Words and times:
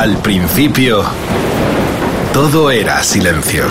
Al 0.00 0.16
principio, 0.16 1.04
todo 2.32 2.70
era 2.70 3.02
silencio. 3.02 3.66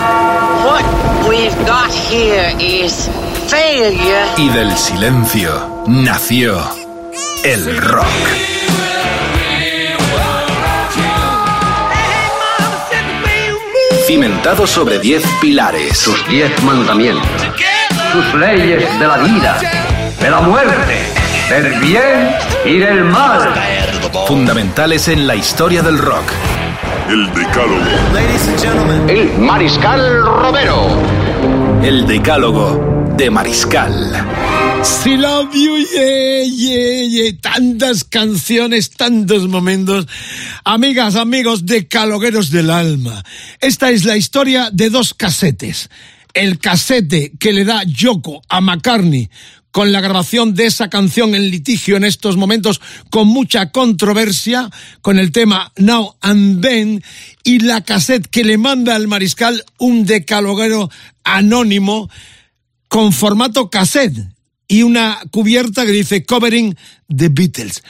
What 0.64 0.84
we've 1.28 1.56
got 1.66 1.90
here 1.90 2.54
is 2.60 3.10
failure. 3.48 4.26
Y 4.36 4.48
del 4.50 4.76
silencio 4.76 5.82
nació 5.88 6.62
el 7.42 7.76
rock. 7.78 8.06
Cimentado 14.06 14.68
sobre 14.68 15.00
diez 15.00 15.24
pilares. 15.40 15.98
sus 15.98 16.28
diez 16.28 16.62
mandamientos, 16.62 17.26
sus 18.12 18.34
leyes 18.34 19.00
de 19.00 19.06
la 19.08 19.18
vida, 19.18 19.58
de 20.20 20.30
la 20.30 20.40
muerte, 20.42 21.19
del 21.50 21.80
bien 21.80 22.30
y 22.64 22.78
del 22.78 23.04
mal. 23.06 23.52
Fundamentales 24.28 25.08
en 25.08 25.26
la 25.26 25.34
historia 25.34 25.82
del 25.82 25.98
rock. 25.98 26.32
El 27.08 27.26
Decálogo. 27.34 29.08
El 29.08 29.38
Mariscal 29.38 30.24
Romero. 30.24 30.86
El 31.82 32.06
decálogo 32.06 33.12
de 33.16 33.30
Mariscal. 33.30 34.26
Si 34.84 35.16
love 35.16 35.52
you, 35.52 35.76
yeah, 35.92 36.44
yeah, 36.44 37.08
yeah. 37.08 37.40
Tantas 37.40 38.04
canciones, 38.04 38.90
tantos 38.90 39.48
momentos. 39.48 40.06
Amigas, 40.62 41.16
amigos 41.16 41.66
de 41.66 41.88
Calogueros 41.88 42.52
del 42.52 42.70
Alma. 42.70 43.24
Esta 43.60 43.90
es 43.90 44.04
la 44.04 44.16
historia 44.16 44.70
de 44.72 44.88
dos 44.88 45.14
casetes. 45.14 45.90
El 46.32 46.60
casete 46.60 47.32
que 47.40 47.52
le 47.52 47.64
da 47.64 47.82
Yoko 47.82 48.40
a 48.48 48.60
McCartney 48.60 49.28
con 49.70 49.92
la 49.92 50.00
grabación 50.00 50.54
de 50.54 50.66
esa 50.66 50.90
canción 50.90 51.34
en 51.34 51.50
litigio 51.50 51.96
en 51.96 52.04
estos 52.04 52.36
momentos 52.36 52.80
con 53.10 53.28
mucha 53.28 53.70
controversia 53.70 54.70
con 55.00 55.18
el 55.18 55.32
tema 55.32 55.72
Now 55.76 56.16
and 56.20 56.60
Then 56.62 57.02
y 57.44 57.60
la 57.60 57.82
cassette 57.82 58.26
que 58.28 58.44
le 58.44 58.58
manda 58.58 58.94
al 58.96 59.08
mariscal 59.08 59.64
un 59.78 60.06
decaloguero 60.06 60.90
anónimo 61.24 62.10
con 62.88 63.12
formato 63.12 63.70
cassette 63.70 64.18
y 64.66 64.84
una 64.84 65.18
cubierta 65.32 65.84
que 65.84 65.92
dice 65.92 66.24
covering 66.24 66.76
the 67.08 67.28
Beatles. 67.28 67.82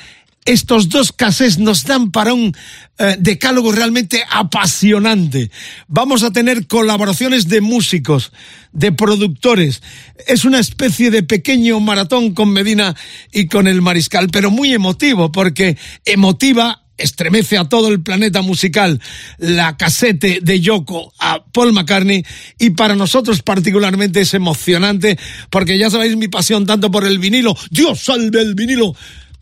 Estos 0.46 0.88
dos 0.88 1.12
cassettes 1.12 1.58
nos 1.58 1.84
dan 1.84 2.10
para 2.10 2.32
un 2.32 2.56
eh, 2.98 3.16
decálogo 3.18 3.72
realmente 3.72 4.24
apasionante. 4.30 5.50
Vamos 5.86 6.22
a 6.22 6.32
tener 6.32 6.66
colaboraciones 6.66 7.48
de 7.48 7.60
músicos, 7.60 8.32
de 8.72 8.90
productores. 8.90 9.82
Es 10.26 10.46
una 10.46 10.58
especie 10.58 11.10
de 11.10 11.22
pequeño 11.22 11.78
maratón 11.80 12.32
con 12.32 12.52
Medina 12.52 12.96
y 13.32 13.48
con 13.48 13.68
el 13.68 13.82
Mariscal, 13.82 14.30
pero 14.30 14.50
muy 14.50 14.72
emotivo, 14.72 15.30
porque 15.30 15.76
emotiva 16.06 16.84
estremece 17.00 17.58
a 17.58 17.64
todo 17.64 17.88
el 17.88 18.02
planeta 18.02 18.42
musical 18.42 19.00
la 19.38 19.76
casete 19.76 20.40
de 20.42 20.60
Yoko 20.60 21.12
a 21.18 21.44
Paul 21.44 21.72
McCartney 21.72 22.24
y 22.58 22.70
para 22.70 22.94
nosotros 22.94 23.42
particularmente 23.42 24.20
es 24.20 24.34
emocionante 24.34 25.18
porque 25.48 25.78
ya 25.78 25.90
sabéis 25.90 26.16
mi 26.16 26.28
pasión 26.28 26.66
tanto 26.66 26.90
por 26.90 27.06
el 27.06 27.18
vinilo, 27.18 27.56
Dios 27.70 28.00
salve 28.00 28.42
el 28.42 28.54
vinilo, 28.54 28.94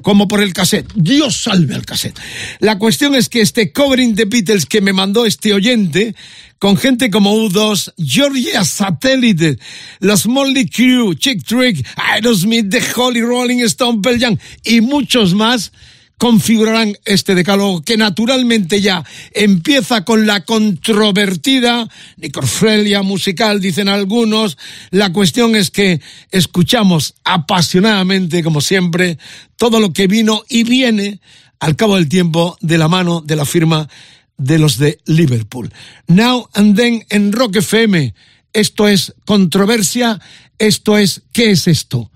como 0.02 0.28
por 0.28 0.42
el 0.42 0.52
cassette. 0.52 0.92
Dios 0.94 1.42
salve 1.42 1.74
al 1.74 1.84
cassette. 1.84 2.18
La 2.60 2.78
cuestión 2.78 3.14
es 3.14 3.28
que 3.28 3.40
este 3.40 3.72
covering 3.72 4.14
de 4.14 4.24
Beatles 4.24 4.66
que 4.66 4.80
me 4.80 4.92
mandó 4.92 5.26
este 5.26 5.52
oyente, 5.52 6.14
con 6.58 6.76
gente 6.76 7.10
como 7.10 7.34
U2, 7.34 7.94
Georgia 7.98 8.64
Satellite, 8.64 9.58
los 10.00 10.26
Molly 10.26 10.68
Crew, 10.68 11.14
Chick 11.14 11.44
Trick, 11.44 11.86
Aerosmith, 11.96 12.70
The 12.70 12.82
Holy 12.96 13.22
Rolling 13.22 13.60
Stone, 13.64 14.00
Pearl 14.02 14.38
y 14.64 14.80
muchos 14.80 15.34
más, 15.34 15.72
configurarán 16.18 16.98
este 17.04 17.34
decálogo 17.34 17.82
que 17.82 17.96
naturalmente 17.96 18.80
ya 18.80 19.04
empieza 19.32 20.04
con 20.04 20.26
la 20.26 20.44
controvertida 20.44 21.88
necrofelia 22.16 23.02
musical, 23.02 23.60
dicen 23.60 23.88
algunos. 23.88 24.58
La 24.90 25.12
cuestión 25.12 25.56
es 25.56 25.70
que 25.70 26.00
escuchamos 26.30 27.14
apasionadamente, 27.24 28.42
como 28.42 28.60
siempre, 28.60 29.18
todo 29.56 29.80
lo 29.80 29.92
que 29.92 30.08
vino 30.08 30.42
y 30.48 30.64
viene 30.64 31.20
al 31.60 31.76
cabo 31.76 31.96
del 31.96 32.08
tiempo 32.08 32.56
de 32.60 32.78
la 32.78 32.88
mano 32.88 33.20
de 33.20 33.36
la 33.36 33.44
firma 33.44 33.88
de 34.36 34.58
los 34.58 34.78
de 34.78 34.98
Liverpool. 35.06 35.72
Now 36.08 36.48
and 36.54 36.76
then 36.76 37.04
en 37.10 37.32
Rock 37.32 37.56
FM. 37.56 38.14
Esto 38.52 38.88
es 38.88 39.14
controversia, 39.24 40.20
esto 40.58 40.98
es 40.98 41.22
¿qué 41.32 41.50
es 41.50 41.68
esto? 41.68 42.10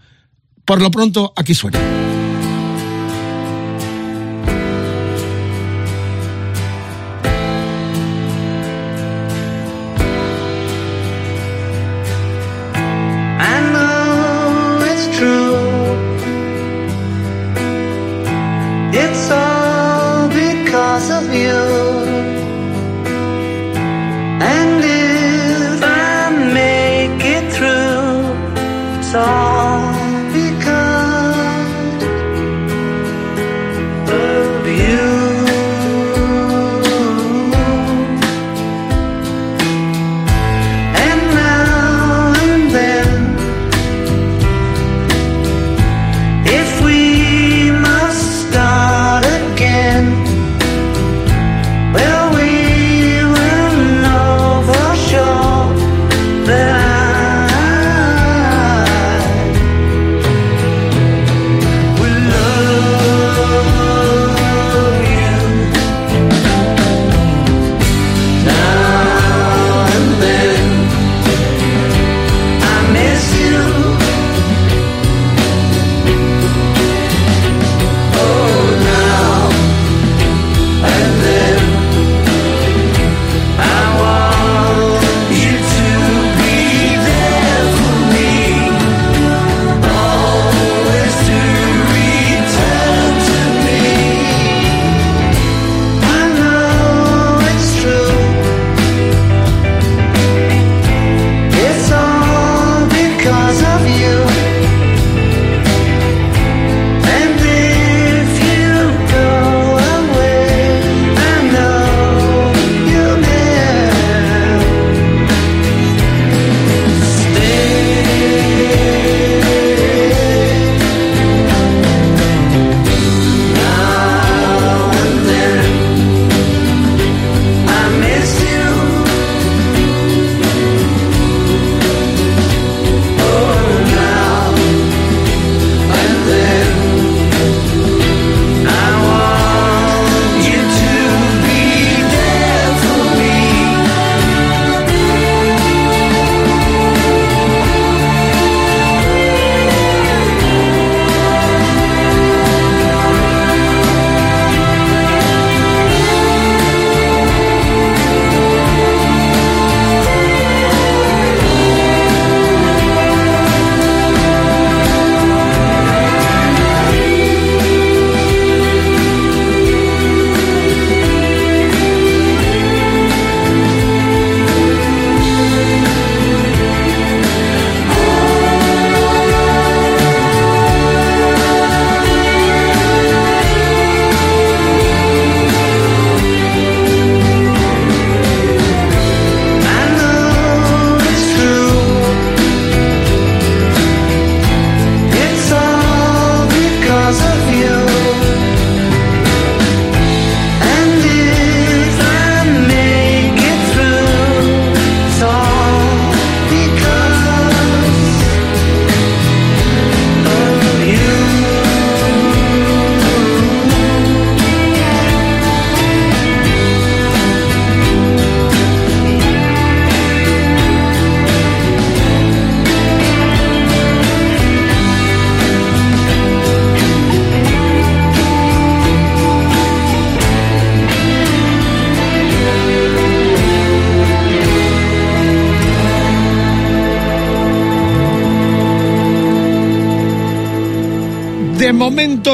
Por 0.65 0.81
lo 0.81 0.91
pronto, 0.91 1.33
aquí 1.37 1.55
suena. 1.55 2.02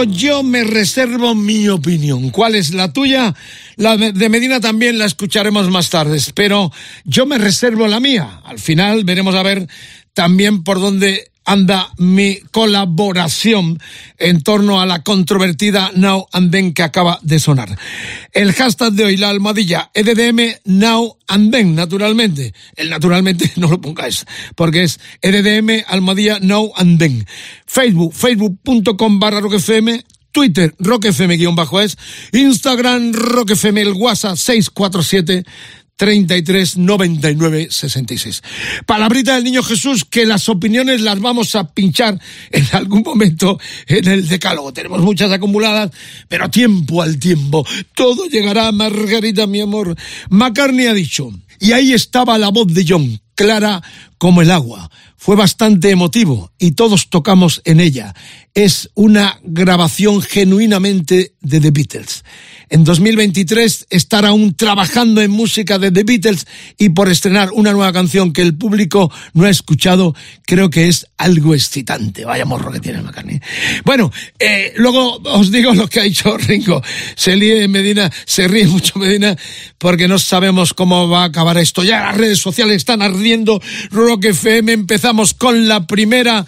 Yo 0.05 0.43
me 0.43 0.65
reservo 0.65 1.35
mi 1.35 1.69
opinión. 1.69 2.31
¿Cuál 2.31 2.55
es 2.55 2.75
la 2.75 2.93
tuya? 2.93 3.35
La 3.77 3.97
de 3.97 4.29
Medina 4.29 4.61
también 4.61 4.99
la 4.99 5.07
escucharemos 5.07 5.71
más 5.71 5.91
tarde, 5.91 6.21
pero 6.35 6.73
yo 7.05 7.27
me 7.27 7.39
reservo 7.39 7.87
la 7.87 8.01
mía. 8.01 8.41
Al 8.45 8.59
final 8.59 9.05
veremos 9.05 9.35
a 9.35 9.43
ver 9.43 9.69
también 10.15 10.65
por 10.65 10.81
dónde 10.81 11.31
anda 11.49 11.91
mi 11.97 12.41
colaboración 12.51 13.81
en 14.19 14.43
torno 14.43 14.83
a 14.83 14.87
la 14.87 15.03
controvertida 15.03 15.91
Now 15.95 16.27
and 16.33 16.53
Then 16.53 16.75
que 16.75 16.83
acaba 16.83 17.19
de 17.23 17.39
sonar. 17.39 17.75
El 18.35 18.53
hashtag 18.53 18.93
de 18.93 19.05
hoy, 19.07 19.17
la 19.17 19.31
almohadilla, 19.31 19.91
EDDM 19.95 20.57
Now 20.67 21.17
and 21.27 21.51
Then, 21.51 21.75
naturalmente. 21.75 22.53
El 22.77 22.91
naturalmente 22.91 23.51
no 23.57 23.69
lo 23.69 23.81
pongáis, 23.81 24.27
porque 24.57 24.83
es 24.83 25.01
EDDM 25.23 25.85
almohadilla 25.87 26.39
Now 26.39 26.71
and 26.77 26.99
Then. 26.99 27.27
Facebook, 27.65 28.13
facebook.com 28.13 29.19
barra 29.19 29.41
roquefm, 29.41 30.03
Twitter, 30.31 30.75
roquefm-es, 30.79 31.97
Instagram, 32.33 33.13
roquefm, 33.15 33.79
el 33.79 33.93
WhatsApp 33.95 34.37
647 34.37 35.45
33 35.99 36.79
99 36.79 37.69
66. 37.71 38.43
Palabrita 38.87 39.35
del 39.35 39.45
niño 39.45 39.63
Jesús 39.65 40.05
que 40.05 40.25
las 40.25 40.49
opiniones 40.49 41.01
las 41.01 41.21
vamos 41.21 41.57
a 41.57 41.75
pinchar 41.75 42.19
en 42.51 42.65
algún 42.73 43.03
momento 43.03 43.59
en 43.87 44.07
el 44.07 44.29
decálogo. 44.29 44.73
Tenemos 44.73 45.01
muchas 45.03 45.33
acumuladas, 45.33 45.91
pero 46.29 46.49
tiempo 46.49 47.03
al 47.03 47.19
tiempo. 47.19 47.67
Todo 47.97 48.27
llegará, 48.27 48.71
Margarita, 48.71 49.49
mi 49.49 49.61
amor. 49.61 49.97
McCartney 50.31 50.87
ha 50.87 50.95
dicho, 50.95 51.33
y 51.59 51.73
ahí 51.73 51.93
estaba 51.93 52.39
la 52.39 52.51
voz 52.51 52.73
de 52.73 52.87
John, 52.89 53.21
clara 53.35 53.83
como 54.19 54.41
el 54.41 54.53
agua. 54.53 54.89
Fue 55.21 55.35
bastante 55.35 55.91
emotivo 55.91 56.53
y 56.59 56.73
todos 56.73 57.11
tocamos 57.11 57.61
en 57.65 57.81
ella. 57.81 58.15
Es 58.55 58.89
una 58.95 59.41
grabación 59.43 60.23
genuinamente 60.23 61.35
de 61.41 61.61
The 61.61 61.71
Beatles 61.73 62.25
en 62.71 62.85
2023 62.85 63.87
estar 63.91 64.27
aún 64.27 64.55
trabajando 64.55 65.23
en 65.23 65.31
música 65.31 65.79
de 65.79 65.91
The 65.91 66.05
Beatles 66.05 66.47
y 66.77 66.91
por 66.91 67.09
estrenar 67.09 67.51
una 67.53 67.73
nueva 67.73 67.93
canción 67.93 68.33
que 68.33 68.43
el 68.43 68.57
público 68.57 69.11
no 69.33 69.45
ha 69.45 69.51
escuchado, 69.51 70.15
creo 70.45 70.71
que 70.71 70.89
es 70.89 71.07
algo 71.17 71.55
excitante. 71.55 72.25
Vaya 72.25 72.45
morro 72.45 72.71
que 72.71 72.81
tiene 72.81 73.03
McCartney. 73.03 73.41
Bueno, 73.85 74.13
eh, 74.39 74.73
luego 74.77 75.21
os 75.25 75.51
digo 75.51 75.73
lo 75.75 75.89
que 75.89 76.01
ha 76.01 76.05
dicho 76.05 76.37
Ringo. 76.37 76.83
Se 77.17 77.35
ríe 77.35 77.67
Medina, 77.69 78.11
se 78.27 78.49
ríe 78.49 78.67
mucho 78.67 78.99
Medina 78.99 79.37
porque 79.79 80.09
no 80.09 80.19
sabemos 80.19 80.75
cómo 80.75 81.09
va 81.09 81.23
a 81.23 81.27
acabar 81.27 81.59
esto. 81.59 81.83
Ya 81.83 82.01
las 82.01 82.17
redes 82.17 82.39
sociales 82.39 82.77
están 82.77 83.03
ardiendo. 83.03 83.61
Rock 83.91 84.27
FM 84.27 84.85
empezamos 85.09 85.33
con 85.33 85.69
la 85.69 85.87
primera 85.87 86.45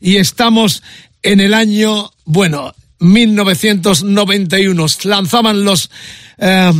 y 0.00 0.18
estamos 0.18 0.84
en 1.24 1.40
el 1.40 1.52
año, 1.52 2.12
bueno, 2.24 2.72
1991. 3.00 4.86
Lanzaban 5.02 5.64
los 5.64 5.90
eh, 6.38 6.72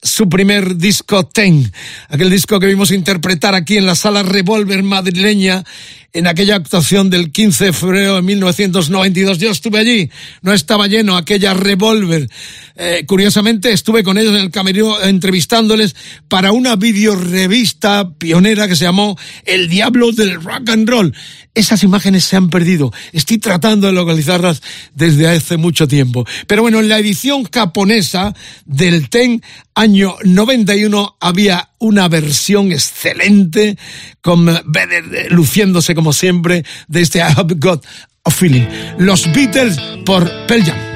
su 0.00 0.28
primer 0.28 0.76
disco 0.76 1.26
Ten, 1.26 1.72
aquel 2.08 2.30
disco 2.30 2.60
que 2.60 2.66
vimos 2.66 2.92
interpretar 2.92 3.56
aquí 3.56 3.78
en 3.78 3.86
la 3.86 3.96
sala 3.96 4.22
Revolver 4.22 4.84
madrileña 4.84 5.64
en 6.12 6.26
aquella 6.26 6.56
actuación 6.56 7.10
del 7.10 7.30
15 7.32 7.66
de 7.66 7.72
febrero 7.72 8.16
de 8.16 8.22
1992. 8.22 9.38
Yo 9.38 9.50
estuve 9.50 9.78
allí, 9.78 10.10
no 10.42 10.52
estaba 10.52 10.86
lleno 10.86 11.16
aquella 11.16 11.54
Revolver. 11.54 12.28
Eh, 12.76 13.04
curiosamente 13.06 13.72
estuve 13.72 14.02
con 14.04 14.18
ellos 14.18 14.34
en 14.34 14.40
el 14.40 14.50
camerino 14.50 15.00
entrevistándoles 15.00 15.96
para 16.28 16.52
una 16.52 16.76
videorevista 16.76 18.10
pionera 18.16 18.68
que 18.68 18.76
se 18.76 18.84
llamó 18.84 19.18
El 19.44 19.68
Diablo 19.68 20.12
del 20.12 20.42
Rock 20.42 20.70
and 20.70 20.88
Roll. 20.88 21.14
Esas 21.54 21.82
imágenes 21.82 22.24
se 22.24 22.36
han 22.36 22.50
perdido. 22.50 22.92
Estoy 23.12 23.38
tratando 23.38 23.88
de 23.88 23.92
localizarlas 23.92 24.62
desde 24.94 25.26
hace 25.26 25.56
mucho 25.56 25.88
tiempo. 25.88 26.24
Pero 26.46 26.62
bueno, 26.62 26.78
en 26.78 26.88
la 26.88 26.98
edición 26.98 27.44
japonesa 27.52 28.32
del 28.64 29.10
TEN 29.10 29.42
año 29.78 30.16
91 30.24 31.18
había 31.20 31.70
una 31.78 32.08
versión 32.08 32.72
excelente 32.72 33.78
con 34.20 34.46
Vedder 34.66 35.30
luciéndose 35.30 35.94
como 35.94 36.12
siempre 36.12 36.64
de 36.88 37.00
este 37.00 37.20
I 37.20 37.32
Have 37.36 37.54
Got 37.58 37.86
a 38.24 38.30
Feeling. 38.30 38.66
Los 38.98 39.32
Beatles 39.32 39.78
por 40.04 40.28
Pearl 40.46 40.64
Jam. 40.64 40.87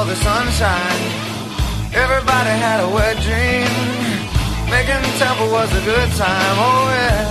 Saw 0.00 0.06
the 0.06 0.16
sunshine. 0.16 1.02
Everybody 1.92 2.52
had 2.64 2.80
a 2.80 2.88
wet 2.88 3.16
dream. 3.26 3.68
Making 4.70 5.02
temple 5.18 5.50
was 5.50 5.70
a 5.80 5.82
good 5.84 6.10
time. 6.16 6.56
Oh 6.68 6.84
yeah, 6.98 7.26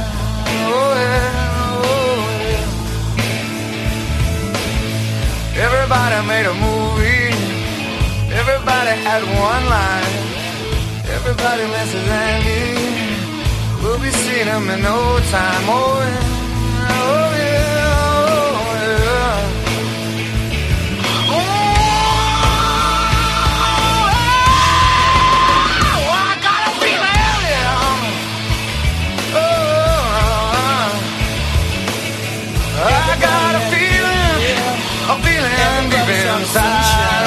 oh 0.76 0.92
yeah, 1.04 1.80
oh 1.86 2.20
yeah. 2.50 2.66
Everybody 5.66 6.18
made 6.28 6.48
a 6.54 6.56
movie. 6.68 7.32
Everybody 8.42 8.94
had 9.08 9.22
one 9.50 9.66
line. 9.76 10.16
Everybody 11.18 11.64
misses 11.76 12.08
Andy. 12.28 12.66
We'll 13.82 14.00
be 14.00 14.12
seeing 14.12 14.50
him 14.54 14.70
in 14.70 14.82
no 14.82 15.00
time. 15.32 15.64
Oh 15.78 16.00
yeah, 16.06 16.19
I'm 35.10 35.20
feeling 35.24 35.90
deep 35.90 36.08
inside. 36.38 37.19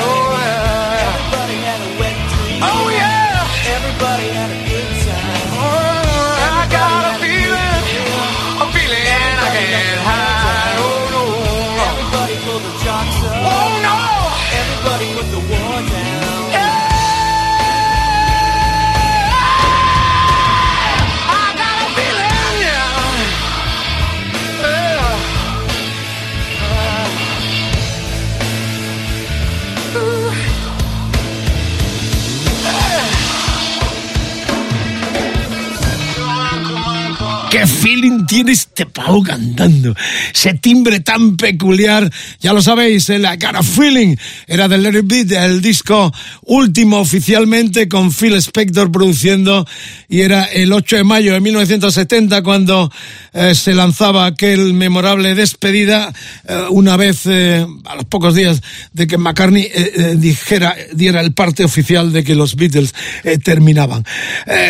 Tiene 38.33 38.53
este 38.53 38.87
pavo 38.87 39.23
cantando. 39.23 39.95
Ese 40.35 40.55
timbre 40.55 41.01
tan 41.01 41.37
peculiar, 41.37 42.11
ya 42.41 42.55
lo 42.55 42.63
sabéis, 42.63 43.11
el 43.11 43.25
I 43.25 43.37
Got 43.39 43.57
a 43.57 43.63
Feeling 43.63 44.17
era 44.47 44.69
del 44.69 44.87
It 44.87 45.05
Beat, 45.05 45.33
el 45.33 45.61
disco 45.61 46.11
último 46.47 47.01
oficialmente 47.01 47.89
con 47.91 48.11
Phil 48.11 48.33
Spector 48.37 48.91
produciendo 48.91 49.67
y 50.09 50.23
era 50.23 50.45
el 50.45 50.73
8 50.73 50.97
de 50.97 51.05
mayo 51.05 51.35
de 51.35 51.41
1970 51.41 52.43
cuando 52.43 52.91
eh, 53.35 53.55
se 53.55 53.75
lanzaba 53.75 54.25
aquel 54.25 54.73
memorable 54.73 55.35
despedida 55.35 56.11
eh, 56.49 56.57
una 56.71 56.97
vez 56.97 57.27
eh, 57.27 57.67
a 57.85 57.97
los 57.97 58.07
pocos 58.07 58.35
días 58.35 58.63
de 58.95 59.07
que 59.07 59.19
McCartney 59.19 59.71
dijera, 60.17 60.75
diera 60.95 61.21
el 61.21 61.35
parte 61.35 61.65
oficial 61.65 62.15
de 62.15 62.25
que 62.25 62.35
los 62.35 62.57
Beatles 62.57 62.95
terminaban. 63.45 64.07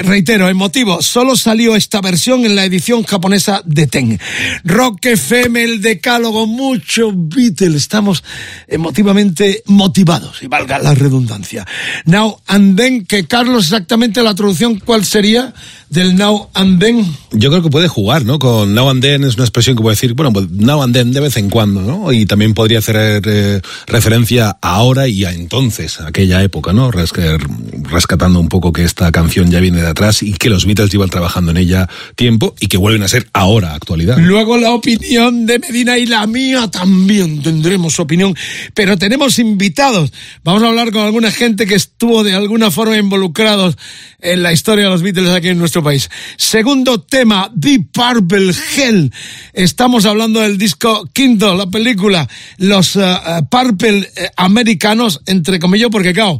reitero, 0.03 0.49
el 0.49 0.57
motivo, 0.57 1.01
solo 1.01 1.37
salió 1.37 1.77
esta 1.77 2.01
versión 2.01 2.45
en 2.45 2.57
la 2.57 2.65
edición 2.65 3.05
japonesa 3.05 3.52
de 3.65 3.87
Ten. 3.87 4.19
Rock 4.65 5.07
FM, 5.07 5.63
el 5.63 5.81
decálogo, 5.81 6.47
mucho 6.47 7.13
Beatles. 7.15 7.77
Estamos 7.77 8.25
emotivamente 8.67 9.63
motivados, 9.67 10.43
y 10.43 10.49
valga 10.49 10.79
la 10.79 10.95
redundancia. 10.95 11.67
Now 12.05 12.41
and 12.47 12.77
then, 12.77 13.05
que 13.07 13.27
Carlos, 13.27 13.65
exactamente 13.65 14.23
la 14.23 14.35
traducción, 14.35 14.81
¿cuál 14.81 15.05
sería 15.05 15.55
del 15.89 16.17
now 16.17 16.49
and 16.55 16.81
then? 16.81 17.05
Yo 17.33 17.51
creo 17.51 17.63
que 17.63 17.71
puede 17.71 17.89
jugar, 17.89 18.25
¿no? 18.25 18.39
Con 18.39 18.75
now 18.75 18.91
and 18.91 19.03
then 19.03 19.25
es 19.25 19.35
una 19.35 19.45
expresión 19.45 19.77
que 19.77 19.83
puede 19.83 19.95
decir, 19.95 20.15
bueno, 20.15 20.33
pues 20.33 20.51
now 20.51 20.83
and 20.83 20.95
then 20.95 21.13
de 21.13 21.21
vez 21.21 21.37
en 21.37 21.51
cuando, 21.51 21.83
¿no? 21.83 22.13
Y 22.13 22.27
también 22.27 22.55
podría 22.55 22.79
hacer 22.79 23.23
eh, 23.25 23.61
referencia 23.87 24.57
a 24.61 24.73
ahora 24.83 25.07
y 25.07 25.25
a 25.25 25.33
entonces, 25.33 26.01
a 26.01 26.09
aquella 26.09 26.43
época, 26.43 26.73
¿no? 26.73 26.91
Rescatando 26.91 28.41
un 28.41 28.49
poco 28.49 28.73
que 28.73 28.85
esta 28.85 29.13
canción 29.13 29.51
ya 29.51 29.61
viene 29.61 29.83
de 29.83 29.89
atrás 29.89 30.23
y 30.23 30.33
que 30.33 30.49
los 30.49 30.67
Beatles 30.67 30.91
llevan 30.91 31.11
trabajando 31.11 31.51
en 31.51 31.59
ella 31.59 31.89
tiempo 32.17 32.55
y 32.59 32.69
que 32.69 32.79
vuelven 32.79 33.03
a 33.03 33.09
ser 33.09 33.29
actualidad. 33.43 34.19
Luego 34.19 34.57
la 34.57 34.73
opinión 34.73 35.47
de 35.47 35.59
Medina 35.59 35.99
y 35.99 36.07
la 36.07 36.27
mía 36.27 36.71
también 36.71 37.43
tendremos 37.43 37.99
opinión, 38.01 38.35
pero 38.75 38.97
tenemos 38.97 39.39
invitados. 39.39 40.13
Vamos 40.45 40.63
a 40.63 40.69
hablar 40.69 40.93
con 40.93 41.03
alguna 41.03 41.31
gente 41.31 41.67
que 41.67 41.75
estuvo 41.75 42.23
de 42.25 42.35
alguna 42.35 42.71
forma 42.71 42.97
involucrados 42.97 43.77
en 44.21 44.43
la 44.43 44.53
historia 44.53 44.85
de 44.85 44.91
los 44.91 45.03
Beatles 45.03 45.31
aquí 45.31 45.49
en 45.49 45.59
nuestro 45.59 45.83
país. 45.83 46.09
Segundo 46.37 47.01
tema, 47.01 47.51
Deep 47.55 47.89
Purple 47.93 48.53
Hell. 48.77 49.13
Estamos 49.53 50.07
hablando 50.07 50.41
del 50.41 50.57
disco 50.57 51.09
quinto, 51.13 51.55
la 51.55 51.67
película, 51.67 52.29
los 52.59 52.97
uh, 52.97 53.03
Purple 53.51 54.11
eh, 54.17 54.31
americanos, 54.37 55.21
entre 55.27 55.59
comillas, 55.59 55.91
porque 55.91 56.13
claro, 56.13 56.39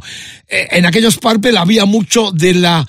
en 0.71 0.85
aquellos 0.85 1.17
Purple 1.17 1.57
había 1.57 1.85
mucho 1.85 2.31
de 2.31 2.53
la 2.53 2.87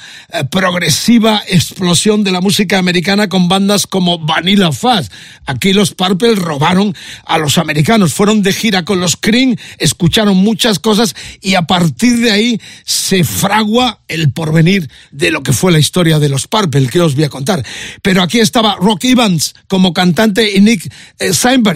progresiva 0.51 1.43
explosión 1.49 2.25
de 2.25 2.33
la 2.33 2.41
música 2.41 2.79
americana 2.79 3.29
con 3.29 3.49
bandas 3.49 3.87
como 3.87 4.19
Vanilla 4.19 4.73
Fuzz. 4.73 5.11
Aquí 5.47 5.73
los 5.73 5.95
Purple 5.95 6.35
robaron 6.35 6.95
a 7.25 7.39
los 7.39 7.59
americanos, 7.59 8.15
fueron 8.15 8.43
de 8.43 8.53
gira 8.53 8.85
con 8.85 9.01
los 9.01 9.17
Cream, 9.17 9.57
escucharon 9.79 10.37
muchas 10.37 10.79
cosas 10.79 11.15
y 11.41 11.55
a 11.55 11.63
partir 11.63 12.19
de 12.19 12.31
ahí 12.31 12.61
se 12.85 13.25
fragua 13.25 14.01
el 14.09 14.33
porvenir 14.33 14.91
de 15.11 15.31
lo 15.31 15.43
que 15.43 15.53
fue 15.53 15.73
la 15.73 15.79
historia 15.79 16.19
de 16.19 16.29
los 16.29 16.47
Purple, 16.47 16.89
que 16.89 17.01
os 17.01 17.15
voy 17.15 17.25
a 17.25 17.29
contar. 17.29 17.65
Pero 18.03 18.23
aquí 18.23 18.41
estaba 18.41 18.77
Rock 18.77 19.05
Evans 19.05 19.55
como 19.69 19.93
cantante 19.93 20.57
y 20.57 20.61
Nick 20.61 20.93
eh, 21.19 21.33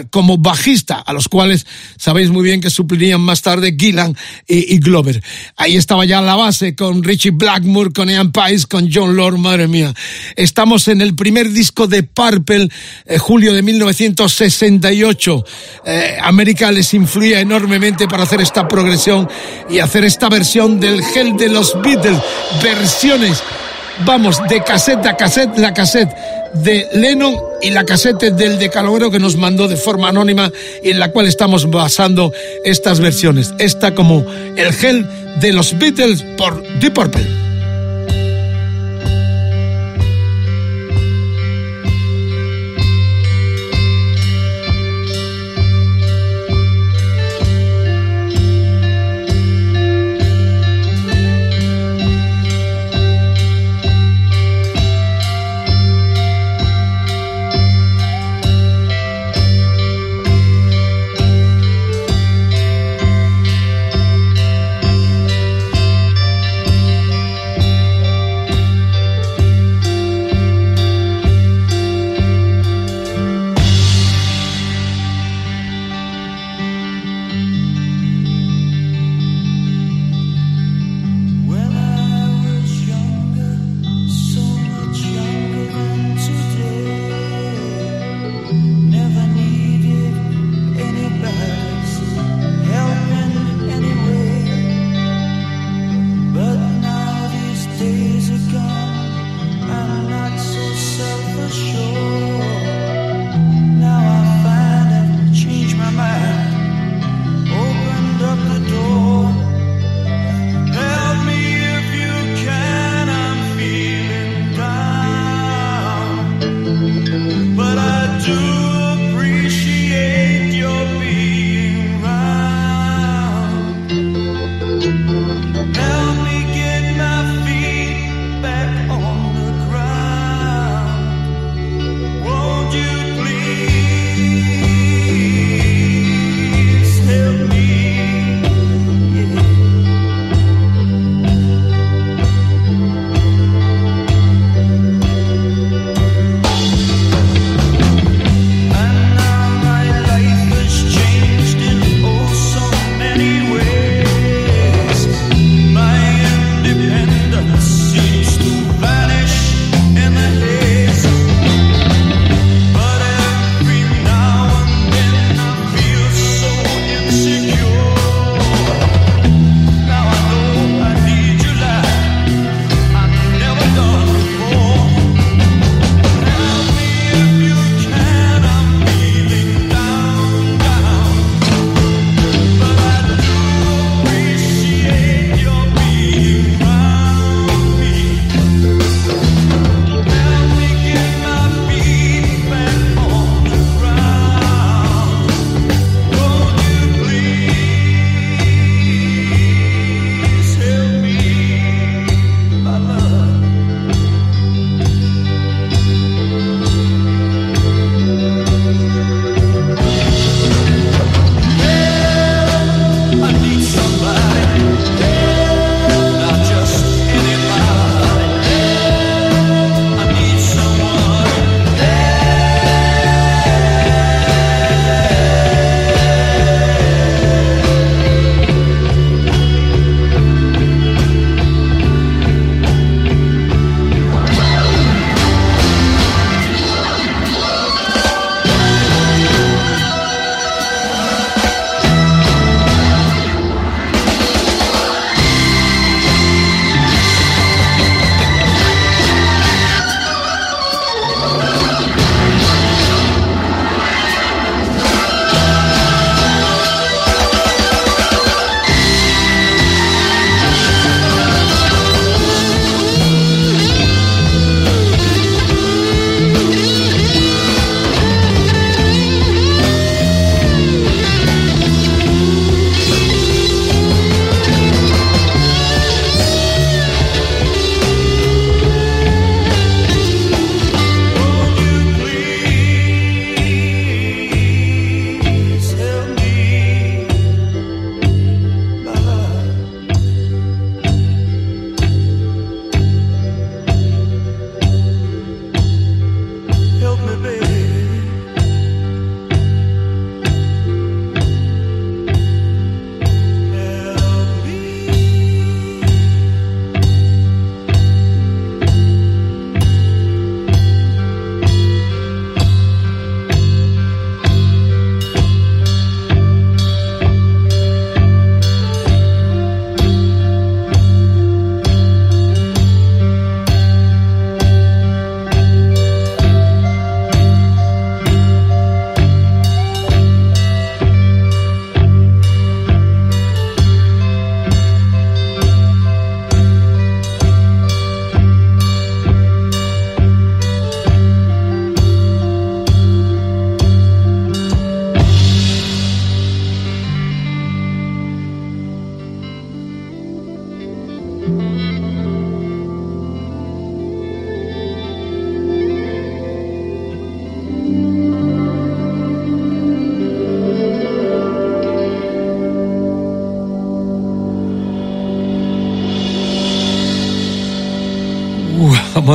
como 0.09 0.37
bajista, 0.37 0.99
a 0.99 1.13
los 1.13 1.27
cuales 1.27 1.65
sabéis 1.97 2.29
muy 2.29 2.43
bien 2.43 2.61
que 2.61 2.69
suplirían 2.69 3.21
más 3.21 3.41
tarde 3.41 3.75
Gillan 3.77 4.15
y, 4.47 4.79
Glover. 4.79 5.21
Ahí 5.57 5.75
estaba 5.79 6.05
ya 6.05 6.21
la 6.21 6.35
base 6.35 6.75
con 6.75 7.03
Richie 7.03 7.31
Blackmore, 7.31 7.91
con 7.91 8.09
Ian 8.09 8.31
Pais, 8.31 8.67
con 8.67 8.89
John 8.91 9.15
Lord, 9.15 9.37
madre 9.37 9.67
mía. 9.67 9.93
Estamos 10.35 10.87
en 10.87 11.01
el 11.01 11.15
primer 11.15 11.49
disco 11.51 11.87
de 11.87 12.03
Purple, 12.03 12.69
eh, 13.05 13.17
julio 13.17 13.53
de 13.53 13.61
1968. 13.61 15.45
Eh, 15.85 16.17
América 16.21 16.71
les 16.71 16.93
influía 16.93 17.39
enormemente 17.39 18.07
para 18.07 18.23
hacer 18.23 18.41
esta 18.41 18.67
progresión 18.67 19.27
y 19.69 19.79
hacer 19.79 20.03
esta 20.03 20.27
versión 20.29 20.79
del 20.79 21.01
gel 21.03 21.37
de 21.37 21.49
los 21.49 21.81
Beatles, 21.81 22.19
versiones, 22.61 23.41
vamos, 24.05 24.39
de 24.47 24.61
cassette 24.61 25.05
a 25.05 25.15
cassette, 25.15 25.57
la 25.57 25.73
cassette 25.73 26.09
de 26.53 26.87
Lennon 26.93 27.35
y 27.61 27.69
la 27.71 27.83
cassette 27.85 28.33
del 28.33 28.59
decalogro 28.59 29.11
que 29.11 29.19
nos 29.19 29.35
mandó 29.35 29.67
de 29.67 29.77
forma 29.77 30.09
anónima 30.09 30.51
y 30.83 30.91
en 30.91 30.99
la 30.99 31.11
cual 31.11 31.27
estamos 31.27 31.69
basando 31.69 32.33
estas 32.63 32.99
versiones. 32.99 33.53
Esta 33.59 33.93
como 33.93 34.25
el 34.55 34.73
gel 34.73 35.05
de 35.39 35.53
los 35.53 35.77
Beatles 35.77 36.23
por 36.37 36.61
Deep 36.79 36.93
Purple. 36.93 37.48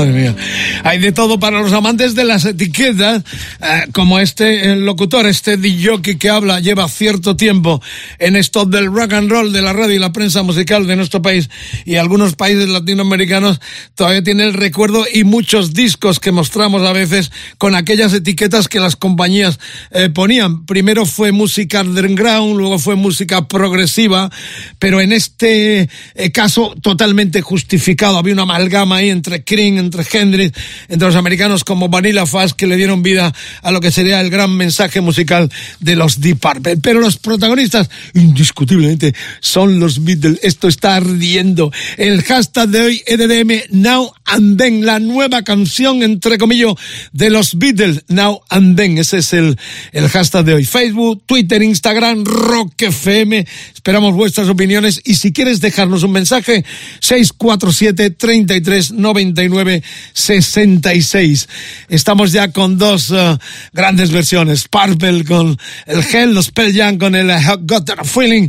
Madre 0.05 0.21
mía. 0.21 0.37
Hay 0.83 0.99
de 0.99 1.13
todo 1.13 1.39
para 1.39 1.61
los 1.61 1.73
amantes 1.73 2.15
de 2.15 2.25
las 2.25 2.45
etiquetas, 2.45 3.23
eh, 3.61 3.87
como 3.93 4.19
este 4.19 4.77
locutor, 4.77 5.27
este 5.27 5.57
DJ 5.57 6.19
que 6.19 6.31
habla, 6.31 6.61
lleva 6.61 6.89
cierto 6.89 7.37
tiempo 7.37 7.83
en 8.19 8.37
esto 8.37 8.65
del 8.65 8.87
rock 8.87 9.15
and 9.15 9.31
roll, 9.31 9.53
de 9.53 9.63
la 9.63 9.73
radio 9.73 9.95
y 9.95 9.99
la 9.99 10.13
prensa 10.13 10.43
musical 10.43 10.87
de 10.87 10.97
nuestro 10.97 11.23
país 11.23 11.49
y 11.85 11.97
algunos 11.97 12.35
países 12.35 12.69
latinoamericanos, 12.69 13.61
todavía 13.95 14.23
tiene 14.23 14.45
el 14.45 14.55
recuerdo 14.55 15.05
y 15.13 15.25
muchos 15.25 15.75
discos 15.75 16.21
que 16.21 16.33
mostramos 16.33 16.83
a 16.83 16.93
veces 16.93 17.31
con 17.59 17.75
aquellas 17.75 18.13
etiquetas 18.13 18.69
que 18.69 18.81
las 18.81 18.97
compañías 18.97 19.59
eh, 19.91 20.11
ponían. 20.11 20.67
Primero 20.67 21.07
fue 21.07 21.33
música 21.33 21.83
underground, 21.83 22.57
luego 22.57 22.79
fue 22.79 22.97
música 22.97 23.49
progresiva, 23.49 24.31
pero 24.79 25.01
en 25.01 25.13
este 25.13 25.89
eh, 26.15 26.31
caso 26.33 26.75
totalmente 26.83 27.41
justificado. 27.41 28.19
Había 28.19 28.35
una 28.35 28.43
amalgama 28.43 28.97
ahí 28.97 29.11
entre 29.11 29.45
Cream, 29.45 29.79
entre 29.79 29.94
Hendrix, 30.13 30.59
entre 30.89 31.07
los 31.07 31.17
americanos 31.17 31.65
como 31.65 31.89
Vanilla 31.89 32.27
Fast 32.27 32.57
que 32.57 32.67
le 32.67 32.77
dieron 32.77 33.03
vida 33.03 33.33
a 33.63 33.71
lo 33.71 33.81
que 33.81 33.91
sería 33.91 34.21
el 34.21 34.31
gran 34.31 34.55
mensaje 34.57 35.01
musical 35.01 35.51
de 35.81 35.97
los 35.97 36.21
Deep 36.21 36.39
Purple. 36.39 36.77
Pero 36.79 37.01
los 37.01 37.17
protagonistas, 37.17 37.89
indiscutiblemente, 38.15 39.15
son 39.41 39.79
los 39.79 40.05
Beatles. 40.05 40.41
Esto 40.43 40.69
está 40.69 40.97
ardiendo. 40.97 41.73
El 41.97 42.23
hashtag 42.23 42.69
de 42.69 42.81
hoy, 42.81 43.03
EDM 43.07 43.63
Now 43.71 44.13
and 44.25 44.59
Then, 44.59 44.85
la 44.85 44.99
nueva 44.99 45.43
canción, 45.43 46.03
entre 46.03 46.39
comillas, 46.39 46.75
de 47.13 47.31
los 47.31 47.59
Beatles, 47.59 48.05
Now 48.09 48.41
and 48.49 48.77
Then. 48.77 48.99
Ese 48.99 49.19
es 49.19 49.33
el, 49.33 49.59
el 49.93 50.09
hashtag 50.09 50.45
de 50.45 50.55
hoy. 50.55 50.65
Facebook, 50.65 51.23
Twitter, 51.27 51.63
Instagram, 51.63 52.25
Rock 52.25 52.83
FM. 52.83 53.47
Esperamos 53.75 54.15
vuestras 54.15 54.49
opiniones 54.49 55.01
y 55.05 55.15
si 55.17 55.33
quieres 55.33 55.61
dejarnos 55.61 56.03
un 56.03 56.13
mensaje, 56.13 56.65
647 57.01 58.11
33 58.11 58.93
99 58.93 59.83
66. 60.13 61.49
Estamos 61.89 62.33
ya 62.33 62.53
con 62.53 62.79
dos 62.79 63.11
uh, 63.11 63.39
grandes 63.73 64.11
versiones. 64.11 64.69
Purple 64.69 65.25
con 65.25 65.59
el 65.87 66.01
Hell, 66.01 66.35
los 66.35 66.51
Pearl 66.51 66.75
Jam 66.75 66.99
con 66.99 67.15
el 67.15 67.31
Got 67.61 67.91
a 67.91 68.05
Feeling. 68.05 68.49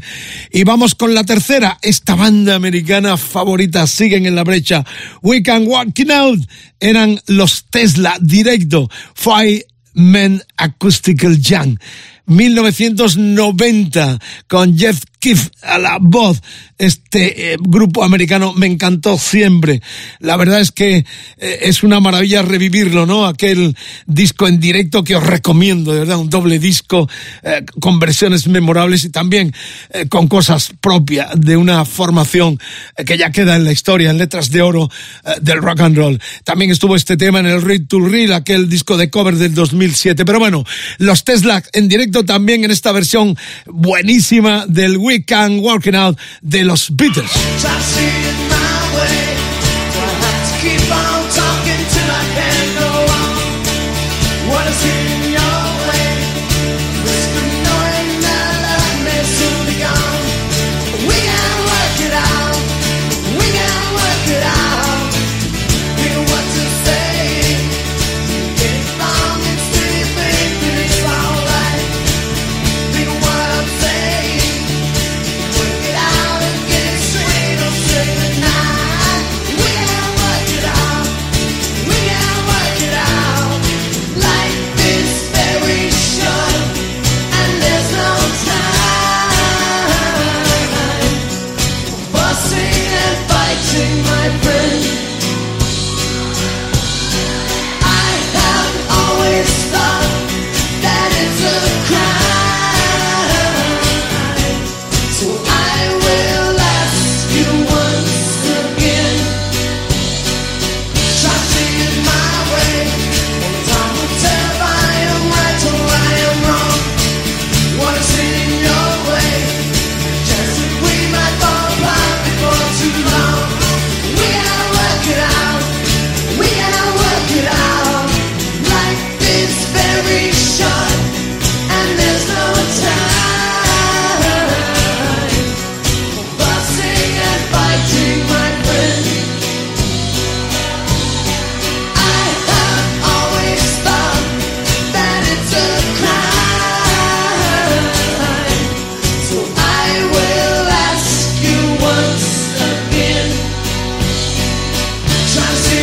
Y 0.52 0.64
vamos 0.64 0.96
con 0.96 1.14
la 1.14 1.24
tercera. 1.24 1.78
Esta 1.82 2.16
banda 2.16 2.56
americana 2.56 3.18
favorita 3.18 3.88
siguen 3.88 4.26
en 4.26 4.36
la 4.36 4.44
brecha. 4.44 4.86
We 5.22 5.44
Can 5.44 5.68
Walk 5.68 5.98
It 6.00 6.12
Out 6.12 6.40
eran 6.80 7.20
los 7.28 7.66
Tesla 7.70 8.18
directo. 8.22 8.90
Five 9.14 9.66
Men 9.94 10.44
Acoustical 10.58 11.40
Jam. 11.42 11.78
1990 12.28 14.20
con 14.48 14.78
Jeff 14.78 15.04
A 15.64 15.80
la 15.80 15.98
voz. 16.00 16.42
Este 16.78 17.54
eh, 17.54 17.58
grupo 17.60 18.04
americano 18.04 18.54
me 18.54 18.68
encantó 18.68 19.18
siempre. 19.18 19.82
La 20.20 20.36
verdad 20.36 20.60
es 20.60 20.72
que 20.72 21.06
eh, 21.38 21.60
es 21.62 21.84
una 21.84 22.00
maravilla 22.00 22.42
revivirlo, 22.42 23.06
¿no? 23.06 23.26
Aquel 23.26 23.76
disco 24.06 24.48
en 24.48 24.60
directo 24.60 25.04
que 25.04 25.16
os 25.16 25.26
recomiendo, 25.26 25.94
de 25.94 26.00
verdad, 26.00 26.18
un 26.18 26.30
doble 26.30 26.60
disco 26.60 27.10
eh, 27.44 27.64
con 27.80 27.98
versiones 27.98 28.48
memorables 28.48 29.06
y 29.06 29.10
también 29.10 29.54
con 30.10 30.28
cosas 30.28 30.74
propias 30.82 31.30
de 31.36 31.58
una 31.58 31.86
formación 31.86 32.60
que 33.06 33.18
ya 33.18 33.32
queda 33.32 33.56
en 33.56 33.64
la 33.64 33.72
historia, 33.72 34.10
en 34.10 34.18
letras 34.18 34.52
de 34.52 34.62
oro 34.62 34.90
del 35.42 35.62
rock 35.62 35.80
and 35.82 35.98
roll. 35.98 36.22
También 36.44 36.72
estuvo 36.72 36.96
este 36.96 37.18
tema 37.18 37.40
en 37.40 37.46
el 37.46 37.62
Read 37.62 37.88
to 37.88 38.00
Real, 38.00 38.34
aquel 38.34 38.70
disco 38.70 38.98
de 38.98 39.10
cover 39.10 39.36
del 39.36 39.54
2007. 39.54 40.26
Pero 40.26 40.40
bueno, 40.40 40.66
los 40.98 41.24
Tesla 41.24 41.64
en 41.74 41.88
directo 41.88 42.26
también 42.26 42.64
en 42.64 42.72
esta 42.72 42.92
versión 42.92 43.38
buenísima 43.66 44.66
del 44.68 44.98
We 44.98 45.15
Can 45.24 45.60
Working 45.62 45.96
Out 45.96 46.18
de 46.42 46.64
los 46.64 46.90
Beatles. 46.90 47.32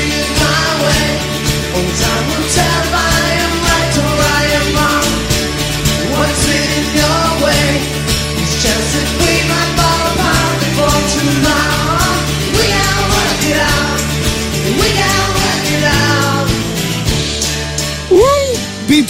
do 0.03 0.09
it 0.09 0.31
my 0.41 0.69
way. 0.83 1.07
Oh, 1.75 2.12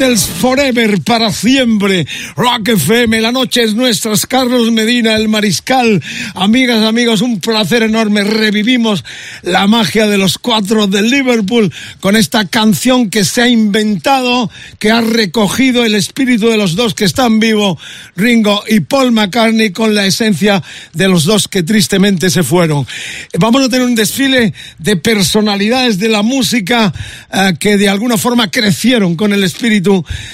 Forever, 0.02 1.00
para 1.02 1.30
siempre. 1.30 2.08
Rock 2.34 2.70
FM, 2.70 3.20
la 3.20 3.30
noche 3.30 3.62
es 3.62 3.74
nuestra. 3.74 4.12
Carlos 4.28 4.72
Medina, 4.72 5.14
el 5.14 5.28
mariscal. 5.28 6.02
Amigas, 6.34 6.82
amigos, 6.84 7.20
un 7.20 7.38
placer 7.38 7.84
enorme. 7.84 8.24
Revivimos 8.24 9.04
la 9.42 9.68
magia 9.68 10.08
de 10.08 10.18
los 10.18 10.38
cuatro 10.38 10.88
de 10.88 11.02
Liverpool 11.02 11.72
con 12.00 12.16
esta 12.16 12.48
canción 12.48 13.10
que 13.10 13.22
se 13.22 13.42
ha 13.42 13.48
inventado, 13.48 14.50
que 14.80 14.90
ha 14.90 15.02
recogido 15.02 15.84
el 15.84 15.94
espíritu 15.94 16.48
de 16.48 16.56
los 16.56 16.74
dos 16.74 16.94
que 16.94 17.04
están 17.04 17.38
vivos, 17.38 17.78
Ringo 18.16 18.64
y 18.66 18.80
Paul 18.80 19.12
McCartney, 19.12 19.70
con 19.70 19.94
la 19.94 20.04
esencia 20.04 20.64
de 20.94 21.06
los 21.06 21.26
dos 21.26 21.46
que 21.46 21.62
tristemente 21.62 22.28
se 22.28 22.42
fueron. 22.42 22.84
Vamos 23.38 23.64
a 23.64 23.68
tener 23.68 23.86
un 23.86 23.94
desfile 23.94 24.52
de 24.78 24.96
personalidades 24.96 26.00
de 26.00 26.08
la 26.08 26.22
música 26.22 26.92
eh, 27.32 27.54
que 27.60 27.76
de 27.76 27.88
alguna 27.88 28.16
forma 28.16 28.50
crecieron 28.50 29.14
con 29.14 29.32
el 29.32 29.44
espíritu 29.44 29.91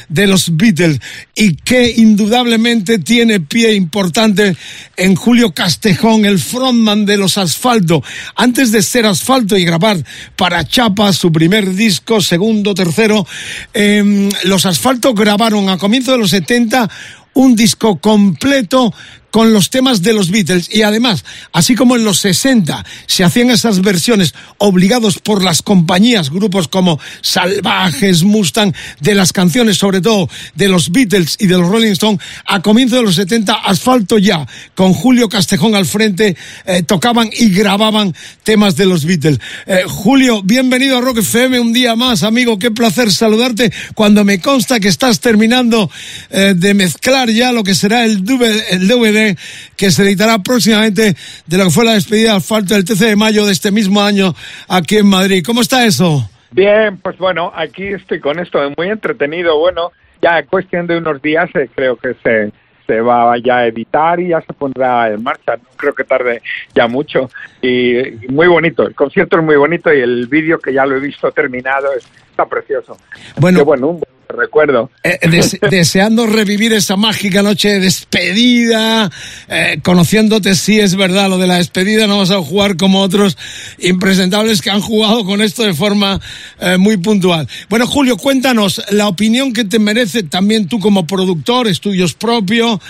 de 0.08 0.26
los 0.26 0.56
Beatles 0.56 1.00
y 1.34 1.56
que 1.56 1.94
indudablemente 1.96 2.98
tiene 2.98 3.40
pie 3.40 3.74
importante 3.74 4.56
en 4.96 5.14
Julio 5.14 5.52
Castejón, 5.52 6.24
el 6.24 6.38
frontman 6.38 7.06
de 7.06 7.16
los 7.16 7.38
Asfalto. 7.38 8.02
Antes 8.36 8.72
de 8.72 8.82
ser 8.82 9.06
Asfalto 9.06 9.56
y 9.56 9.64
grabar 9.64 9.96
para 10.36 10.64
Chapa 10.64 11.12
su 11.12 11.32
primer 11.32 11.74
disco, 11.74 12.20
segundo, 12.20 12.74
tercero, 12.74 13.26
em, 13.72 14.28
los 14.44 14.66
Asfalto 14.66 15.14
grabaron 15.14 15.68
a 15.68 15.78
comienzos 15.78 16.14
de 16.14 16.18
los 16.18 16.30
70 16.30 16.88
un 17.34 17.54
disco 17.54 17.98
completo 17.98 18.92
con 19.30 19.52
los 19.52 19.70
temas 19.70 20.02
de 20.02 20.12
los 20.12 20.30
Beatles. 20.30 20.74
Y 20.74 20.82
además, 20.82 21.24
así 21.52 21.74
como 21.74 21.96
en 21.96 22.04
los 22.04 22.20
60 22.20 22.84
se 23.06 23.24
hacían 23.24 23.50
esas 23.50 23.82
versiones 23.82 24.34
obligados 24.58 25.18
por 25.18 25.42
las 25.42 25.62
compañías, 25.62 26.30
grupos 26.30 26.68
como 26.68 26.98
Salvajes, 27.20 28.22
Mustang, 28.22 28.72
de 29.00 29.14
las 29.14 29.32
canciones 29.32 29.78
sobre 29.78 30.00
todo 30.00 30.28
de 30.54 30.68
los 30.68 30.90
Beatles 30.90 31.36
y 31.38 31.46
de 31.46 31.58
los 31.58 31.68
Rolling 31.68 31.92
Stones, 31.92 32.20
a 32.46 32.62
comienzos 32.62 32.98
de 32.98 33.04
los 33.04 33.14
70 33.14 33.54
Asfalto 33.54 34.18
ya, 34.18 34.46
con 34.74 34.92
Julio 34.94 35.28
Castejón 35.28 35.74
al 35.74 35.86
frente, 35.86 36.36
eh, 36.66 36.82
tocaban 36.82 37.30
y 37.32 37.50
grababan 37.50 38.14
temas 38.42 38.76
de 38.76 38.86
los 38.86 39.04
Beatles. 39.04 39.38
Eh, 39.66 39.82
Julio, 39.86 40.42
bienvenido 40.42 40.98
a 40.98 41.00
Rock 41.00 41.18
FM 41.18 41.60
un 41.60 41.72
día 41.72 41.96
más, 41.96 42.22
amigo, 42.22 42.58
qué 42.58 42.70
placer 42.70 43.12
saludarte. 43.12 43.72
Cuando 43.94 44.24
me 44.24 44.40
consta 44.40 44.80
que 44.80 44.88
estás 44.88 45.20
terminando 45.20 45.90
eh, 46.30 46.54
de 46.56 46.74
mezclar 46.74 47.30
ya 47.30 47.52
lo 47.52 47.64
que 47.64 47.74
será 47.74 48.04
el 48.04 48.24
DVD, 48.24 49.27
que 49.76 49.90
se 49.90 50.02
editará 50.02 50.38
próximamente 50.38 51.14
de 51.46 51.58
lo 51.58 51.64
que 51.64 51.70
fue 51.70 51.84
la 51.84 51.94
despedida 51.94 52.32
de 52.32 52.36
asfalto 52.36 52.74
el 52.74 52.84
13 52.84 53.06
de 53.06 53.16
mayo 53.16 53.46
de 53.46 53.52
este 53.52 53.70
mismo 53.70 54.02
año 54.02 54.34
aquí 54.68 54.98
en 54.98 55.06
Madrid. 55.06 55.42
¿Cómo 55.44 55.60
está 55.60 55.84
eso? 55.84 56.28
Bien, 56.50 56.96
pues 56.98 57.18
bueno, 57.18 57.52
aquí 57.54 57.86
estoy 57.88 58.20
con 58.20 58.38
esto, 58.38 58.58
muy 58.76 58.88
entretenido. 58.88 59.58
Bueno, 59.58 59.92
ya 60.22 60.42
cuestión 60.44 60.86
de 60.86 60.98
unos 60.98 61.20
días 61.20 61.50
eh, 61.54 61.68
creo 61.74 61.96
que 61.96 62.14
se, 62.22 62.52
se 62.86 63.00
va 63.00 63.36
ya 63.38 63.58
a 63.58 63.66
editar 63.66 64.18
y 64.18 64.28
ya 64.28 64.40
se 64.40 64.52
pondrá 64.54 65.10
en 65.10 65.22
marcha. 65.22 65.56
No 65.56 65.68
creo 65.76 65.94
que 65.94 66.04
tarde 66.04 66.42
ya 66.74 66.88
mucho. 66.88 67.30
Y, 67.60 67.94
muy 68.28 68.46
bonito, 68.46 68.86
el 68.86 68.94
concierto 68.94 69.38
es 69.38 69.44
muy 69.44 69.56
bonito 69.56 69.92
y 69.92 70.00
el 70.00 70.26
vídeo 70.26 70.58
que 70.58 70.72
ya 70.72 70.86
lo 70.86 70.96
he 70.96 71.00
visto 71.00 71.30
terminado 71.32 71.88
está 71.94 72.46
precioso. 72.46 72.96
Bueno, 73.38 73.64
bueno 73.64 74.00
recuerdo. 74.36 74.90
Eh, 75.02 75.18
deseando 75.70 76.26
revivir 76.26 76.72
esa 76.72 76.96
mágica 76.96 77.42
noche 77.42 77.68
de 77.70 77.80
despedida, 77.80 79.10
eh, 79.48 79.80
conociéndote 79.82 80.54
si 80.54 80.78
es 80.80 80.96
verdad 80.96 81.28
lo 81.28 81.38
de 81.38 81.46
la 81.46 81.56
despedida, 81.56 82.06
no 82.06 82.18
vas 82.18 82.30
a 82.30 82.42
jugar 82.42 82.76
como 82.76 83.00
otros 83.00 83.36
impresentables 83.78 84.62
que 84.62 84.70
han 84.70 84.80
jugado 84.80 85.24
con 85.24 85.40
esto 85.40 85.62
de 85.62 85.74
forma 85.74 86.20
eh, 86.60 86.76
muy 86.76 86.96
puntual. 86.96 87.48
Bueno, 87.68 87.86
Julio, 87.86 88.16
cuéntanos 88.16 88.82
la 88.90 89.08
opinión 89.08 89.52
que 89.52 89.64
te 89.64 89.78
merece 89.78 90.22
también 90.22 90.68
tú 90.68 90.78
como 90.78 91.06
productor, 91.06 91.68
estudios 91.68 92.14
propios, 92.14 92.80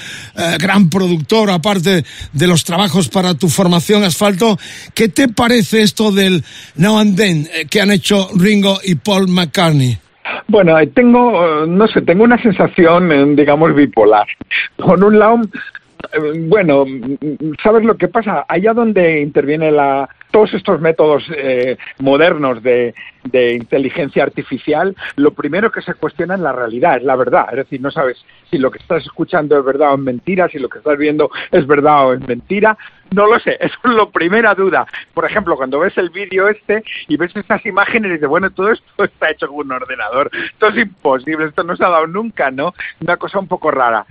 gran 0.58 0.90
productor, 0.90 1.50
aparte 1.50 2.04
de 2.32 2.46
los 2.46 2.64
trabajos 2.64 3.08
para 3.08 3.34
tu 3.34 3.48
formación 3.48 4.04
asfalto. 4.04 4.58
¿Qué 4.94 5.08
te 5.08 5.28
parece 5.28 5.82
esto 5.82 6.10
del 6.12 6.44
Now 6.76 6.98
and 6.98 7.16
Then 7.16 7.48
que 7.70 7.80
han 7.80 7.90
hecho 7.90 8.30
Ringo 8.34 8.80
y 8.84 8.94
Paul 8.96 9.28
McCartney? 9.28 9.98
Bueno, 10.50 10.76
tengo, 10.94 11.66
no 11.66 11.86
sé, 11.88 12.00
tengo 12.00 12.24
una 12.24 12.40
sensación, 12.42 13.12
eh, 13.12 13.24
digamos, 13.36 13.74
bipolar. 13.74 14.26
Por 14.76 15.04
un 15.04 15.18
lado, 15.18 15.40
eh, 16.14 16.46
bueno, 16.46 16.86
¿sabes 17.62 17.84
lo 17.84 17.96
que 17.98 18.08
pasa? 18.08 18.46
Allá 18.48 18.72
donde 18.72 19.20
interviene 19.20 19.70
la, 19.70 20.08
todos 20.30 20.52
estos 20.54 20.80
métodos 20.80 21.24
eh, 21.34 21.76
modernos 21.98 22.62
de, 22.62 22.94
de, 23.24 23.54
inteligencia 23.54 24.22
artificial, 24.22 24.94
lo 25.16 25.32
primero 25.32 25.70
que 25.70 25.82
se 25.82 25.94
cuestiona 25.94 26.34
es 26.34 26.40
la 26.40 26.52
realidad, 26.52 26.96
es 26.96 27.02
la 27.02 27.16
verdad. 27.16 27.46
Es 27.50 27.56
decir, 27.56 27.80
no 27.80 27.90
sabes 27.90 28.24
si 28.50 28.58
lo 28.58 28.70
que 28.70 28.78
estás 28.78 29.04
escuchando 29.04 29.58
es 29.58 29.64
verdad 29.64 29.92
o 29.92 29.94
es 29.94 30.00
mentira, 30.00 30.48
si 30.48 30.58
lo 30.58 30.68
que 30.68 30.78
estás 30.78 30.98
viendo 30.98 31.30
es 31.50 31.66
verdad 31.66 32.06
o 32.06 32.12
es 32.14 32.20
mentira. 32.26 32.76
No 33.10 33.26
lo 33.26 33.38
sé, 33.38 33.56
eso 33.60 33.78
es 33.84 33.90
la 33.90 34.06
primera 34.10 34.54
duda. 34.54 34.86
Por 35.14 35.24
ejemplo, 35.24 35.56
cuando 35.56 35.80
ves 35.80 35.96
el 35.98 36.10
vídeo 36.10 36.48
este 36.48 36.82
y 37.08 37.16
ves 37.16 37.34
estas 37.34 37.64
imágenes 37.66 38.10
y 38.10 38.14
dices, 38.14 38.28
bueno, 38.28 38.50
todo 38.50 38.72
esto 38.72 38.84
está 39.04 39.30
hecho 39.30 39.48
con 39.48 39.66
un 39.66 39.72
ordenador, 39.72 40.30
esto 40.52 40.68
es 40.68 40.78
imposible, 40.78 41.46
esto 41.46 41.62
no 41.64 41.76
se 41.76 41.84
ha 41.84 41.88
dado 41.88 42.06
nunca, 42.06 42.50
¿no? 42.50 42.74
Una 43.00 43.16
cosa 43.16 43.38
un 43.38 43.48
poco 43.48 43.70
rara. 43.70 44.04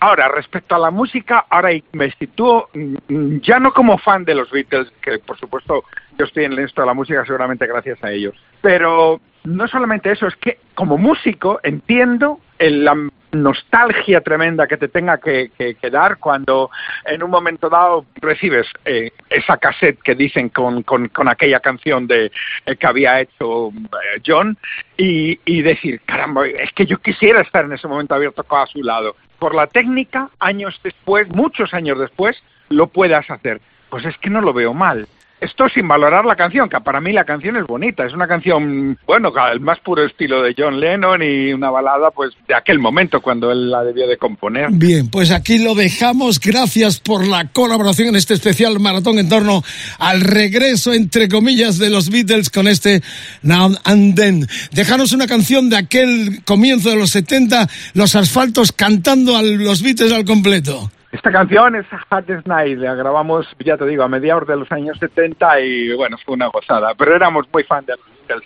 Ahora, 0.00 0.28
respecto 0.28 0.74
a 0.74 0.78
la 0.78 0.90
música, 0.90 1.44
ahora 1.50 1.70
me 1.92 2.10
sitúo 2.12 2.70
mm, 2.72 3.38
ya 3.42 3.60
no 3.60 3.72
como 3.72 3.98
fan 3.98 4.24
de 4.24 4.34
los 4.34 4.50
Beatles, 4.50 4.90
que 5.02 5.18
por 5.18 5.38
supuesto 5.38 5.84
yo 6.18 6.24
estoy 6.24 6.44
en 6.44 6.58
esto 6.58 6.80
de 6.80 6.86
la 6.86 6.94
música 6.94 7.24
seguramente 7.26 7.66
gracias 7.66 8.02
a 8.02 8.10
ellos, 8.10 8.34
pero 8.62 9.20
no 9.44 9.68
solamente 9.68 10.10
eso, 10.10 10.26
es 10.26 10.36
que 10.36 10.58
como 10.74 10.96
músico 10.96 11.60
entiendo 11.62 12.40
la 12.58 12.96
nostalgia 13.32 14.20
tremenda 14.22 14.66
que 14.66 14.76
te 14.76 14.88
tenga 14.88 15.18
que, 15.18 15.50
dar 15.90 16.18
cuando 16.18 16.70
en 17.04 17.22
un 17.22 17.30
momento 17.30 17.68
dado 17.68 18.06
recibes 18.16 18.66
eh, 18.84 19.12
esa 19.28 19.56
cassette 19.56 20.00
que 20.02 20.14
dicen 20.14 20.48
con, 20.48 20.84
aquella 21.28 21.60
canción 21.60 22.06
de 22.06 22.32
eh, 22.66 22.76
que 22.76 22.86
había 22.86 23.20
hecho 23.20 23.68
eh, 23.68 24.20
John 24.26 24.56
y, 24.96 25.62
decir, 25.62 26.00
caramba, 26.04 26.46
es 26.46 26.72
que 26.72 26.84
yo 26.86 26.98
quisiera 26.98 27.40
estar 27.40 27.64
en 27.64 27.72
ese 27.72 27.88
momento 27.88 28.14
abierto 28.14 28.44
a 28.50 28.66
su 28.66 28.82
lado 28.82 29.14
por 29.40 29.56
la 29.56 29.66
técnica, 29.66 30.30
años 30.38 30.78
después, 30.84 31.28
muchos 31.30 31.74
años 31.74 31.98
después, 31.98 32.40
lo 32.68 32.86
puedas 32.86 33.28
hacer. 33.28 33.60
Pues 33.88 34.04
es 34.04 34.16
que 34.18 34.30
no 34.30 34.40
lo 34.40 34.52
veo 34.52 34.72
mal. 34.72 35.08
Esto 35.40 35.68
sin 35.70 35.88
valorar 35.88 36.26
la 36.26 36.36
canción, 36.36 36.68
que 36.68 36.78
para 36.80 37.00
mí 37.00 37.12
la 37.12 37.24
canción 37.24 37.56
es 37.56 37.66
bonita, 37.66 38.04
es 38.04 38.12
una 38.12 38.28
canción, 38.28 38.98
bueno, 39.06 39.32
el 39.50 39.60
más 39.60 39.78
puro 39.80 40.04
estilo 40.04 40.42
de 40.42 40.54
John 40.56 40.78
Lennon 40.78 41.22
y 41.22 41.52
una 41.52 41.70
balada 41.70 42.10
pues 42.10 42.32
de 42.46 42.54
aquel 42.54 42.78
momento 42.78 43.22
cuando 43.22 43.50
él 43.50 43.70
la 43.70 43.82
debió 43.82 44.06
de 44.06 44.18
componer. 44.18 44.68
Bien, 44.70 45.08
pues 45.08 45.30
aquí 45.30 45.58
lo 45.58 45.74
dejamos. 45.74 46.38
Gracias 46.40 47.00
por 47.00 47.26
la 47.26 47.46
colaboración 47.48 48.08
en 48.08 48.16
este 48.16 48.34
especial 48.34 48.78
maratón 48.80 49.18
en 49.18 49.28
torno 49.30 49.62
al 49.98 50.20
regreso, 50.20 50.92
entre 50.92 51.28
comillas, 51.28 51.78
de 51.78 51.88
los 51.88 52.10
Beatles 52.10 52.50
con 52.50 52.68
este 52.68 53.02
Now 53.42 53.76
and 53.84 54.14
Then. 54.16 54.46
Dejaros 54.72 55.12
una 55.12 55.26
canción 55.26 55.70
de 55.70 55.78
aquel 55.78 56.42
comienzo 56.44 56.90
de 56.90 56.96
los 56.96 57.10
70, 57.10 57.66
los 57.94 58.14
asfaltos 58.14 58.72
cantando 58.72 59.36
a 59.36 59.42
los 59.42 59.82
Beatles 59.82 60.12
al 60.12 60.24
completo. 60.26 60.90
Esta 61.12 61.32
canción 61.32 61.74
es 61.74 61.86
Hard 62.08 62.46
Night, 62.46 62.78
la 62.78 62.94
grabamos, 62.94 63.46
ya 63.58 63.76
te 63.76 63.84
digo, 63.84 64.04
a 64.04 64.08
mediados 64.08 64.46
de 64.46 64.56
los 64.56 64.70
años 64.70 64.96
70 64.98 65.60
y 65.60 65.92
bueno, 65.94 66.16
fue 66.24 66.34
una 66.34 66.46
gozada, 66.46 66.94
pero 66.94 67.16
éramos 67.16 67.46
muy 67.52 67.64
fan 67.64 67.84
de 67.84 67.94
los 68.28 68.42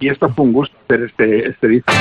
y, 0.00 0.08
esto 0.08 0.30
fue 0.30 0.46
un 0.46 0.54
gusto 0.54 0.74
hacer 0.86 1.02
este, 1.04 1.50
este 1.50 1.68
disco. 1.68 1.92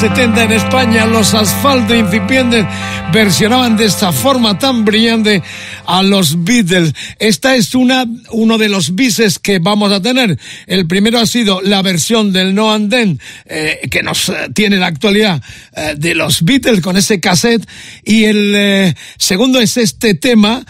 70 0.00 0.44
en 0.44 0.52
España, 0.52 1.04
los 1.04 1.34
asfalto 1.34 1.94
incipientes 1.94 2.64
versionaban 3.12 3.76
de 3.76 3.84
esta 3.84 4.12
forma 4.12 4.58
tan 4.58 4.82
brillante 4.82 5.42
a 5.90 6.04
los 6.04 6.44
Beatles. 6.44 6.94
Esta 7.18 7.56
es 7.56 7.74
una, 7.74 8.06
uno 8.30 8.58
de 8.58 8.68
los 8.68 8.94
bises 8.94 9.40
que 9.40 9.58
vamos 9.58 9.90
a 9.92 10.00
tener. 10.00 10.38
El 10.68 10.86
primero 10.86 11.18
ha 11.18 11.26
sido 11.26 11.60
la 11.60 11.82
versión 11.82 12.32
del 12.32 12.54
No 12.54 12.72
and 12.72 12.90
Then, 12.90 13.20
eh, 13.46 13.88
que 13.90 14.04
nos 14.04 14.28
eh, 14.28 14.34
tiene 14.54 14.76
la 14.76 14.86
actualidad 14.86 15.42
eh, 15.74 15.94
de 15.96 16.14
los 16.14 16.44
Beatles 16.44 16.80
con 16.80 16.96
ese 16.96 17.18
cassette. 17.18 17.68
Y 18.04 18.24
el 18.24 18.94
segundo 19.18 19.60
es 19.60 19.76
este 19.76 20.14
tema 20.14 20.64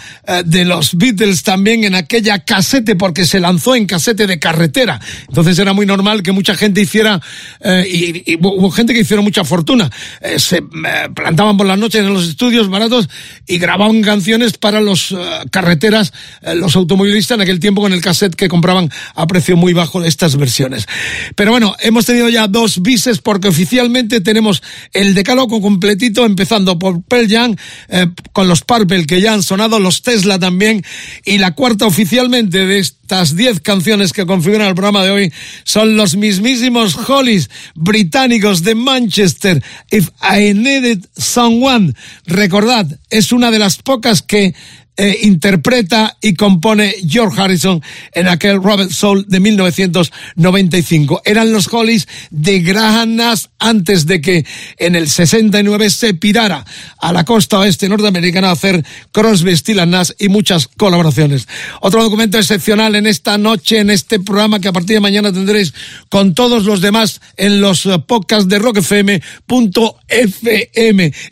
de 0.45 0.65
los 0.65 0.97
Beatles 0.97 1.43
también 1.43 1.85
en 1.85 1.95
aquella 1.95 2.39
casete, 2.39 2.97
porque 2.97 3.27
se 3.27 3.41
lanzó 3.41 3.75
en 3.75 3.87
casete 3.87 4.27
de 4.27 4.39
carretera. 4.39 5.01
Entonces 5.29 5.59
era 5.59 5.75
muy 5.75 5.85
normal 5.85 6.23
que 6.23 6.33
mucha 6.33 6.55
gente 6.55 6.81
hiciera, 6.81 7.21
y, 7.63 8.33
y 8.33 8.37
hubo 8.37 8.71
gente 8.71 8.95
que 8.95 9.01
hicieron 9.01 9.25
mucha 9.25 9.45
fortuna. 9.45 9.91
Se 10.37 10.63
plantaban 10.63 11.57
por 11.57 11.67
las 11.67 11.79
noches 11.79 12.01
en 12.01 12.15
los 12.15 12.29
estudios 12.29 12.69
baratos 12.69 13.09
y 13.47 13.59
grababan 13.59 14.03
canciones 14.03 14.57
para 14.57 14.81
los 14.81 15.10
eh, 15.13 15.17
carreteras, 15.51 16.13
eh, 16.43 16.55
los 16.55 16.77
automovilistas 16.77 17.37
en 17.37 17.43
aquel 17.43 17.61
tiempo 17.61 17.81
con 17.81 17.93
el 17.93 18.01
cassette 18.01 18.35
que 18.35 18.49
compraban 18.49 18.91
a 19.15 19.27
precio 19.27 19.57
muy 19.57 19.73
bajo 19.73 20.03
estas 20.03 20.37
versiones. 20.37 20.87
Pero 21.35 21.51
bueno, 21.51 21.75
hemos 21.81 22.07
tenido 22.07 22.29
ya 22.29 22.49
dos 22.49 22.83
bises 22.83 23.19
porque 23.19 23.49
oficialmente 23.49 24.21
tenemos 24.21 24.63
el 24.93 25.15
decálogo 25.15 25.61
completito, 25.61 26.25
empezando 26.25 26.79
por 26.79 27.03
Pearl 27.03 27.29
Jam, 27.29 27.57
eh, 27.89 28.07
con 28.33 28.49
los 28.49 28.63
Purple 28.63 29.07
que 29.07 29.21
ya 29.21 29.33
han 29.33 29.43
sonado, 29.43 29.79
los 29.79 30.03
Tesla 30.03 30.39
también, 30.39 30.85
y 31.25 31.39
la 31.39 31.55
cuarta 31.55 31.87
oficialmente 31.87 32.67
de 32.67 32.79
estas 32.79 33.37
diez 33.37 33.61
canciones 33.61 34.13
que 34.13 34.27
configuran 34.27 34.69
el 34.69 34.75
programa 34.75 35.05
de 35.05 35.11
hoy 35.11 35.33
son 35.65 35.97
los 35.97 36.17
mismísimos 36.17 36.97
Hollies 37.09 37.51
británicos 37.75 38.63
de 38.63 38.75
Manchester. 38.75 39.63
If 39.91 40.11
I 40.23 40.55
Needed 40.55 41.05
Someone, 41.17 41.95
recordad, 42.27 42.87
es 43.11 43.33
una 43.33 43.51
de 43.51 43.59
las 43.59 43.79
pocas 43.79 44.23
que 44.23 44.55
eh, 45.03 45.21
interpreta 45.23 46.19
y 46.21 46.35
compone 46.35 46.95
George 47.09 47.41
Harrison 47.41 47.83
en 48.13 48.29
aquel 48.29 48.63
Robert 48.63 48.91
Soul 48.91 49.25
de 49.27 49.41
1995. 49.41 51.23
Eran 51.25 51.55
los 51.55 51.73
Hollies 51.73 52.07
de 52.29 52.61
Graham 52.61 53.17
Nash 53.17 53.47
antes 53.59 54.05
de 54.05 54.21
que 54.21 54.45
en 54.77 54.97
el 54.97 55.09
69 55.09 55.89
se 55.89 56.13
pirara 56.13 56.67
a 56.99 57.15
la 57.15 57.25
costa 57.25 57.61
oeste 57.61 57.89
norteamericana 57.89 58.51
a 58.51 58.53
hacer 58.53 58.85
Crosby, 59.11 59.57
Stills 59.57 59.89
Nash 59.89 60.11
y 60.19 60.29
muchas 60.29 60.69
colaboraciones. 60.69 61.49
Otro 61.81 62.03
documento 62.03 62.37
excepcional 62.37 62.95
en 62.95 63.07
esta 63.07 63.39
noche, 63.39 63.79
en 63.79 63.89
este 63.89 64.21
programa 64.21 64.61
que 64.61 64.69
a 64.69 64.73
partir 64.75 64.97
de 64.97 65.01
mañana 65.01 65.33
tendréis 65.33 65.73
con 66.11 66.35
todos 66.35 66.65
los 66.65 66.83
demás 66.83 67.23
en 67.39 67.63
los 67.63 67.87
eh, 67.87 67.99
podcasts 68.07 68.51
de 68.51 68.59
rockfm.fm. 68.59 69.23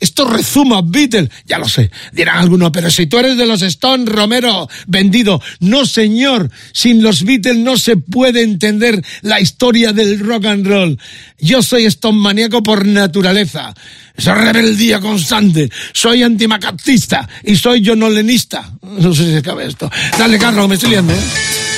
Esto 0.00 0.24
rezuma 0.24 0.80
Beatles, 0.82 1.28
ya 1.44 1.58
lo 1.58 1.68
sé, 1.68 1.90
dirán 2.12 2.38
algunos, 2.38 2.70
pero 2.70 2.90
si 2.90 3.06
tú 3.06 3.18
eres 3.18 3.36
de 3.36 3.44
los 3.44 3.57
Stone 3.62 4.06
Romero, 4.06 4.68
vendido. 4.86 5.40
No, 5.60 5.86
señor, 5.86 6.50
sin 6.72 7.02
los 7.02 7.24
Beatles 7.24 7.56
no 7.58 7.76
se 7.76 7.96
puede 7.96 8.42
entender 8.42 9.04
la 9.22 9.40
historia 9.40 9.92
del 9.92 10.20
rock 10.20 10.46
and 10.46 10.66
roll. 10.66 10.98
Yo 11.38 11.62
soy 11.62 11.84
Stone 11.86 12.18
maníaco 12.18 12.62
por 12.62 12.86
naturaleza. 12.86 13.74
Soy 14.16 14.34
rebeldía 14.34 15.00
constante. 15.00 15.70
Soy 15.92 16.22
antimacatista 16.22 17.28
y 17.44 17.56
soy 17.56 17.80
yonolenista. 17.80 18.72
No 18.82 19.14
sé 19.14 19.36
si 19.36 19.42
cabe 19.42 19.66
esto. 19.66 19.90
Dale, 20.18 20.38
Carlos, 20.38 20.68
me 20.68 20.74
estoy 20.74 20.90
liando, 20.90 21.12
¿eh? 21.12 21.77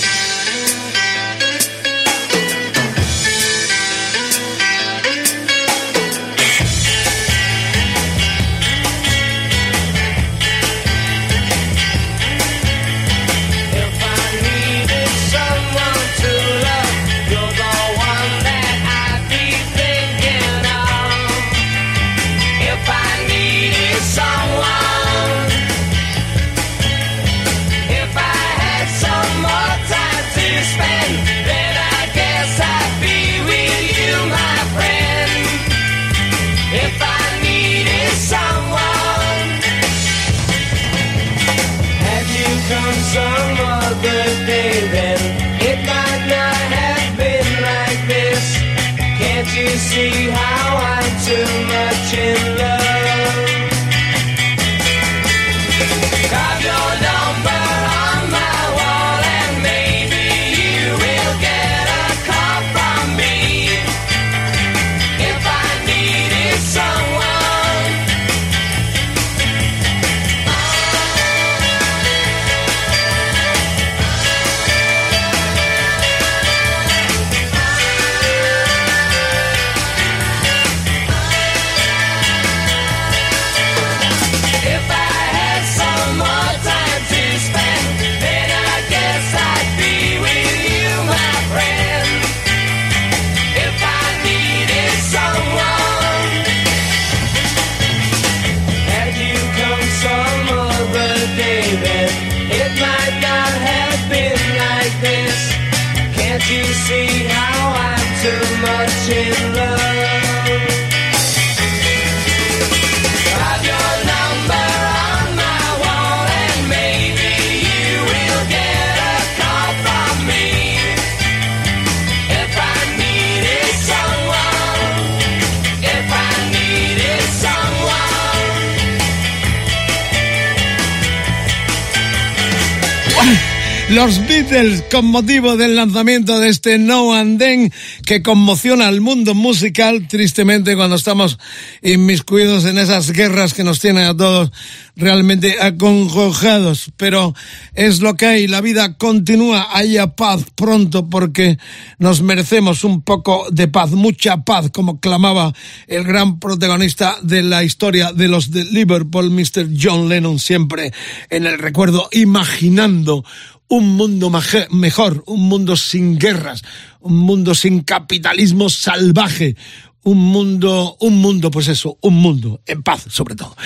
Los 133.91 134.25
Beatles 134.29 134.85
con 134.89 135.07
motivo 135.07 135.57
del 135.57 135.75
lanzamiento 135.75 136.39
de 136.39 136.49
este 136.49 136.79
No 136.79 137.13
and 137.13 137.41
Then 137.41 137.73
que 138.07 138.23
conmociona 138.23 138.87
al 138.87 139.01
mundo 139.01 139.35
musical 139.35 140.07
tristemente 140.07 140.77
cuando 140.77 140.95
estamos 140.95 141.41
inmiscuidos 141.83 142.67
en 142.67 142.79
esas 142.79 143.11
guerras 143.11 143.53
que 143.53 143.65
nos 143.65 143.81
tienen 143.81 144.05
a 144.05 144.17
todos 144.17 144.53
realmente 144.95 145.57
acongojados. 145.61 146.93
Pero 146.97 147.35
es 147.75 148.01
lo 148.01 148.15
que 148.15 148.27
hay, 148.27 148.47
la 148.47 148.61
vida 148.61 148.97
continúa, 148.97 149.67
haya 149.73 150.15
paz 150.15 150.45
pronto 150.55 151.09
porque 151.09 151.59
nos 151.99 152.23
merecemos 152.23 152.85
un 152.85 153.03
poco 153.03 153.47
de 153.51 153.67
paz, 153.67 153.91
mucha 153.91 154.45
paz, 154.45 154.71
como 154.71 155.01
clamaba 155.01 155.53
el 155.89 156.05
gran 156.05 156.39
protagonista 156.39 157.17
de 157.23 157.43
la 157.43 157.65
historia 157.65 158.13
de 158.13 158.29
los 158.29 158.53
de 158.53 158.65
Liverpool, 158.67 159.31
Mr. 159.31 159.69
John 159.77 160.09
Lennon, 160.09 160.39
siempre 160.39 160.93
en 161.29 161.47
el 161.47 161.59
recuerdo, 161.59 162.09
imaginando 162.13 163.25
un 163.71 163.97
mundo 163.97 164.31
mejor, 164.71 165.23
un 165.27 165.49
mundo 165.49 165.77
sin 165.77 166.19
guerras, 166.19 166.63
un 167.01 167.17
mundo 167.17 167.55
sin 167.55 167.83
capitalismo 167.83 168.69
salvaje, 168.69 169.57
un 170.03 170.19
mundo, 170.19 170.97
un 170.99 171.19
mundo, 171.19 171.53
pues 171.53 171.69
eso, 171.69 171.97
un 172.01 172.15
mundo 172.15 172.61
en 172.67 172.83
paz, 172.83 173.05
sobre 173.09 173.37
todo. 173.37 173.57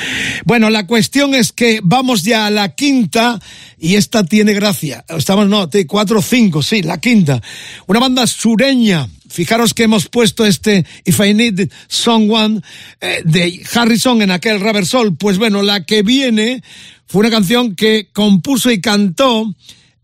Bueno, 0.44 0.68
la 0.68 0.86
cuestión 0.86 1.34
es 1.34 1.52
que 1.52 1.80
vamos 1.82 2.22
ya 2.22 2.46
a 2.46 2.50
la 2.50 2.74
quinta 2.74 3.40
y 3.78 3.94
esta 3.94 4.24
tiene 4.24 4.52
gracia. 4.52 5.06
Estamos, 5.08 5.48
no, 5.48 5.70
cuatro 5.86 6.20
cinco, 6.20 6.62
sí, 6.62 6.82
la 6.82 6.98
quinta. 6.98 7.40
Una 7.86 8.00
banda 8.00 8.26
sureña, 8.26 9.08
fijaros 9.30 9.72
que 9.72 9.84
hemos 9.84 10.08
puesto 10.08 10.44
este 10.44 10.84
If 11.06 11.18
I 11.18 11.32
Need 11.32 11.70
Someone 11.88 12.60
eh, 13.00 13.22
de 13.24 13.64
Harrison 13.72 14.20
en 14.20 14.32
aquel 14.32 14.60
Rubber 14.60 14.84
Soul. 14.84 15.16
Pues 15.16 15.38
bueno, 15.38 15.62
la 15.62 15.86
que 15.86 16.02
viene 16.02 16.62
fue 17.06 17.20
una 17.20 17.30
canción 17.30 17.74
que 17.74 18.10
compuso 18.12 18.70
y 18.70 18.82
cantó 18.82 19.54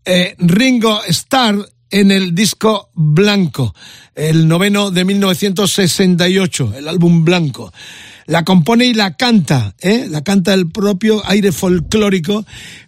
eh, 0.05 0.35
Ringo 0.37 1.01
Starr 1.07 1.67
en 1.89 2.11
el 2.11 2.33
disco 2.33 2.89
Blanco, 2.93 3.75
el 4.15 4.47
noveno 4.47 4.91
de 4.91 5.05
1968, 5.05 6.73
el 6.77 6.87
álbum 6.87 7.25
Blanco. 7.25 7.71
La 8.27 8.45
compone 8.45 8.85
y 8.85 8.93
la 8.93 9.17
canta, 9.17 9.75
¿eh? 9.81 10.07
la 10.09 10.23
canta 10.23 10.53
el 10.53 10.71
propio 10.71 11.21
aire 11.25 11.51
folclórico, 11.51 12.45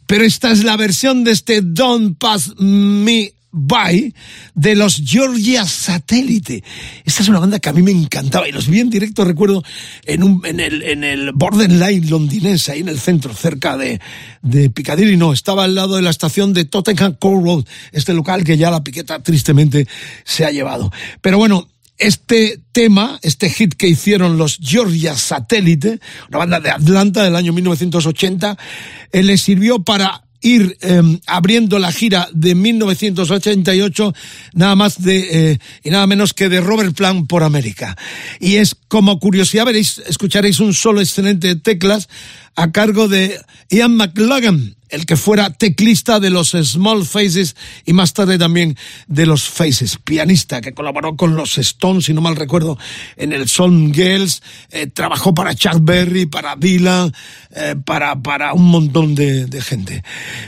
pero 0.08 0.24
esta 0.24 0.52
es 0.52 0.64
la 0.64 0.78
versión 0.78 1.24
de 1.24 1.32
este 1.32 1.62
Don't 1.62 2.18
Pass 2.18 2.54
Me 2.60 3.34
By 3.54 4.14
de 4.56 4.76
los 4.76 5.02
Georgia 5.06 5.66
Satellite. 5.66 6.64
Esta 7.06 7.22
es 7.22 7.30
una 7.30 7.40
banda 7.40 7.60
que 7.60 7.70
a 7.70 7.74
mí 7.74 7.84
me 7.84 7.92
encantaba 7.92 8.48
y 8.48 8.52
los 8.52 8.68
vi 8.68 8.80
en 8.80 8.90
directo, 8.90 9.24
recuerdo, 9.24 9.64
en, 10.06 10.24
un, 10.24 10.46
en, 10.46 10.60
el, 10.60 10.82
en 10.82 11.04
el 11.04 11.32
borderline 11.34 12.10
londinense, 12.10 12.72
ahí 12.72 12.80
en 12.80 12.90
el 12.90 13.00
centro, 13.00 13.34
cerca 13.34 13.78
de, 13.78 14.02
de 14.42 14.70
Piccadilly. 14.72 15.16
No, 15.16 15.32
estaba 15.32 15.64
al 15.64 15.76
lado 15.76 15.96
de 15.96 16.02
la 16.02 16.10
estación 16.10 16.54
de 16.54 16.66
Tottenham 16.66 17.16
Court 17.20 17.46
Road, 17.46 17.66
este 17.92 18.14
local 18.14 18.44
que 18.44 18.58
ya 18.58 18.72
la 18.72 18.84
piqueta 18.84 19.22
tristemente 19.22 19.88
se 20.24 20.46
ha 20.46 20.52
llevado. 20.52 20.92
Pero 21.22 21.38
bueno, 21.38 21.70
este 21.98 22.60
tema, 22.72 23.20
este 23.22 23.50
hit 23.50 23.76
que 23.76 23.88
hicieron 23.88 24.38
los 24.38 24.58
Georgia 24.62 25.16
Satellite, 25.16 26.00
una 26.30 26.40
banda 26.40 26.60
de 26.60 26.72
Atlanta 26.72 27.24
del 27.24 27.36
año 27.36 27.54
1980, 27.54 28.58
eh, 29.12 29.24
le 29.24 29.38
sirvió 29.38 29.84
para 29.84 30.23
ir 30.44 30.78
eh, 30.82 31.02
abriendo 31.26 31.80
la 31.80 31.92
gira 31.92 32.28
de 32.34 32.54
1988, 32.54 34.14
nada 34.54 34.76
más 34.76 35.02
de, 35.02 35.52
eh, 35.52 35.60
y 35.84 35.90
nada 35.90 36.06
menos 36.06 36.34
que 36.34 36.50
de 36.50 36.62
Robert 36.62 36.96
Plant 36.96 37.28
por 37.28 37.44
América. 37.44 37.98
Y 38.40 38.58
es 38.58 38.76
como 38.88 39.20
curiosidad, 39.20 39.66
veréis, 39.66 40.02
escucharéis 40.06 40.60
un 40.60 40.74
solo 40.74 41.02
excelente 41.02 41.48
de 41.48 41.56
teclas 41.56 42.10
a 42.56 42.72
cargo 42.72 43.08
de 43.08 43.40
Ian 43.70 43.96
McLagan, 43.96 44.76
el 44.90 45.08
que 45.08 45.16
fuera 45.16 45.50
teclista 45.50 46.20
de 46.20 46.30
los 46.30 46.52
Small 46.52 47.06
Faces 47.06 47.56
y 47.84 47.94
más 47.94 48.14
tarde 48.14 48.38
también 48.38 48.78
de 49.08 49.26
los 49.26 49.50
Faces, 49.50 49.98
pianista 50.04 50.62
que 50.62 50.74
colaboró 50.74 51.16
con 51.16 51.36
los 51.36 51.58
Stones, 51.58 52.06
si 52.06 52.14
no 52.14 52.22
mal 52.22 52.36
recuerdo, 52.36 52.78
en 53.18 53.34
el 53.34 53.50
Song 53.50 53.92
Girls, 53.94 54.44
eh, 54.70 54.86
trabajó 54.86 55.34
para 55.34 55.56
Chuck 55.56 55.80
Berry, 55.82 56.28
para 56.28 56.56
Dylan, 56.56 57.12
eh, 57.56 57.76
para, 57.84 58.22
para 58.22 58.54
un 58.54 58.66
montón 58.66 59.16
de, 59.16 59.48
de 59.48 59.62
gente. 59.62 60.04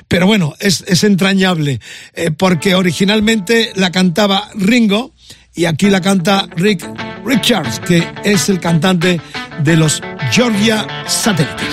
Pero 0.08 0.28
bueno, 0.28 0.54
es, 0.60 0.84
es 0.88 1.04
entrañable, 1.04 1.80
eh, 2.14 2.30
porque 2.30 2.76
originalmente 2.76 3.72
la 3.76 3.92
cantaba 3.92 4.50
Ringo, 4.54 5.16
y 5.56 5.66
aquí 5.66 5.90
la 5.90 6.02
canta 6.02 6.48
Rick 6.56 6.88
Richards, 7.26 7.80
que 7.80 8.06
es 8.24 8.50
el 8.50 8.60
cantante 8.60 9.20
de 9.64 9.78
los 9.78 10.02
Georgia 10.32 10.86
Satélites. 11.08 11.66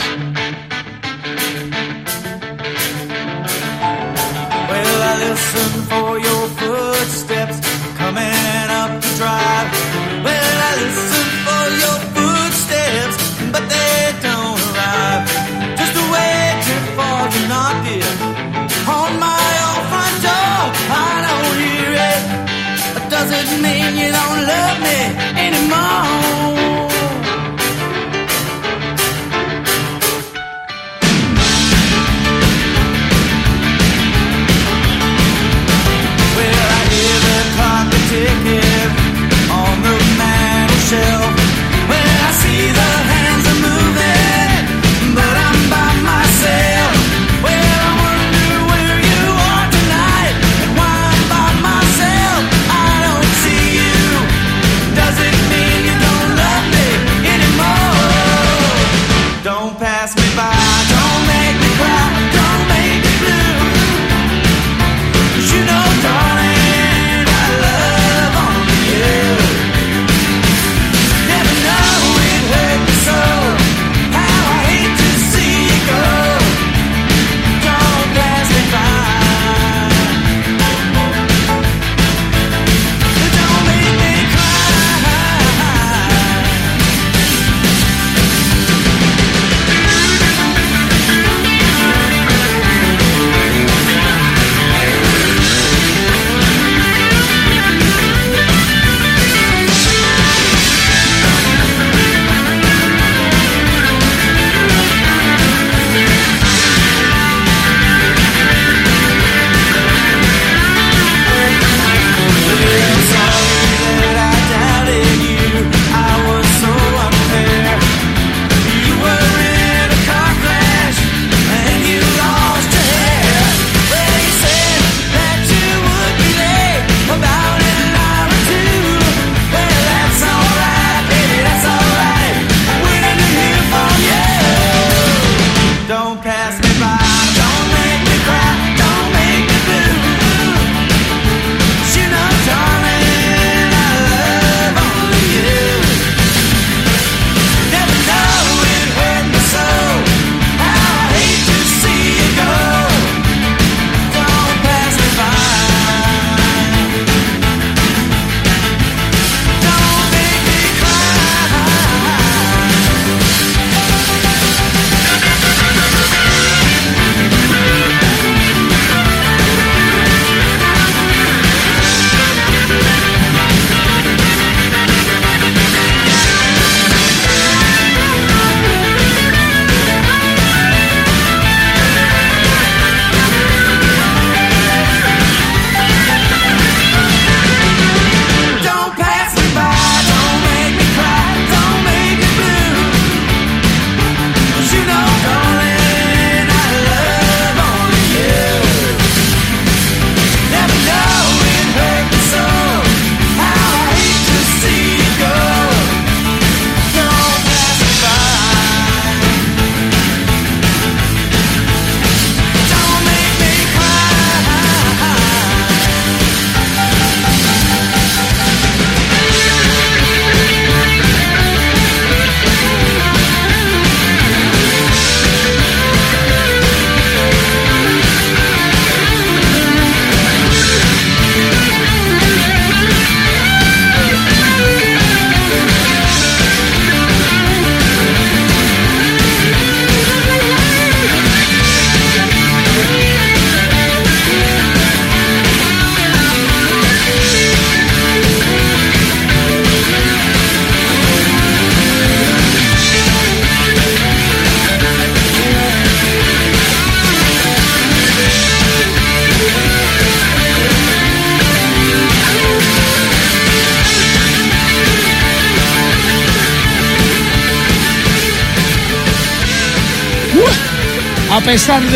Well, 4.70 6.61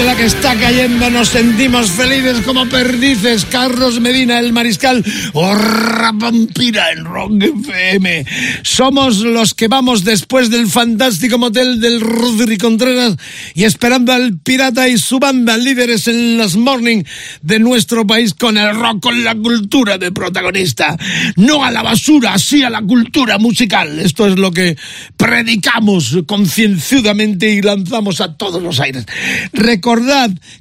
la 0.06 0.14
que 0.14 0.26
está 0.26 0.54
cayendo, 0.54 1.10
nos 1.10 1.30
sentimos 1.30 1.90
felices 1.90 2.42
como 2.42 2.64
perdices. 2.66 3.44
Carlos 3.44 3.98
Medina, 3.98 4.38
el 4.38 4.52
mariscal, 4.52 5.04
horra 5.32 6.12
vampira 6.14 6.92
en 6.92 7.04
Rock 7.04 7.32
FM. 7.42 8.24
Somos 8.62 9.18
los 9.18 9.54
que 9.54 9.66
vamos 9.66 10.04
después 10.04 10.48
del 10.48 10.68
fantástico 10.68 11.38
motel 11.38 11.80
del 11.80 12.00
Rodri 12.00 12.56
Contreras 12.56 13.16
y 13.54 13.64
esperando 13.64 14.12
al 14.12 14.38
pirata 14.38 14.88
y 14.88 14.96
su 14.96 15.18
banda, 15.18 15.56
líderes 15.56 16.06
en 16.06 16.38
las 16.38 16.54
morning 16.54 17.02
de 17.42 17.58
nuestro 17.58 18.06
país 18.06 18.32
con 18.32 18.58
el 18.58 18.76
rock, 18.76 19.02
con 19.02 19.24
la 19.24 19.34
cultura 19.34 19.98
de 19.98 20.12
protagonista. 20.12 20.96
No 21.34 21.64
a 21.64 21.72
la 21.72 21.82
basura, 21.82 22.38
sí 22.38 22.62
a 22.62 22.70
la 22.70 22.82
cultura 22.82 23.38
musical. 23.38 23.98
Esto 23.98 24.28
es 24.28 24.38
lo 24.38 24.52
que 24.52 24.76
predicamos 25.16 26.18
concienzudamente 26.26 27.50
y 27.50 27.60
lanzamos 27.60 28.20
a 28.20 28.36
todos 28.36 28.62
los 28.62 28.78
aires. 28.78 29.04
Recordad 29.52 29.95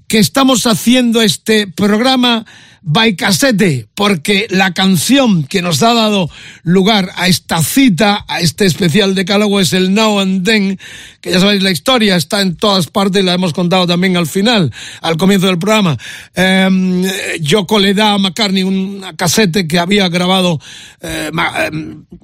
que 0.08 0.20
estamos 0.20 0.66
haciendo 0.66 1.22
este 1.22 1.68
programa 1.68 2.46
by 2.88 3.16
cassette, 3.16 3.88
porque 3.96 4.46
la 4.52 4.72
canción 4.76 5.44
que 5.44 5.64
nos 5.64 5.82
ha 5.82 5.96
dado 5.96 6.30
lugar 6.62 7.10
a 7.16 7.28
esta 7.28 7.64
cita, 7.64 8.24
a 8.28 8.42
este 8.42 8.66
especial 8.66 9.16
decálogo, 9.16 9.60
es 9.60 9.74
el 9.74 9.96
Now 9.96 10.20
and 10.20 10.46
Then, 10.46 10.80
que 11.20 11.32
ya 11.32 11.40
sabéis 11.40 11.64
la 11.64 11.72
historia, 11.72 12.16
está 12.16 12.42
en 12.42 12.56
todas 12.56 12.86
partes, 12.86 13.26
la 13.26 13.34
hemos 13.34 13.54
contado 13.54 13.88
también 13.88 14.16
al 14.18 14.28
final, 14.28 14.72
al 15.02 15.18
comienzo 15.18 15.48
del 15.48 15.58
programa. 15.58 15.98
Eh, 16.36 17.40
Yoko 17.42 17.80
le 17.80 17.96
da 17.96 18.14
a 18.14 18.18
McCartney 18.20 18.62
una 18.62 19.16
casete 19.16 19.68
que 19.68 19.80
había 19.80 20.08
grabado 20.08 20.60
eh, 21.02 21.32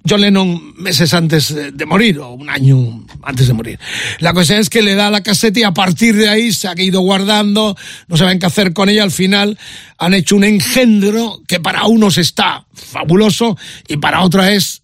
John 0.08 0.22
Lennon 0.22 0.76
meses 0.78 1.12
antes 1.16 1.56
de 1.74 1.86
morir, 1.88 2.20
o 2.20 2.34
un 2.34 2.52
año 2.52 3.04
antes 3.24 3.48
de 3.48 3.54
morir. 3.54 3.80
La 4.20 4.34
cuestión 4.34 4.60
es 4.60 4.70
que 4.70 4.82
le 4.82 4.96
da 4.96 5.10
la 5.10 5.22
casete 5.22 5.62
y 5.62 5.64
a 5.64 5.72
partir 5.72 6.16
de 6.16 6.30
ahí 6.30 6.52
se 6.52 6.68
ha 6.68 6.74
ido 6.78 7.02
guardando, 7.02 7.76
no 8.08 8.18
saben 8.18 8.40
qué 8.40 8.46
hacer 8.46 8.74
con 8.74 8.90
ella, 8.90 9.04
al 9.04 9.12
final 9.12 9.58
han 9.98 10.14
hecho 10.14 10.36
un 10.36 10.44
engendro 10.44 11.42
que 11.48 11.60
para 11.60 11.86
unos 11.86 12.18
está 12.18 12.66
fabuloso 12.74 13.58
y 13.88 13.98
para 13.98 14.22
otra 14.22 14.52
es 14.52 14.81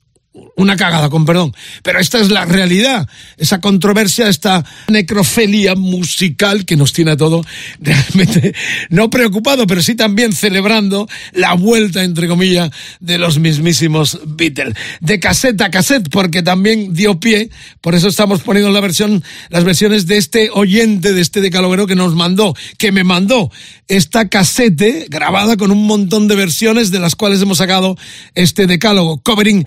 una 0.55 0.75
cagada, 0.75 1.09
con 1.09 1.25
perdón. 1.25 1.55
Pero 1.83 1.99
esta 1.99 2.19
es 2.19 2.29
la 2.29 2.45
realidad, 2.45 3.07
esa 3.37 3.61
controversia, 3.61 4.27
esta 4.27 4.65
necrofelia 4.87 5.75
musical 5.75 6.65
que 6.65 6.75
nos 6.75 6.93
tiene 6.93 7.11
a 7.11 7.17
todo 7.17 7.45
realmente 7.79 8.53
no 8.89 9.09
preocupado, 9.09 9.67
pero 9.67 9.81
sí 9.81 9.95
también 9.95 10.33
celebrando 10.33 11.07
la 11.33 11.53
vuelta, 11.53 12.03
entre 12.03 12.27
comillas, 12.27 12.71
de 12.99 13.17
los 13.17 13.39
mismísimos 13.39 14.19
Beatles. 14.25 14.75
De 14.99 15.19
cassette 15.19 15.61
a 15.61 15.69
cassette, 15.69 16.09
porque 16.09 16.43
también 16.43 16.93
dio 16.93 17.19
pie, 17.19 17.49
por 17.81 17.95
eso 17.95 18.07
estamos 18.07 18.41
poniendo 18.41 18.71
la 18.71 18.81
versión, 18.81 19.23
las 19.49 19.63
versiones 19.63 20.07
de 20.07 20.17
este 20.17 20.49
oyente, 20.51 21.13
de 21.13 21.21
este 21.21 21.41
decalogero 21.41 21.87
que 21.87 21.95
nos 21.95 22.15
mandó, 22.15 22.55
que 22.77 22.91
me 22.91 23.03
mandó 23.03 23.51
esta 23.87 24.27
casete 24.27 25.05
grabada 25.09 25.57
con 25.57 25.71
un 25.71 25.85
montón 25.85 26.27
de 26.27 26.35
versiones 26.35 26.91
de 26.91 26.99
las 26.99 27.15
cuales 27.15 27.41
hemos 27.41 27.59
sacado 27.59 27.97
este 28.35 28.67
decálogo, 28.67 29.21
covering 29.21 29.65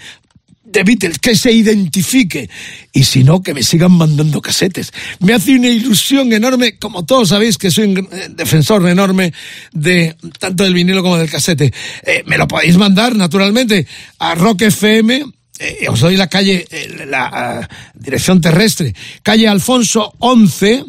de 0.71 0.85
Beatles, 0.85 1.19
que 1.19 1.35
se 1.35 1.53
identifique. 1.53 2.49
Y 2.93 3.05
si 3.05 3.25
no, 3.25 3.43
que 3.43 3.55
me 3.55 3.63
sigan 3.63 3.93
mandando 3.93 4.41
casetes. 4.41 4.93
Me 5.21 5.35
hace 5.35 5.57
una 5.57 5.69
ilusión 5.69 6.33
enorme, 6.33 6.79
como 6.79 7.05
todos 7.05 7.31
sabéis 7.31 7.59
que 7.59 7.71
soy 7.71 7.85
un 7.85 7.99
eh, 7.99 8.29
defensor 8.31 8.89
enorme 8.89 9.33
de 9.73 10.17
tanto 10.39 10.65
del 10.65 10.75
vinilo 10.75 11.03
como 11.03 11.19
del 11.19 11.31
casete. 11.31 11.73
Eh, 12.05 12.23
me 12.27 12.39
lo 12.39 12.47
podéis 12.47 12.77
mandar, 12.77 13.17
naturalmente, 13.17 13.87
a 14.19 14.35
Rock 14.35 14.63
FM. 14.63 15.25
Eh, 15.59 15.87
os 15.89 16.01
doy 16.01 16.17
la 16.17 16.29
calle, 16.29 16.67
la 17.07 17.69
dirección 17.95 18.41
terrestre. 18.41 18.95
Calle 19.23 19.49
Alfonso 19.49 20.15
11, 20.19 20.85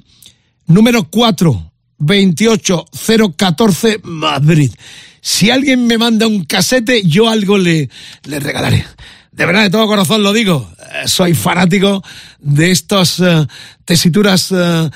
número 0.68 1.10
4, 1.10 1.72
28014, 1.98 4.00
Madrid. 4.04 4.72
Si 5.24 5.52
alguien 5.52 5.86
me 5.86 5.98
manda 5.98 6.26
un 6.26 6.46
casete, 6.46 7.04
yo 7.04 7.30
algo 7.30 7.58
le, 7.58 7.90
le 8.24 8.40
regalaré 8.40 8.86
de 9.32 9.46
verdad, 9.46 9.64
de 9.64 9.70
todo 9.70 9.88
corazón 9.88 10.24
lo 10.24 10.34
digo, 10.34 10.70
eh, 10.78 11.08
soy 11.08 11.34
fanático 11.34 12.04
de 12.42 12.72
estas 12.72 13.20
uh, 13.20 13.48
tesituras 13.86 14.52
uh, 14.52 14.90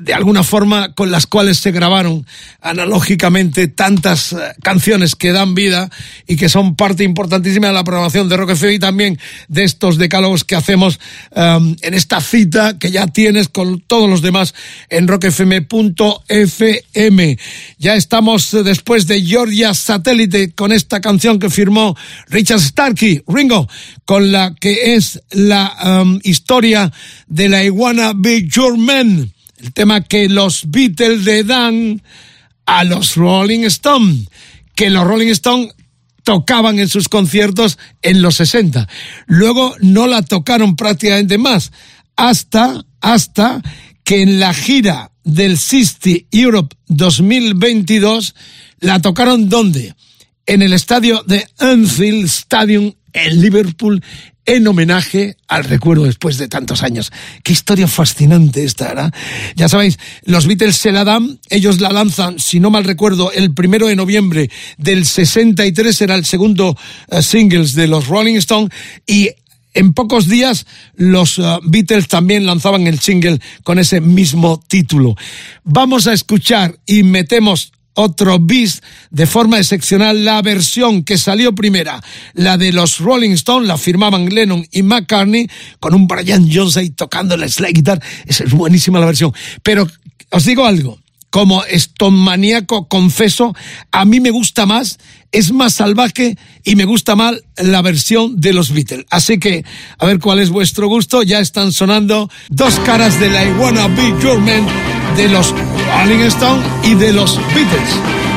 de 0.00 0.14
alguna 0.14 0.44
forma 0.44 0.92
con 0.92 1.10
las 1.10 1.26
cuales 1.26 1.58
se 1.58 1.72
grabaron 1.72 2.26
analógicamente 2.60 3.68
tantas 3.68 4.32
uh, 4.32 4.38
canciones 4.62 5.14
que 5.16 5.32
dan 5.32 5.54
vida 5.54 5.90
y 6.26 6.36
que 6.36 6.50
son 6.50 6.76
parte 6.76 7.02
importantísima 7.02 7.68
de 7.68 7.72
la 7.72 7.84
programación 7.84 8.28
de 8.28 8.36
Rock 8.36 8.50
FM 8.50 8.74
y 8.74 8.78
también 8.78 9.18
de 9.48 9.64
estos 9.64 9.96
decálogos 9.98 10.44
que 10.44 10.56
hacemos 10.56 11.00
um, 11.30 11.74
en 11.80 11.94
esta 11.94 12.20
cita 12.20 12.78
que 12.78 12.90
ya 12.90 13.06
tienes 13.06 13.48
con 13.48 13.80
todos 13.80 14.08
los 14.08 14.20
demás 14.20 14.54
en 14.90 15.08
rockfm.fm. 15.08 15.68
Ya 17.78 17.94
estamos 17.94 18.50
después 18.64 19.06
de 19.06 19.22
Georgia 19.22 19.72
Satélite 19.74 20.52
con 20.52 20.72
esta 20.72 21.00
canción 21.00 21.38
que 21.38 21.48
firmó 21.50 21.96
Richard 22.28 22.60
Starkey, 22.60 23.22
Ringo, 23.26 23.68
con 24.04 24.30
la 24.32 24.54
que 24.54 24.94
es 24.94 25.22
la 25.30 26.02
um, 26.02 26.20
historia 26.22 26.89
de 27.26 27.48
la 27.48 27.64
iguana 27.64 28.12
Be 28.14 28.46
Your 28.46 28.76
Man, 28.76 29.32
el 29.58 29.72
tema 29.72 30.02
que 30.02 30.28
los 30.28 30.70
Beatles 30.70 31.24
le 31.24 31.44
dan 31.44 32.02
a 32.66 32.84
los 32.84 33.16
Rolling 33.16 33.64
Stones, 33.64 34.28
que 34.74 34.90
los 34.90 35.04
Rolling 35.04 35.28
Stones 35.28 35.74
tocaban 36.22 36.78
en 36.78 36.88
sus 36.88 37.08
conciertos 37.08 37.78
en 38.02 38.22
los 38.22 38.36
60. 38.36 38.88
Luego 39.26 39.74
no 39.80 40.06
la 40.06 40.22
tocaron 40.22 40.76
prácticamente 40.76 41.38
más, 41.38 41.72
hasta, 42.16 42.84
hasta 43.00 43.62
que 44.04 44.22
en 44.22 44.40
la 44.40 44.54
gira 44.54 45.12
del 45.24 45.58
60 45.58 46.26
Europe 46.30 46.76
2022 46.88 48.34
la 48.80 49.00
tocaron 49.00 49.48
¿dónde? 49.48 49.94
En 50.46 50.62
el 50.62 50.72
estadio 50.72 51.22
de 51.26 51.46
Anfield 51.58 52.24
Stadium 52.24 52.92
en 53.12 53.40
Liverpool 53.40 54.02
en 54.50 54.66
homenaje 54.66 55.36
al 55.46 55.62
recuerdo 55.62 56.04
después 56.04 56.36
de 56.36 56.48
tantos 56.48 56.82
años. 56.82 57.12
Qué 57.44 57.52
historia 57.52 57.86
fascinante 57.86 58.64
esta, 58.64 58.88
¿verdad? 58.88 59.14
Ya 59.54 59.68
sabéis, 59.68 59.96
los 60.24 60.48
Beatles 60.48 60.76
se 60.76 60.90
la 60.90 61.04
dan, 61.04 61.38
ellos 61.50 61.80
la 61.80 61.90
lanzan, 61.90 62.40
si 62.40 62.58
no 62.58 62.68
mal 62.68 62.82
recuerdo, 62.82 63.30
el 63.30 63.54
primero 63.54 63.86
de 63.86 63.94
noviembre 63.94 64.50
del 64.76 65.06
63 65.06 66.00
era 66.02 66.16
el 66.16 66.24
segundo 66.24 66.76
uh, 67.12 67.22
singles 67.22 67.74
de 67.74 67.86
los 67.86 68.08
Rolling 68.08 68.34
Stones 68.34 68.70
y 69.06 69.30
en 69.72 69.92
pocos 69.92 70.26
días 70.26 70.66
los 70.96 71.38
uh, 71.38 71.60
Beatles 71.62 72.08
también 72.08 72.44
lanzaban 72.44 72.88
el 72.88 72.98
single 72.98 73.38
con 73.62 73.78
ese 73.78 74.00
mismo 74.00 74.60
título. 74.66 75.14
Vamos 75.62 76.08
a 76.08 76.12
escuchar 76.12 76.76
y 76.86 77.04
metemos 77.04 77.70
otro 77.94 78.38
bis 78.38 78.82
de 79.10 79.26
forma 79.26 79.58
excepcional 79.58 80.24
la 80.24 80.40
versión 80.42 81.02
que 81.02 81.18
salió 81.18 81.54
primera, 81.54 82.02
la 82.34 82.56
de 82.56 82.72
los 82.72 82.98
Rolling 82.98 83.32
Stones, 83.32 83.68
la 83.68 83.78
firmaban 83.78 84.26
Lennon 84.26 84.66
y 84.70 84.82
McCartney, 84.82 85.48
con 85.78 85.94
un 85.94 86.06
Brian 86.06 86.48
Jones 86.52 86.76
ahí 86.76 86.90
tocando 86.90 87.36
la 87.36 87.48
slide 87.48 87.72
guitar, 87.72 88.02
esa 88.26 88.44
es 88.44 88.52
buenísima 88.52 89.00
la 89.00 89.06
versión. 89.06 89.32
Pero 89.62 89.86
os 90.30 90.44
digo 90.44 90.64
algo, 90.64 90.98
como 91.30 91.62
maníaco 92.10 92.88
confeso, 92.88 93.54
a 93.92 94.04
mí 94.04 94.20
me 94.20 94.30
gusta 94.30 94.66
más, 94.66 94.98
es 95.32 95.52
más 95.52 95.74
salvaje 95.74 96.36
y 96.64 96.76
me 96.76 96.84
gusta 96.84 97.16
más 97.16 97.34
la 97.56 97.82
versión 97.82 98.40
de 98.40 98.52
los 98.52 98.72
Beatles. 98.72 99.06
Así 99.10 99.38
que, 99.38 99.64
a 99.98 100.06
ver 100.06 100.18
cuál 100.18 100.40
es 100.40 100.50
vuestro 100.50 100.88
gusto, 100.88 101.22
ya 101.22 101.40
están 101.40 101.72
sonando 101.72 102.30
dos 102.48 102.78
caras 102.80 103.18
de 103.20 103.30
la 103.30 103.44
I 103.44 103.52
Wanna 103.52 103.88
Be 103.88 104.14
Your 104.22 104.38
Man 104.40 104.66
de 105.16 105.28
los 105.28 105.54
Rolling 105.98 106.24
Stones 106.26 106.66
y 106.84 106.94
de 106.94 107.12
los 107.12 107.36
Beatles. 107.54 108.30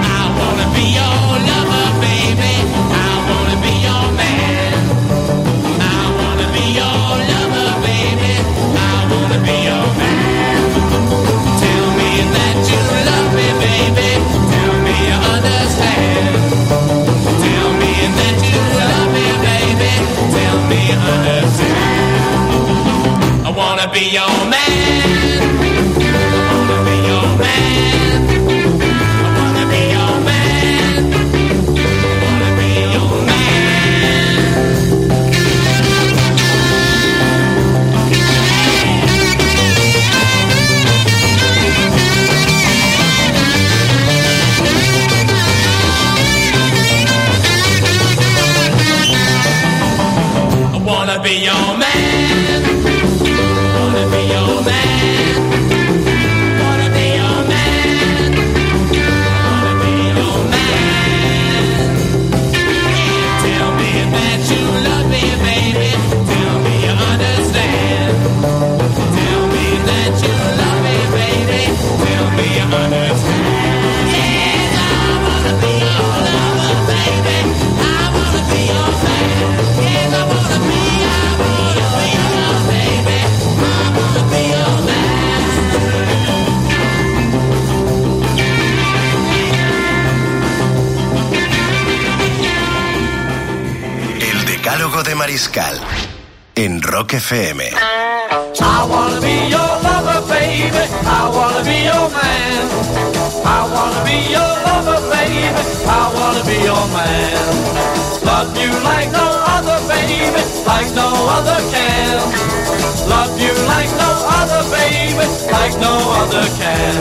Your 24.11 24.27
man. 24.49 24.62
Mariscal 95.23 95.79
en 96.53 96.81
Rock 96.81 97.13
FM. 97.13 97.61
I 97.61 98.85
wanna 98.89 99.21
be 99.21 99.47
your 99.47 99.73
lover, 99.87 100.19
baby. 100.27 100.83
I 101.07 101.29
wanna 101.31 101.63
be 101.63 101.77
your 101.87 102.09
man. 102.11 102.67
I 103.45 103.59
wanna 103.73 104.03
be 104.03 104.17
your 104.35 104.53
lover, 104.67 104.99
baby. 105.15 105.47
I 105.87 106.03
wanna 106.17 106.43
be 106.43 106.57
your 106.67 106.85
man. 106.91 107.39
Love 108.27 108.51
you 108.59 108.71
like 108.83 109.11
no 109.13 109.27
other, 109.55 109.79
baby. 109.87 110.43
Like 110.67 110.91
no 110.93 111.07
other 111.37 111.59
can. 111.71 112.19
Love 113.07 113.33
you 113.39 113.53
like 113.73 113.91
no 114.03 114.11
other, 114.39 114.61
baby. 114.75 115.23
Like 115.55 115.75
no 115.79 115.93
other 116.19 116.45
can. 116.59 116.95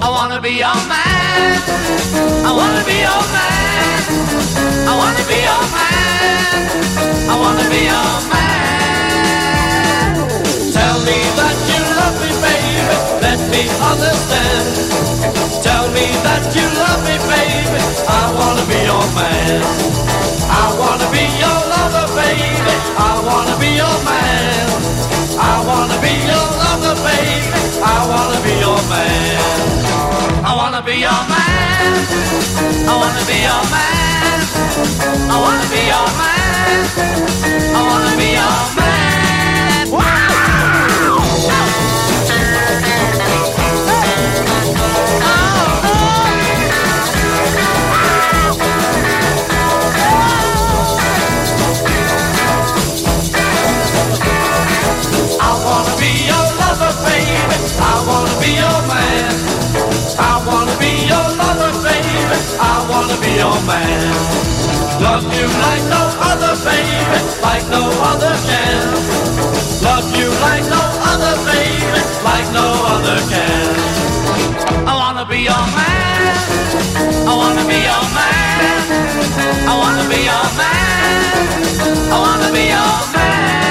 I 0.00 0.08
wanna 0.08 0.40
be 0.40 0.52
your 0.64 0.80
man. 0.88 1.60
I 2.48 2.52
wanna 2.58 2.82
be 2.88 2.96
your 3.04 3.24
man. 3.36 4.00
I 4.88 4.92
wanna 4.96 5.24
be 5.28 5.38
your 5.44 5.64
man. 5.76 5.91
I 7.32 7.34
wanna 7.42 7.66
be 7.70 7.80
your 7.92 8.14
man. 8.32 10.14
Tell 10.76 10.98
me 11.08 11.18
that 11.38 11.56
you 11.70 11.80
love 11.98 12.16
me, 12.22 12.30
baby. 12.44 12.96
Let 13.24 13.40
me 13.52 13.62
understand. 13.90 14.66
Tell 15.62 15.86
me 15.96 16.06
that 16.26 16.44
you 16.56 16.66
love 16.82 17.02
me, 17.08 17.16
baby. 17.30 17.80
I 18.08 18.22
wanna 18.38 18.64
be 18.70 18.78
your 18.90 19.06
man. 19.18 19.60
I 20.50 20.64
wanna 20.80 21.08
be 21.14 21.24
your 21.42 21.58
lover, 21.72 22.06
baby. 22.18 22.74
I 22.98 23.12
wanna 23.26 23.54
be 23.62 23.70
your 23.82 23.96
man. 24.04 24.66
I 25.38 25.54
wanna 25.68 25.96
be 26.04 26.12
your 26.30 26.46
lover, 26.62 26.94
baby. 27.06 27.60
I 27.82 27.96
wanna 28.10 28.38
be 28.44 28.52
your 28.64 28.80
man. 28.92 29.40
I 30.44 30.50
wanna 30.58 30.82
be 30.82 30.94
your 31.06 31.22
man. 31.32 31.94
I 32.90 32.94
wanna 33.00 33.22
be 33.30 33.36
your 33.46 33.62
man. 33.72 34.41
I 34.84 35.38
wanna 35.40 35.66
be 35.70 35.80
your 35.92 36.08
man. 36.18 36.80
I 37.76 37.82
wanna 37.88 38.16
be 38.18 38.32
your 38.34 38.58
man. 38.76 39.88
I 55.40 55.64
wanna 55.64 55.96
be 55.98 56.26
your 56.26 56.46
lover, 56.60 56.92
baby. 57.04 57.36
I 57.80 58.04
wanna 58.06 58.34
be 58.40 58.50
your 58.54 58.80
man. 58.88 59.32
I 60.18 60.44
wanna 60.46 60.74
be 60.78 61.06
your 61.06 61.28
lover, 61.36 61.72
baby. 61.82 62.38
I 62.60 62.86
wanna 62.88 63.16
be 63.20 63.32
your 63.38 63.58
man. 63.66 64.71
Love 65.02 65.24
you 65.34 65.46
like 65.66 65.84
no 65.90 66.02
other, 66.30 66.54
baby, 66.64 67.18
like 67.42 67.66
no 67.68 67.82
other 68.10 68.34
can. 68.46 68.86
Love 69.82 70.08
you 70.16 70.28
like 70.46 70.64
no 70.70 70.82
other, 71.10 71.34
baby, 71.50 72.00
like 72.22 72.46
no 72.54 72.66
other 72.94 73.18
can. 73.30 73.68
I 74.86 74.94
wanna 74.94 75.24
be 75.26 75.38
your 75.50 75.64
man. 75.78 76.34
I 77.26 77.34
wanna 77.34 77.64
be 77.66 77.78
your 77.90 78.04
man. 78.16 78.82
I 79.70 79.74
wanna 79.82 80.04
be 80.08 80.20
your 80.30 80.46
man. 80.60 81.32
I 82.14 82.16
wanna 82.24 82.52
be 82.52 82.64
your 82.70 82.98
man. 83.12 83.61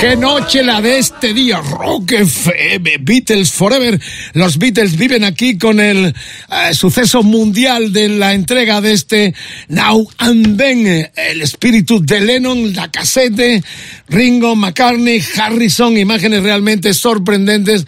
¡Qué 0.00 0.16
noche 0.16 0.62
la 0.62 0.80
de 0.80 0.98
este 0.98 1.34
día! 1.34 1.60
Rock 1.60 2.12
FM, 2.12 3.00
Beatles 3.02 3.52
Forever. 3.52 4.00
Los 4.32 4.56
Beatles 4.56 4.96
viven 4.96 5.24
aquí 5.24 5.58
con 5.58 5.78
el 5.78 6.06
eh, 6.06 6.72
suceso 6.72 7.22
mundial 7.22 7.92
de 7.92 8.08
la 8.08 8.32
entrega 8.32 8.80
de 8.80 8.92
este 8.92 9.34
Now 9.68 10.08
and 10.16 10.56
Then. 10.56 11.10
El 11.14 11.42
espíritu 11.42 12.02
de 12.02 12.18
Lennon, 12.18 12.72
la 12.72 12.90
casete, 12.90 13.62
Ringo, 14.08 14.56
McCartney, 14.56 15.22
Harrison, 15.36 15.98
imágenes 15.98 16.42
realmente 16.42 16.94
sorprendentes. 16.94 17.84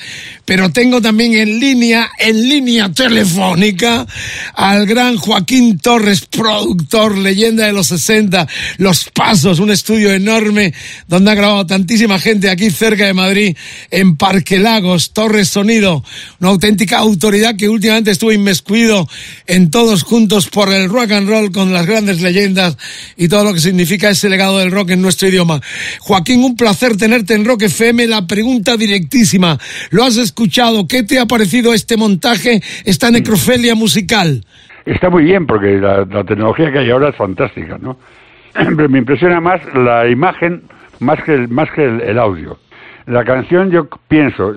Pero 0.54 0.70
tengo 0.70 1.00
también 1.00 1.32
en 1.32 1.58
línea, 1.58 2.10
en 2.18 2.46
línea 2.46 2.92
telefónica, 2.92 4.06
al 4.52 4.84
gran 4.84 5.16
Joaquín 5.16 5.78
Torres, 5.78 6.26
productor, 6.26 7.16
leyenda 7.16 7.64
de 7.64 7.72
los 7.72 7.86
60, 7.86 8.46
Los 8.76 9.08
Pasos, 9.14 9.60
un 9.60 9.70
estudio 9.70 10.12
enorme 10.12 10.74
donde 11.08 11.30
ha 11.30 11.34
grabado 11.34 11.64
tantísima 11.64 12.18
gente 12.18 12.50
aquí 12.50 12.70
cerca 12.70 13.06
de 13.06 13.14
Madrid, 13.14 13.56
en 13.90 14.18
Parque 14.18 14.58
Lagos, 14.58 15.14
Torres 15.14 15.48
Sonido, 15.48 16.04
una 16.38 16.50
auténtica 16.50 16.98
autoridad 16.98 17.56
que 17.56 17.70
últimamente 17.70 18.10
estuvo 18.10 18.30
inmiscuido 18.30 19.08
en 19.46 19.70
todos 19.70 20.02
juntos 20.02 20.50
por 20.50 20.70
el 20.70 20.90
rock 20.90 21.12
and 21.12 21.30
roll 21.30 21.50
con 21.50 21.72
las 21.72 21.86
grandes 21.86 22.20
leyendas 22.20 22.76
y 23.16 23.28
todo 23.28 23.44
lo 23.44 23.54
que 23.54 23.60
significa 23.60 24.10
ese 24.10 24.28
legado 24.28 24.58
del 24.58 24.70
rock 24.70 24.90
en 24.90 25.00
nuestro 25.00 25.28
idioma. 25.28 25.62
Joaquín, 26.00 26.44
un 26.44 26.56
placer 26.56 26.98
tenerte 26.98 27.32
en 27.32 27.46
Rock 27.46 27.62
FM. 27.62 28.06
La 28.06 28.26
pregunta 28.26 28.76
directísima, 28.76 29.58
¿lo 29.88 30.04
has 30.04 30.18
escuchado? 30.18 30.41
¿Qué 30.88 31.02
te 31.04 31.20
ha 31.20 31.26
parecido 31.26 31.72
este 31.72 31.96
montaje, 31.96 32.60
esta 32.84 33.10
necrofelia 33.10 33.74
musical? 33.74 34.44
Está 34.84 35.08
muy 35.08 35.24
bien 35.24 35.46
porque 35.46 35.78
la, 35.78 36.04
la 36.04 36.24
tecnología 36.24 36.72
que 36.72 36.80
hay 36.80 36.90
ahora 36.90 37.10
es 37.10 37.16
fantástica, 37.16 37.78
¿no? 37.80 37.96
Pero 38.52 38.88
me 38.88 38.98
impresiona 38.98 39.40
más 39.40 39.60
la 39.74 40.08
imagen 40.08 40.62
más 40.98 41.22
que 41.22 41.34
el, 41.34 41.48
más 41.48 41.70
que 41.70 41.84
el, 41.84 42.18
audio. 42.18 42.58
La 43.06 43.24
canción 43.24 43.70
yo 43.70 43.88
pienso, 44.08 44.54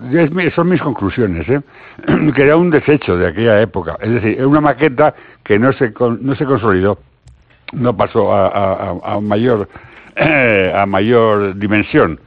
son 0.55 0.69
mis 0.69 0.81
conclusiones, 0.81 1.47
¿eh? 1.49 1.61
que 2.35 2.41
era 2.41 2.57
un 2.57 2.71
desecho 2.71 3.15
de 3.17 3.27
aquella 3.27 3.61
época. 3.61 3.97
Es 4.01 4.11
decir, 4.11 4.33
era 4.37 4.47
una 4.47 4.61
maqueta 4.61 5.13
que 5.43 5.59
no 5.59 5.71
se, 5.73 5.93
no 6.21 6.35
se 6.35 6.45
consolidó, 6.45 6.99
no 7.73 7.95
pasó 7.95 8.33
a 8.33 9.19
mayor, 9.21 9.69
a 10.75 10.85
mayor 10.85 11.57
dimensión. 11.57 12.19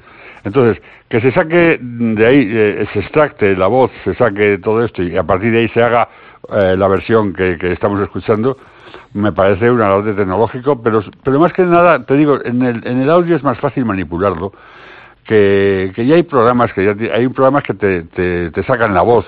Entonces, 0.44 0.82
que 1.08 1.20
se 1.20 1.32
saque 1.32 1.78
de 1.80 2.26
ahí, 2.26 2.48
eh, 2.50 2.86
se 2.92 3.00
extracte 3.00 3.56
la 3.56 3.66
voz, 3.66 3.90
se 4.04 4.14
saque 4.14 4.58
todo 4.58 4.84
esto 4.84 5.02
y 5.02 5.16
a 5.16 5.22
partir 5.22 5.52
de 5.52 5.60
ahí 5.60 5.68
se 5.68 5.82
haga 5.82 6.08
eh, 6.52 6.76
la 6.76 6.88
versión 6.88 7.32
que, 7.32 7.56
que 7.58 7.72
estamos 7.72 8.00
escuchando, 8.02 8.56
me 9.14 9.32
parece 9.32 9.70
un 9.70 9.80
alarde 9.80 10.12
tecnológico, 10.14 10.82
pero, 10.82 11.02
pero 11.24 11.40
más 11.40 11.52
que 11.52 11.64
nada, 11.64 12.04
te 12.04 12.14
digo, 12.14 12.38
en 12.44 12.62
el, 12.62 12.86
en 12.86 13.00
el 13.00 13.10
audio 13.10 13.36
es 13.36 13.42
más 13.42 13.58
fácil 13.58 13.84
manipularlo, 13.84 14.52
que, 15.24 15.92
que 15.94 16.06
ya 16.06 16.14
hay 16.14 16.22
programas 16.22 16.72
que 16.72 16.84
ya 16.84 17.14
hay 17.14 17.28
programas 17.28 17.62
que 17.62 17.74
te, 17.74 18.02
te, 18.50 18.62
sacan 18.64 18.94
la 18.94 19.02
voz, 19.02 19.26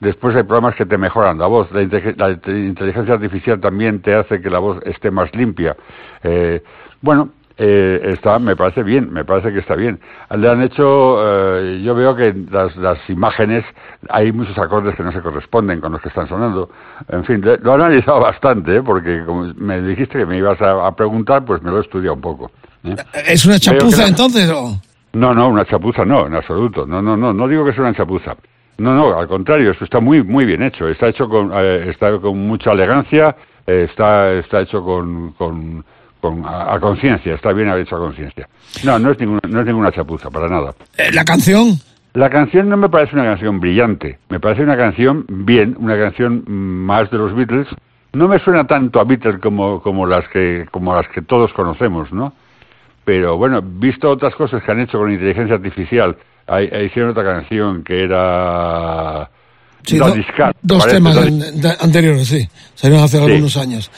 después 0.00 0.34
hay 0.36 0.42
programas 0.42 0.74
que 0.76 0.86
te 0.86 0.96
mejoran 0.98 1.38
la 1.38 1.46
voz, 1.46 1.70
la, 1.72 1.82
inte- 1.82 2.14
la 2.16 2.30
inte- 2.30 2.50
inteligencia 2.50 3.14
artificial 3.14 3.60
también 3.60 4.00
te 4.00 4.14
hace 4.14 4.40
que 4.40 4.48
la 4.50 4.58
voz 4.58 4.80
esté 4.84 5.10
más 5.10 5.34
limpia. 5.34 5.76
Eh, 6.22 6.62
bueno, 7.02 7.30
eh, 7.58 8.00
está, 8.14 8.38
me 8.38 8.56
parece 8.56 8.82
bien, 8.82 9.12
me 9.12 9.24
parece 9.24 9.52
que 9.52 9.58
está 9.60 9.74
bien. 9.74 10.00
Le 10.36 10.48
han 10.48 10.62
hecho, 10.62 11.18
eh, 11.58 11.82
yo 11.84 11.94
veo 11.94 12.14
que 12.16 12.34
las, 12.50 12.74
las 12.76 12.98
imágenes, 13.10 13.64
hay 14.08 14.32
muchos 14.32 14.56
acordes 14.58 14.94
que 14.96 15.02
no 15.02 15.12
se 15.12 15.20
corresponden 15.20 15.80
con 15.80 15.92
los 15.92 16.00
que 16.00 16.08
están 16.08 16.28
sonando. 16.28 16.70
En 17.08 17.24
fin, 17.24 17.40
lo 17.42 17.70
he 17.72 17.74
analizado 17.74 18.20
bastante, 18.22 18.76
¿eh? 18.76 18.82
porque 18.82 19.24
como 19.24 19.52
me 19.56 19.80
dijiste 19.82 20.18
que 20.18 20.26
me 20.26 20.38
ibas 20.38 20.60
a, 20.62 20.86
a 20.86 20.96
preguntar, 20.96 21.44
pues 21.44 21.62
me 21.62 21.70
lo 21.70 21.78
he 21.78 21.82
estudiado 21.82 22.14
un 22.14 22.20
poco. 22.20 22.50
¿eh? 22.84 22.96
¿Es 23.26 23.44
una 23.46 23.58
chapuza 23.58 24.02
la- 24.02 24.08
entonces? 24.08 24.50
o? 24.50 24.80
no, 25.14 25.34
no, 25.34 25.48
una 25.48 25.64
chapuza 25.66 26.04
no, 26.04 26.26
en 26.26 26.34
absoluto. 26.34 26.86
No, 26.86 27.02
no, 27.02 27.16
no, 27.16 27.32
no 27.32 27.48
digo 27.48 27.64
que 27.64 27.72
sea 27.72 27.82
una 27.82 27.94
chapuza. 27.94 28.34
No, 28.78 28.94
no, 28.94 29.18
al 29.18 29.28
contrario, 29.28 29.70
eso 29.72 29.84
está 29.84 30.00
muy, 30.00 30.22
muy 30.24 30.46
bien 30.46 30.62
hecho. 30.62 30.88
Está 30.88 31.08
hecho 31.08 31.28
con, 31.28 31.52
eh, 31.54 31.90
está 31.90 32.18
con 32.18 32.38
mucha 32.38 32.72
elegancia, 32.72 33.36
está, 33.66 34.32
está 34.32 34.62
hecho 34.62 34.82
con, 34.82 35.32
con, 35.34 35.84
con 36.22 36.46
a, 36.46 36.72
a 36.74 36.80
conciencia, 36.80 37.34
está 37.34 37.52
bien 37.52 37.68
hecho 37.76 37.96
a 37.96 37.98
conciencia. 37.98 38.48
No, 38.84 38.98
no 38.98 39.10
es 39.10 39.18
ninguna, 39.18 39.40
no 39.48 39.60
es 39.60 39.66
ninguna 39.66 39.90
chapuza, 39.90 40.30
para 40.30 40.48
nada. 40.48 40.72
Eh, 40.96 41.10
¿La 41.12 41.24
canción? 41.24 41.72
La 42.14 42.30
canción 42.30 42.68
no 42.68 42.76
me 42.76 42.88
parece 42.88 43.14
una 43.16 43.24
canción 43.24 43.58
brillante, 43.58 44.18
me 44.28 44.38
parece 44.38 44.62
una 44.62 44.76
canción 44.76 45.24
bien, 45.28 45.76
una 45.80 45.98
canción 45.98 46.44
más 46.46 47.10
de 47.10 47.18
los 47.18 47.34
Beatles. 47.34 47.66
No 48.12 48.28
me 48.28 48.38
suena 48.38 48.66
tanto 48.66 49.00
a 49.00 49.04
Beatles 49.04 49.40
como, 49.40 49.82
como 49.82 50.06
las 50.06 50.28
que, 50.28 50.66
como 50.70 50.94
las 50.94 51.08
que 51.08 51.22
todos 51.22 51.52
conocemos, 51.54 52.12
¿no? 52.12 52.32
Pero 53.04 53.36
bueno, 53.36 53.60
visto 53.62 54.08
otras 54.08 54.34
cosas 54.36 54.62
que 54.62 54.70
han 54.70 54.80
hecho 54.80 54.98
con 54.98 55.10
inteligencia 55.10 55.56
artificial, 55.56 56.16
hay- 56.46 56.68
hay- 56.72 56.84
hicieron 56.86 57.10
otra 57.10 57.24
canción 57.24 57.82
que 57.82 58.04
era 58.04 59.28
Sí, 59.84 59.96
dos 59.96 60.08
do- 60.10 60.14
discas, 60.14 60.52
dos 60.62 60.86
temas 60.86 61.16
an- 61.16 61.38
de- 61.60 61.76
anteriores, 61.80 62.28
sí. 62.28 62.48
Salieron 62.74 63.04
hace 63.04 63.18
Sí. 63.18 63.22
algunos 63.24 63.56
años. 63.56 63.90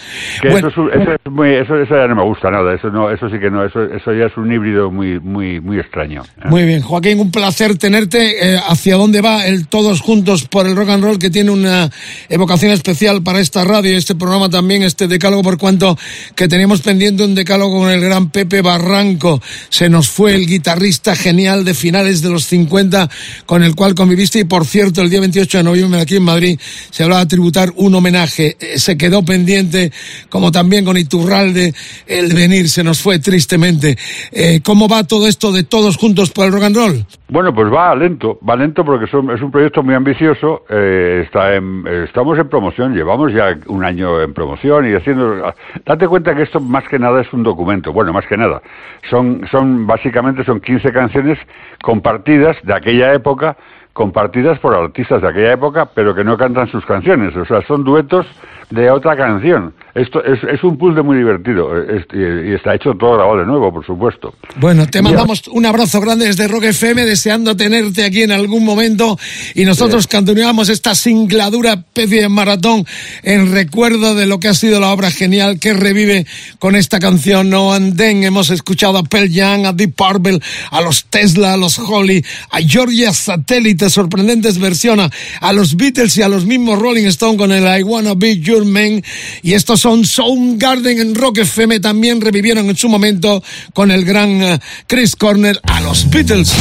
Que 0.43 0.49
Bueno, 0.51 0.69
eso, 0.69 0.91
es, 0.91 1.01
eso, 1.03 1.13
es 1.25 1.33
muy, 1.33 1.55
eso, 1.55 1.77
eso 1.77 1.95
ya 1.97 2.07
no 2.07 2.17
me 2.17 2.23
gusta 2.25 2.51
nada, 2.51 2.75
eso 2.75 2.89
no, 2.91 3.11
eso 3.11 3.29
sí 3.31 3.39
que 3.39 3.51
no, 3.51 3.65
eso, 3.65 3.83
eso 3.85 4.13
ya 4.13 4.27
es 4.27 4.37
un 4.37 4.53
híbrido 4.53 4.91
muy, 4.91 5.19
muy, 5.21 5.61
muy 5.61 5.79
extraño. 5.79 6.23
¿eh? 6.23 6.49
Muy 6.49 6.65
bien, 6.65 6.83
Joaquín, 6.83 7.19
un 7.21 7.31
placer 7.31 7.77
tenerte. 7.79 8.55
Eh, 8.55 8.59
¿Hacia 8.69 8.97
dónde 8.97 9.21
va 9.23 9.47
el 9.47 9.69
Todos 9.69 10.01
Juntos 10.01 10.47
por 10.49 10.67
el 10.67 10.77
Rock 10.77 10.91
and 10.91 11.05
Roll, 11.05 11.19
que 11.19 11.31
tiene 11.31 11.51
una 11.51 11.91
evocación 12.29 12.73
especial 12.73 13.23
para 13.23 13.41
esta 13.41 13.65
radio 13.65 13.97
este 13.97 14.15
programa 14.15 14.49
también, 14.51 14.83
este 14.83 15.07
decálogo, 15.09 15.43
por 15.43 15.57
cuanto 15.59 15.97
que 16.35 16.49
teníamos 16.49 16.81
pendiente 16.83 17.25
un 17.25 17.35
decálogo 17.35 17.81
con 17.81 17.91
el 17.91 18.01
gran 18.01 18.29
Pepe 18.31 18.61
Barranco. 18.61 19.41
Se 19.71 19.89
nos 19.89 20.09
fue 20.09 20.35
el 20.35 20.47
guitarrista 20.47 21.15
genial 21.17 21.65
de 21.65 21.75
finales 21.75 22.21
de 22.23 22.31
los 22.31 22.45
50, 22.47 23.09
con 23.47 23.63
el 23.63 23.75
cual 23.75 23.95
conviviste. 23.95 24.41
Y 24.41 24.45
por 24.45 24.65
cierto, 24.67 25.01
el 25.03 25.09
día 25.11 25.21
28 25.21 25.59
de 25.59 25.65
noviembre 25.65 25.74
aquí 26.01 26.17
en 26.17 26.23
Madrid 26.23 26.59
se 26.61 27.03
hablaba 27.03 27.23
de 27.23 27.27
tributar 27.29 27.71
un 27.77 27.95
homenaje. 27.95 28.57
Eh, 28.61 28.79
se 28.79 28.97
quedó 28.97 29.25
pendiente, 29.25 29.93
como 30.29 30.51
también 30.53 30.85
con 30.85 30.97
Iturralde, 30.97 31.75
el 32.07 32.33
venir. 32.35 32.69
Se 32.69 32.85
nos 32.85 33.01
fue 33.03 33.19
tristemente. 33.19 33.97
Eh, 34.33 34.61
¿Cómo 34.65 34.89
va 34.89 35.05
todo 35.05 35.27
esto 35.27 35.53
de 35.53 35.65
Todos 35.65 35.97
Juntos 35.97 36.31
por 36.31 36.47
el 36.47 36.53
Rock 36.53 36.63
and 36.65 36.77
Roll? 36.77 37.07
Bueno, 37.29 37.55
pues 37.55 37.73
va 37.73 37.95
lento, 37.97 38.39
va 38.49 38.55
lento 38.55 38.85
porque 38.85 39.07
son- 39.11 39.31
es 39.31 39.41
un 39.43 39.51
proyecto 39.51 39.83
muy 39.83 39.95
ambicioso. 39.95 40.63
eh, 40.71 41.23
está 41.27 41.55
en- 41.55 41.85
estamos 42.07 42.39
en 42.39 42.49
promoción, 42.49 42.95
llevamos 42.95 43.33
ya 43.33 43.57
un 43.67 43.85
año 43.85 44.21
en 44.23 44.33
promoción 44.35 44.91
y 44.91 44.95
haciendo. 44.95 45.53
Date 45.85 46.07
cuenta 46.09 46.35
que 46.35 46.43
esto 46.43 46.61
más 46.61 46.85
que 46.89 46.99
nada 46.99 47.21
es 47.21 47.33
un 47.33 47.43
documento. 47.43 47.93
Bueno, 47.93 48.13
más 48.13 48.25
que 48.27 48.37
nada, 48.37 48.63
son, 49.11 49.43
son 49.51 49.87
básicamente 49.87 50.45
son 50.45 50.61
15 50.61 50.93
canciones 50.93 51.39
compartidas 51.83 52.57
de 52.63 52.75
aquella 52.75 53.13
época, 53.15 53.57
compartidas 53.95 54.59
por 54.59 54.75
artistas 54.75 55.23
de 55.23 55.29
aquella 55.29 55.53
época, 55.53 55.89
pero 55.95 56.15
que 56.15 56.25
no 56.25 56.37
cantan 56.37 56.69
sus 56.69 56.85
canciones. 56.85 57.35
O 57.37 57.47
sea, 57.47 57.63
son 57.63 57.85
duetos 57.85 58.27
de 58.71 58.91
otra 58.91 59.17
canción. 59.17 59.75
Esto 59.95 60.25
es, 60.25 60.41
es 60.53 60.65
un 60.65 60.77
puzzle 60.77 61.03
muy 61.05 61.17
divertido 61.19 61.71
eh, 61.79 61.99
es- 61.99 62.07
y, 62.13 62.51
y 62.51 62.55
está 62.55 62.75
hecho 62.75 62.95
todo 62.99 63.15
grabado 63.15 63.39
de 63.39 63.47
nuevo, 63.47 63.73
por 63.73 63.87
supuesto. 63.87 64.35
Bueno, 64.57 64.87
te 64.89 65.01
mandamos 65.03 65.47
un 65.49 65.65
abrazo 65.67 66.01
grande 66.01 66.27
desde 66.27 66.49
Rock 66.49 66.65
FM, 66.65 67.05
deseando 67.05 67.57
tenerte 67.57 68.05
aquí 68.05 68.23
en 68.23 68.33
algún 68.33 68.65
momento. 68.65 69.17
Y 69.55 69.65
nosotros 69.65 70.09
continuamos 70.09 70.69
esta 70.69 70.97
singladura 70.97 71.75
especie 71.75 72.23
de 72.23 72.29
maratón 72.29 72.85
en 73.23 73.53
recuerdo 73.53 74.17
de 74.17 74.27
lo 74.27 74.41
que 74.41 74.49
ha 74.49 74.55
sido 74.55 74.81
la 74.81 74.89
obra 74.91 75.13
genial 75.13 75.61
que 75.61 75.75
revive 75.75 76.27
con 76.59 76.75
esta 76.75 76.99
canción 76.99 77.49
No 77.51 77.73
and 77.73 77.97
Then. 77.97 78.25
Hemos 78.25 78.51
escuchado 78.51 78.99
a 78.99 79.05
Pearl 79.05 79.29
Jam, 79.33 79.65
a 79.65 79.73
Deep 79.73 79.95
Purple, 79.95 80.41
a 80.73 80.81
los 80.81 81.05
Tesla, 81.05 81.53
a 81.53 81.57
los 81.57 81.79
Holly, 81.79 82.25
a 82.51 82.59
Georgia 82.61 83.13
Satellite, 83.13 83.89
sorprendentes 83.91 84.59
versiones, 84.59 85.11
a 85.41 85.53
los 85.53 85.77
Beatles 85.77 86.17
y 86.19 86.23
a 86.23 86.29
los 86.29 86.47
mismos 86.47 86.81
Rolling 86.81 87.07
Stone 87.07 87.37
con 87.37 87.53
el 87.53 87.63
I 87.79 87.85
Wanna 87.85 88.15
Be 88.15 88.41
Y 89.43 89.55
estos 89.55 89.81
son 89.81 90.05
Soundgarden 90.05 90.99
en 90.99 91.15
Rock 91.15 91.39
FM. 91.39 91.81
También 91.81 92.21
revivieron 92.21 92.69
en 92.71 92.77
su 92.77 92.89
momento 92.89 93.43
con 93.73 93.91
el 93.91 94.05
gran 94.05 94.43
eh, 94.43 94.59
Chris 94.87 95.17
Cornell 95.17 95.61
a 95.65 95.81
los 95.81 96.09
Beatles. 96.11 96.53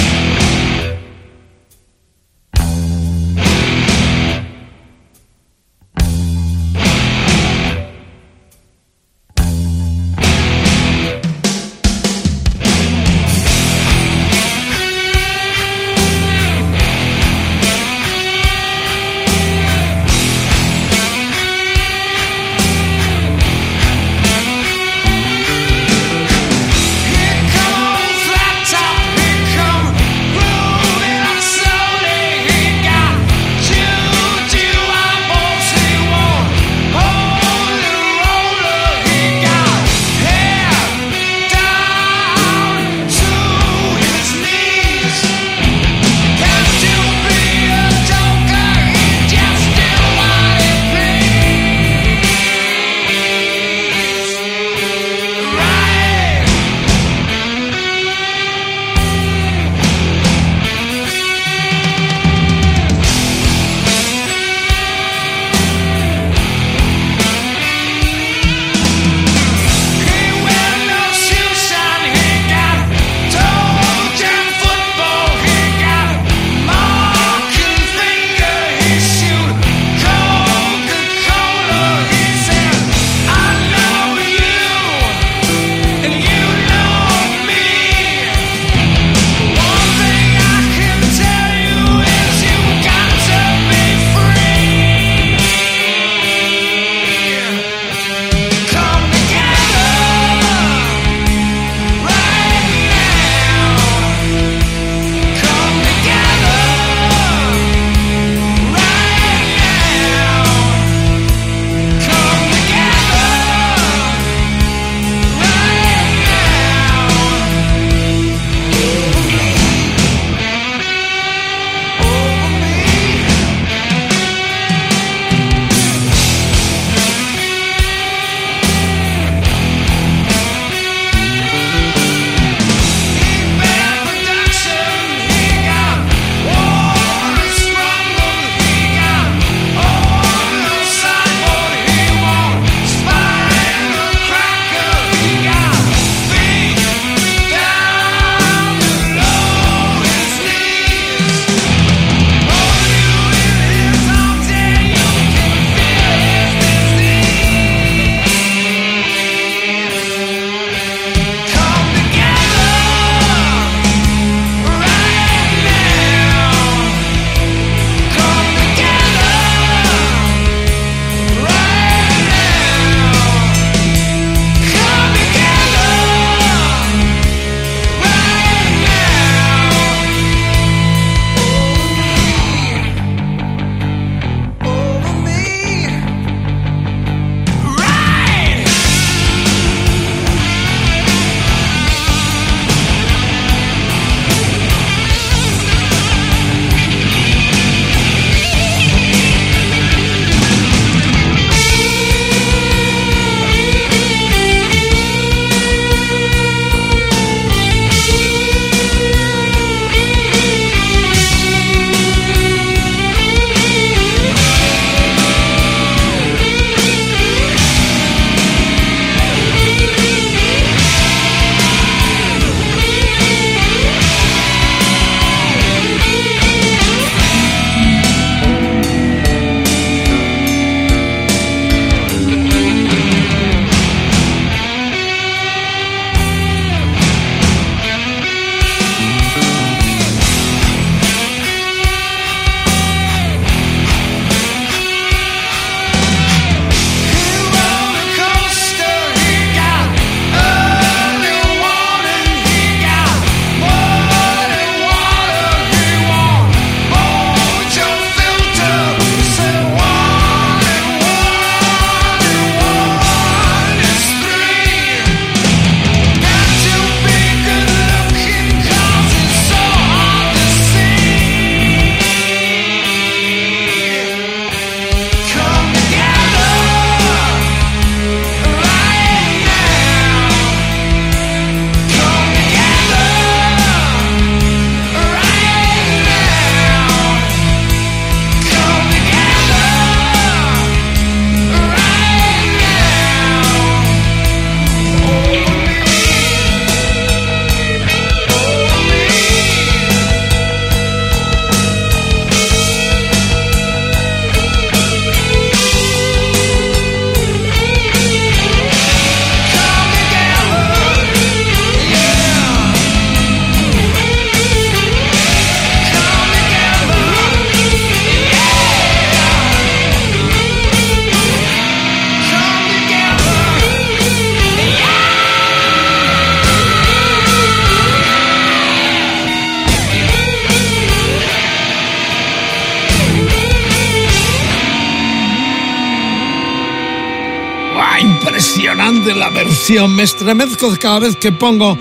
Versión. 339.64 339.95
Me 339.95 340.03
estremezco 340.03 340.74
cada 340.78 340.99
vez 340.99 341.16
que 341.16 341.32
pongo 341.32 341.78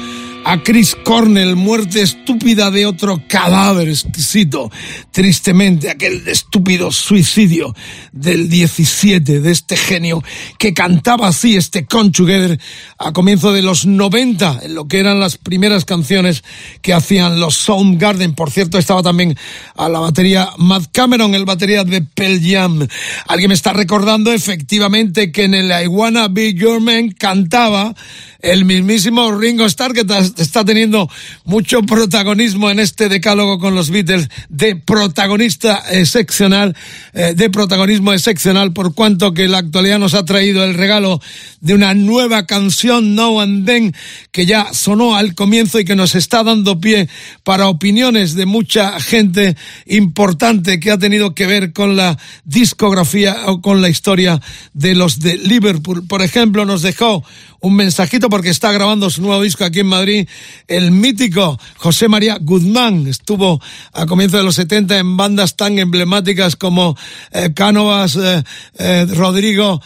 a 0.53 0.63
Chris 0.63 0.95
Cornell, 1.03 1.57
muerte 1.57 2.03
estúpida 2.03 2.71
de 2.71 2.85
otro 2.85 3.23
cadáver 3.27 3.89
exquisito. 3.89 4.71
Tristemente, 5.11 5.89
aquel 5.89 6.29
estúpido 6.29 6.93
suicidio 6.93 7.75
del 8.13 8.51
17 8.51 9.41
de 9.41 9.51
este 9.51 9.79
genio 9.79 10.23
que 10.59 10.75
cantaba 10.75 11.29
así 11.29 11.57
este 11.57 11.87
Together 12.13 12.61
a 12.99 13.15
comienzo 13.15 13.55
de 13.55 13.63
los 13.63 13.87
90, 13.87 14.61
en 14.65 14.75
lo 14.75 14.87
que 14.87 14.99
eran 14.99 15.21
las 15.21 15.39
primeras 15.39 15.87
canciones 15.87 16.45
que 16.83 16.93
hacían 16.93 17.41
los 17.41 17.55
Soundgarden. 17.55 18.35
Por 18.35 18.51
cierto, 18.51 18.77
estaba 18.77 19.03
también 19.03 19.39
a 19.75 19.89
la 19.89 20.01
batería 20.01 20.51
Matt 20.59 20.85
Cameron, 20.93 21.35
el 21.35 21.47
batería 21.47 21.83
de 21.83 22.03
Pearl 22.03 22.39
Jam. 22.43 22.87
Alguien 23.27 23.49
me 23.49 23.55
está 23.55 23.73
recordando 23.73 24.31
efectivamente 24.31 25.33
que 25.33 25.45
en 25.45 25.55
el 25.55 25.71
I 25.71 25.87
Wanna 25.87 26.29
Be 26.29 26.53
Your 26.53 26.79
Man 26.79 27.13
cantaba 27.13 27.95
el 28.43 28.65
mismísimo 28.65 29.33
Ringo 29.33 29.65
Starr 29.67 29.95
que 29.95 30.05
está 30.37 30.65
teniendo 30.65 31.09
mucho 31.45 31.83
protagonismo 31.83 32.71
en 32.71 32.81
este 32.81 33.09
decálogo 33.09 33.59
con 33.59 33.77
los 33.77 33.91
Beatles 33.91 34.29
de 34.49 34.75
protagonista 34.77 35.83
excepcional, 35.91 36.77
eh, 37.15 37.35
de 37.37 37.51
protagonismo 37.51 38.13
excepcional 38.13 38.73
por 38.73 38.95
cuanto 38.95 39.33
que 39.33 39.47
la 39.47 39.59
actualidad 39.59 40.01
nos 40.01 40.15
ha 40.15 40.25
traído 40.25 40.65
el 40.65 40.75
regalo 40.75 41.21
de 41.61 41.75
una 41.75 41.95
nueva 41.95 42.47
canción 42.47 43.15
Now 43.15 43.41
and 43.41 43.65
Then 43.65 43.95
que 44.33 44.45
ya 44.45 44.75
sonó 44.75 45.15
al 45.15 45.35
comienzo 45.35 45.79
y 45.79 45.85
que 45.85 45.95
nos 45.95 46.17
está 46.17 46.43
dando 46.43 46.81
pie 46.81 47.09
para 47.45 47.69
opiniones 47.69 48.35
de 48.35 48.47
mucha 48.47 48.99
gente 48.99 49.57
importante 49.87 50.81
que 50.81 50.91
ha 50.91 50.99
tenido 50.99 51.35
que 51.35 51.47
ver 51.47 51.73
con 51.73 51.97
la 51.97 52.19
discografía 52.45 53.37
o 53.47 53.61
con 53.61 53.81
la 53.81 53.89
historia 53.89 54.41
de 54.75 54.97
los 54.97 55.21
de 55.21 55.37
Liverpool. 55.37 56.07
Por 56.09 56.23
ejemplo, 56.23 56.65
nos 56.65 56.83
dejó 56.83 57.25
un 57.61 57.77
mensajito 57.77 58.29
porque 58.33 58.49
está 58.49 58.73
grabando 58.73 59.11
su 59.11 59.21
nuevo 59.21 59.43
disco 59.43 59.63
aquí 59.63 59.81
en 59.81 59.89
Madrid, 59.89 60.27
el 60.67 60.91
mítico 60.91 61.61
José 61.77 62.09
María 62.09 62.39
Guzmán. 62.41 63.07
Estuvo 63.07 63.61
a 63.93 64.07
comienzos 64.07 64.41
de 64.41 64.45
los 64.45 64.55
70 64.55 65.01
en 65.01 65.19
bandas 65.19 65.55
tan 65.55 65.79
emblemáticas 65.79 66.57
como 66.57 66.97
eh, 67.31 67.53
Cánovas, 67.55 68.17
eh, 68.17 68.43
eh, 68.79 69.07
Rodrigo 69.11 69.83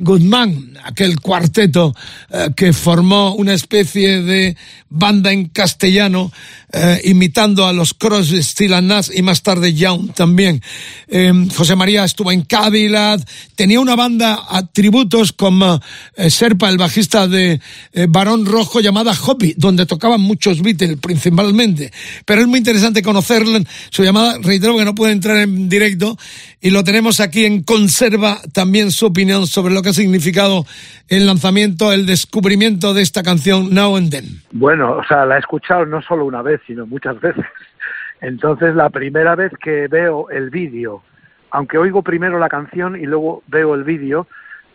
Guzmán, 0.00 0.69
aquel 0.84 1.20
cuarteto 1.20 1.94
que 2.56 2.72
formó 2.72 3.34
una 3.34 3.54
especie 3.54 4.22
de 4.22 4.56
banda 4.88 5.32
en 5.32 5.48
castellano 5.48 6.32
imitando 7.04 7.66
a 7.66 7.72
los 7.72 7.94
Cross, 7.94 8.32
Steel 8.40 8.86
Nash 8.86 9.10
y 9.14 9.22
más 9.22 9.42
tarde 9.42 9.74
Young 9.74 10.12
también. 10.14 10.62
José 11.56 11.76
María 11.76 12.04
estuvo 12.04 12.30
en 12.30 12.42
Cadillac, 12.42 13.26
tenía 13.56 13.80
una 13.80 13.96
banda 13.96 14.46
a 14.48 14.66
tributos 14.66 15.32
como 15.32 15.80
Serpa, 16.28 16.68
el 16.68 16.78
bajista 16.78 17.26
de 17.26 17.60
Barón 18.08 18.46
Rojo 18.46 18.80
llamada 18.80 19.14
Hobby, 19.14 19.54
donde 19.56 19.86
tocaban 19.86 20.20
muchos 20.20 20.62
Beatles 20.62 20.98
principalmente. 21.00 21.92
Pero 22.24 22.42
es 22.42 22.46
muy 22.46 22.58
interesante 22.58 23.02
conocerlo. 23.02 23.58
Su 23.90 24.04
llamada, 24.04 24.38
reitero 24.40 24.76
que 24.76 24.84
no 24.84 24.94
puede 24.94 25.12
entrar 25.12 25.38
en 25.38 25.68
directo, 25.68 26.16
y 26.60 26.70
lo 26.70 26.84
tenemos 26.84 27.20
aquí 27.20 27.44
en 27.44 27.62
conserva 27.62 28.40
también 28.52 28.90
su 28.90 29.06
opinión 29.06 29.46
sobre 29.46 29.74
lo 29.74 29.82
que 29.82 29.88
ha 29.88 29.94
significado 29.94 30.66
el 31.08 31.26
lanzamiento, 31.26 31.92
el 31.92 32.06
descubrimiento 32.06 32.94
de 32.94 33.02
esta 33.02 33.22
canción 33.22 33.74
Now 33.74 33.96
and 33.96 34.10
Then. 34.10 34.24
Bueno, 34.52 34.96
o 34.96 35.04
sea, 35.04 35.26
la 35.26 35.36
he 35.36 35.40
escuchado 35.40 35.84
no 35.86 36.02
solo 36.02 36.24
una 36.24 36.42
vez, 36.42 36.60
sino 36.66 36.86
muchas 36.86 37.20
veces. 37.20 37.44
Entonces, 38.20 38.74
la 38.74 38.90
primera 38.90 39.34
vez 39.34 39.52
que 39.62 39.88
veo 39.88 40.28
el 40.30 40.50
vídeo, 40.50 41.02
aunque 41.50 41.78
oigo 41.78 42.02
primero 42.02 42.38
la 42.38 42.48
canción 42.48 42.96
y 42.96 43.06
luego 43.06 43.42
veo 43.46 43.74
el 43.74 43.84
vídeo, 43.84 44.26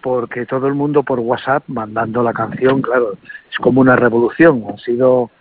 porque 0.05 0.45
todo 0.45 0.67
el 0.67 0.75
mundo 0.75 1.01
por 1.01 1.19
WhatsApp 1.19 1.63
mandando 1.67 2.21
la 2.21 2.31
canción, 2.31 2.81
claro, 2.83 3.13
es 3.49 3.57
como 3.57 3.81
una 3.81 3.95
revolución. 3.95 4.63
Han 4.69 4.77
sido, 4.77 5.31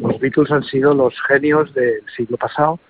los 0.00 0.18
Beatles 0.18 0.50
han 0.50 0.64
sido 0.64 0.94
los 0.94 1.14
genios 1.28 1.74
del 1.74 2.00
siglo 2.16 2.38
pasado 2.38 2.80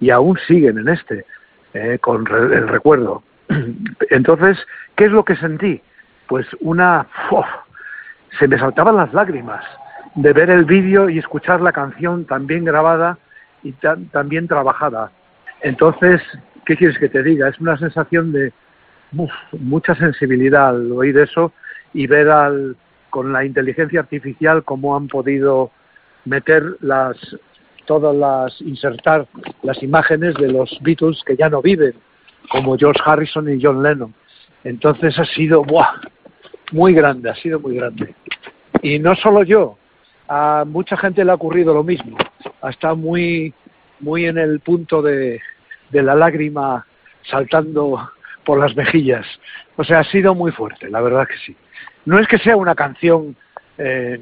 y 0.00 0.08
aún 0.08 0.38
siguen 0.46 0.78
en 0.78 0.88
este, 0.88 1.26
eh, 1.74 1.98
con 2.00 2.26
el 2.26 2.66
recuerdo. 2.66 3.22
Entonces, 4.10 4.56
¿qué 4.96 5.04
es 5.04 5.12
lo 5.12 5.22
que 5.22 5.36
sentí? 5.36 5.82
Pues 6.30 6.46
una... 6.60 7.08
se 8.38 8.46
me 8.46 8.56
saltaban 8.56 8.96
las 8.96 9.12
lágrimas 9.12 9.64
de 10.14 10.32
ver 10.32 10.48
el 10.48 10.64
vídeo 10.64 11.10
y 11.10 11.18
escuchar 11.18 11.60
la 11.60 11.72
canción 11.72 12.24
tan 12.24 12.46
bien 12.46 12.64
grabada 12.64 13.18
y 13.64 13.72
tan, 13.72 14.06
tan 14.10 14.28
bien 14.28 14.46
trabajada. 14.46 15.10
Entonces, 15.60 16.22
¿qué 16.64 16.76
quieres 16.76 16.98
que 16.98 17.08
te 17.08 17.24
diga? 17.24 17.48
Es 17.48 17.58
una 17.58 17.76
sensación 17.76 18.30
de, 18.30 18.52
mucha 19.10 19.96
sensibilidad 19.96 20.68
al 20.68 20.92
oír 20.92 21.18
eso 21.18 21.52
y 21.92 22.06
ver 22.06 22.30
al, 22.30 22.76
con 23.10 23.32
la 23.32 23.44
inteligencia 23.44 23.98
artificial 23.98 24.62
cómo 24.62 24.96
han 24.96 25.08
podido 25.08 25.72
meter 26.26 26.76
las 26.80 27.16
todas 27.86 28.14
las 28.14 28.60
insertar 28.60 29.26
las 29.62 29.82
imágenes 29.82 30.34
de 30.34 30.52
los 30.52 30.78
Beatles 30.82 31.24
que 31.26 31.34
ya 31.34 31.48
no 31.48 31.60
viven 31.60 31.94
como 32.50 32.76
George 32.76 33.00
Harrison 33.04 33.48
y 33.48 33.60
John 33.60 33.82
Lennon 33.82 34.14
entonces 34.62 35.18
ha 35.18 35.24
sido 35.24 35.64
¡buah! 35.64 35.88
Muy 36.72 36.94
grande 36.94 37.30
ha 37.30 37.34
sido 37.36 37.60
muy 37.60 37.76
grande 37.76 38.14
y 38.82 38.98
no 38.98 39.14
solo 39.16 39.42
yo 39.42 39.76
a 40.28 40.64
mucha 40.66 40.96
gente 40.96 41.24
le 41.24 41.32
ha 41.32 41.34
ocurrido 41.34 41.74
lo 41.74 41.84
mismo 41.84 42.16
ha 42.62 42.70
estado 42.70 42.96
muy 42.96 43.52
muy 44.00 44.26
en 44.26 44.38
el 44.38 44.60
punto 44.60 45.02
de, 45.02 45.40
de 45.90 46.02
la 46.02 46.14
lágrima 46.14 46.86
saltando 47.22 48.10
por 48.44 48.58
las 48.58 48.74
mejillas. 48.76 49.26
O 49.76 49.84
sea, 49.84 50.00
ha 50.00 50.04
sido 50.04 50.34
muy 50.34 50.52
fuerte, 50.52 50.88
la 50.88 51.00
verdad 51.00 51.26
que 51.26 51.36
sí. 51.44 51.56
No 52.04 52.18
es 52.18 52.26
que 52.26 52.38
sea 52.38 52.56
una 52.56 52.74
canción, 52.74 53.36
eh, 53.78 54.18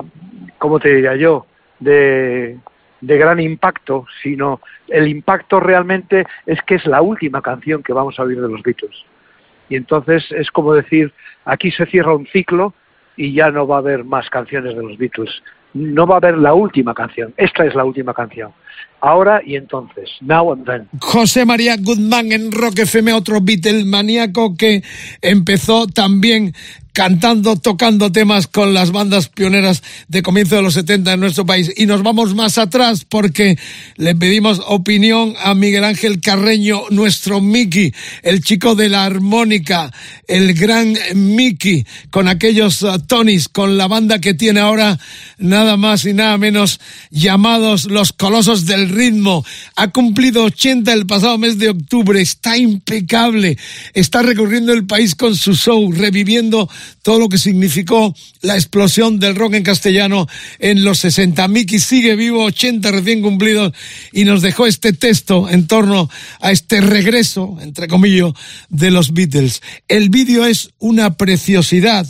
como 0.58 0.80
te 0.80 0.90
diría 0.90 1.16
yo, 1.16 1.46
de, 1.78 2.58
de 3.00 3.18
gran 3.18 3.40
impacto, 3.40 4.06
sino 4.22 4.60
el 4.88 5.08
impacto 5.08 5.60
realmente 5.60 6.26
es 6.46 6.60
que 6.62 6.76
es 6.76 6.86
la 6.86 7.02
última 7.02 7.40
canción 7.42 7.82
que 7.82 7.92
vamos 7.92 8.18
a 8.18 8.24
oír 8.24 8.40
de 8.40 8.48
los 8.48 8.62
Beatles. 8.62 9.04
Y 9.68 9.76
entonces 9.76 10.26
es 10.32 10.50
como 10.50 10.74
decir, 10.74 11.12
aquí 11.44 11.70
se 11.70 11.86
cierra 11.86 12.14
un 12.14 12.26
ciclo 12.26 12.74
y 13.16 13.32
ya 13.32 13.50
no 13.50 13.66
va 13.66 13.76
a 13.76 13.80
haber 13.80 14.04
más 14.04 14.28
canciones 14.30 14.76
de 14.76 14.82
los 14.82 14.96
Beatles. 14.96 15.42
No 15.74 16.06
va 16.06 16.14
a 16.14 16.18
haber 16.18 16.38
la 16.38 16.54
última 16.54 16.94
canción. 16.94 17.34
Esta 17.36 17.64
es 17.64 17.74
la 17.74 17.84
última 17.84 18.14
canción 18.14 18.52
ahora 19.00 19.40
y 19.44 19.56
entonces. 19.56 20.08
José 21.00 21.44
María 21.44 21.76
Guzmán 21.76 22.32
en 22.32 22.52
Rock 22.52 22.80
FM, 22.80 23.12
otro 23.12 23.40
Beatle 23.40 23.84
maníaco 23.84 24.56
que 24.56 24.82
empezó 25.22 25.86
también 25.86 26.52
cantando, 26.98 27.54
tocando 27.54 28.10
temas 28.10 28.48
con 28.48 28.74
las 28.74 28.90
bandas 28.90 29.28
pioneras 29.28 29.84
de 30.08 30.20
comienzo 30.20 30.56
de 30.56 30.62
los 30.62 30.74
70 30.74 31.12
en 31.12 31.20
nuestro 31.20 31.46
país. 31.46 31.72
Y 31.76 31.86
nos 31.86 32.02
vamos 32.02 32.34
más 32.34 32.58
atrás 32.58 33.04
porque 33.08 33.56
le 33.94 34.16
pedimos 34.16 34.60
opinión 34.66 35.34
a 35.40 35.54
Miguel 35.54 35.84
Ángel 35.84 36.20
Carreño, 36.20 36.82
nuestro 36.90 37.40
Mickey, 37.40 37.94
el 38.24 38.42
chico 38.42 38.74
de 38.74 38.88
la 38.88 39.04
armónica, 39.04 39.92
el 40.26 40.54
gran 40.54 40.96
Mickey, 41.14 41.86
con 42.10 42.26
aquellos 42.26 42.82
uh, 42.82 42.98
Tonys, 42.98 43.48
con 43.48 43.78
la 43.78 43.86
banda 43.86 44.20
que 44.20 44.34
tiene 44.34 44.58
ahora 44.58 44.98
nada 45.38 45.76
más 45.76 46.04
y 46.04 46.14
nada 46.14 46.36
menos 46.36 46.80
llamados 47.10 47.84
los 47.84 48.12
Colosos 48.12 48.57
del 48.66 48.88
Ritmo. 48.88 49.44
Ha 49.76 49.88
cumplido 49.88 50.44
80 50.44 50.92
el 50.92 51.06
pasado 51.06 51.38
mes 51.38 51.58
de 51.58 51.70
octubre, 51.70 52.20
está 52.20 52.56
impecable, 52.56 53.58
está 53.94 54.22
recorriendo 54.22 54.72
el 54.72 54.86
país 54.86 55.14
con 55.14 55.36
su 55.36 55.54
show, 55.54 55.92
reviviendo 55.92 56.68
todo 57.02 57.18
lo 57.18 57.28
que 57.28 57.38
significó 57.38 58.14
la 58.42 58.54
explosión 58.54 59.18
del 59.18 59.34
rock 59.34 59.54
en 59.54 59.62
castellano 59.62 60.26
en 60.58 60.84
los 60.84 60.98
60. 60.98 61.48
Mickey 61.48 61.78
sigue 61.78 62.16
vivo, 62.16 62.44
80 62.44 62.90
recién 62.90 63.22
cumplidos, 63.22 63.72
y 64.12 64.24
nos 64.24 64.42
dejó 64.42 64.66
este 64.66 64.92
texto 64.92 65.48
en 65.48 65.66
torno 65.66 66.10
a 66.40 66.52
este 66.52 66.80
regreso, 66.80 67.58
entre 67.60 67.88
comillas, 67.88 68.32
de 68.68 68.90
los 68.90 69.12
Beatles. 69.12 69.62
El 69.88 70.08
vídeo 70.10 70.44
es 70.44 70.70
una 70.78 71.16
preciosidad 71.16 72.06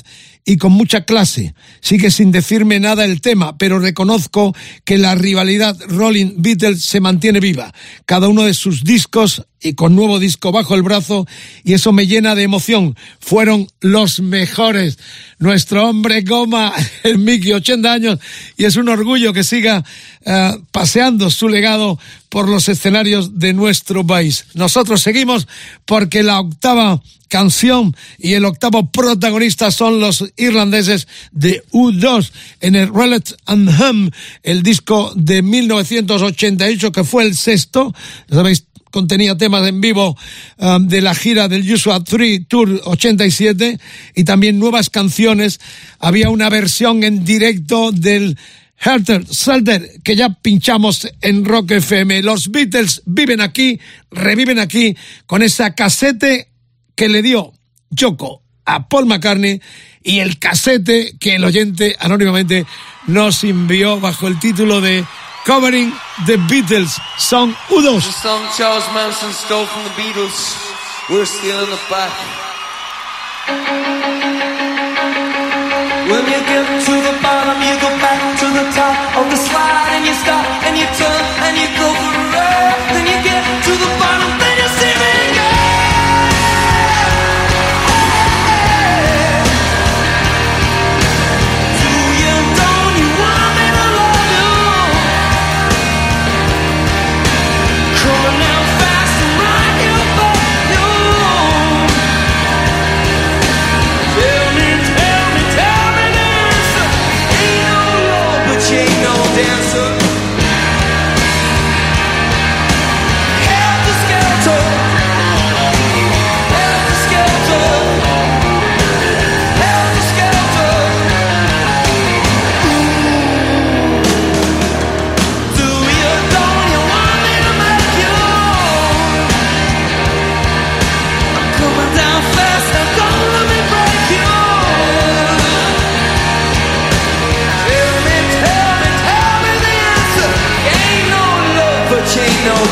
y 0.48 0.56
con 0.56 0.72
mucha 0.72 1.02
clase. 1.04 1.54
Sigue 1.80 2.10
sin 2.10 2.32
decirme 2.32 2.80
nada 2.80 3.04
el 3.04 3.20
tema, 3.20 3.58
pero 3.58 3.78
reconozco 3.80 4.56
que 4.86 4.96
la 4.96 5.14
rivalidad 5.14 5.76
Rolling 5.88 6.36
Beatles 6.38 6.82
se 6.82 7.00
mantiene 7.00 7.38
viva. 7.38 7.74
Cada 8.06 8.28
uno 8.28 8.44
de 8.44 8.54
sus 8.54 8.82
discos 8.82 9.44
y 9.60 9.74
con 9.74 9.96
nuevo 9.96 10.18
disco 10.18 10.52
bajo 10.52 10.74
el 10.74 10.82
brazo 10.82 11.26
y 11.64 11.74
eso 11.74 11.92
me 11.92 12.06
llena 12.06 12.34
de 12.34 12.42
emoción. 12.42 12.96
Fueron 13.20 13.68
los 13.80 14.20
mejores. 14.20 14.98
Nuestro 15.38 15.88
hombre 15.88 16.22
goma, 16.22 16.72
el 17.02 17.18
Mickey, 17.18 17.52
80 17.52 17.92
años 17.92 18.18
y 18.56 18.64
es 18.64 18.76
un 18.76 18.88
orgullo 18.88 19.32
que 19.32 19.44
siga 19.44 19.84
eh, 20.24 20.50
paseando 20.70 21.30
su 21.30 21.48
legado 21.48 21.98
por 22.28 22.48
los 22.48 22.68
escenarios 22.68 23.38
de 23.38 23.52
nuestro 23.52 24.06
país. 24.06 24.46
Nosotros 24.54 25.02
seguimos 25.02 25.48
porque 25.84 26.22
la 26.22 26.40
octava 26.40 27.00
canción 27.28 27.94
y 28.18 28.34
el 28.34 28.44
octavo 28.44 28.90
protagonista 28.90 29.70
son 29.70 30.00
los 30.00 30.24
irlandeses 30.36 31.06
de 31.30 31.62
U2 31.72 32.30
en 32.60 32.74
el 32.74 32.92
Rellet 32.92 33.36
and 33.46 33.68
Hum, 33.68 34.10
el 34.42 34.62
disco 34.62 35.12
de 35.14 35.42
1988 35.42 36.90
que 36.90 37.04
fue 37.04 37.24
el 37.24 37.36
sexto, 37.36 37.94
sabéis, 38.30 38.64
contenía 38.90 39.36
temas 39.36 39.66
en 39.66 39.80
vivo 39.80 40.16
um, 40.58 40.86
de 40.86 41.00
la 41.00 41.14
gira 41.14 41.48
del 41.48 41.70
Usual 41.72 42.04
3 42.04 42.46
Tour 42.48 42.80
87 42.84 43.78
y 44.14 44.24
también 44.24 44.58
nuevas 44.58 44.90
canciones. 44.90 45.60
Había 45.98 46.30
una 46.30 46.48
versión 46.48 47.04
en 47.04 47.24
directo 47.24 47.92
del 47.92 48.38
Herter 48.80 49.26
Salter 49.26 50.00
que 50.02 50.16
ya 50.16 50.30
pinchamos 50.30 51.08
en 51.20 51.44
Rock 51.44 51.72
FM. 51.72 52.22
Los 52.22 52.50
Beatles 52.50 53.02
viven 53.06 53.40
aquí, 53.40 53.80
reviven 54.10 54.58
aquí 54.58 54.96
con 55.26 55.42
esa 55.42 55.74
casete 55.74 56.48
que 56.94 57.08
le 57.08 57.22
dio 57.22 57.52
Yoko 57.90 58.42
a 58.64 58.88
Paul 58.88 59.06
McCartney 59.06 59.60
y 60.02 60.20
el 60.20 60.38
casete 60.38 61.16
que 61.18 61.36
el 61.36 61.44
oyente 61.44 61.96
anónimamente 61.98 62.66
nos 63.06 63.42
envió 63.44 63.98
bajo 63.98 64.28
el 64.28 64.38
título 64.38 64.80
de 64.80 65.04
Covering 65.48 65.88
the 66.28 66.36
Beatles, 66.44 67.00
Song 67.16 67.56
U2. 67.72 68.04
The 68.04 68.12
song 68.12 68.44
Charles 68.52 68.84
Manson 68.92 69.32
stole 69.32 69.64
from 69.64 69.82
the 69.84 69.94
Beatles. 69.96 70.36
We're 71.08 71.24
still 71.24 71.64
in 71.64 71.70
the 71.70 71.80
back. 71.88 72.12
When 76.04 76.24
you 76.28 76.40
get 76.52 76.68
to 76.84 76.94
the 77.00 77.14
bottom, 77.24 77.56
you 77.64 77.74
go 77.80 77.88
back 77.96 78.20
to 78.40 78.46
the 78.60 78.66
top 78.76 78.96
of 79.16 79.30
the 79.32 79.40
slide 79.40 79.88
and 79.96 80.04
you 80.04 80.12
stop 80.20 80.44
and 80.68 80.76
you 80.76 80.84
turn 81.00 81.22
and 81.40 81.56
you 81.56 81.68
go 81.80 81.88
for 81.96 82.17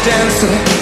dancer. 0.06 0.75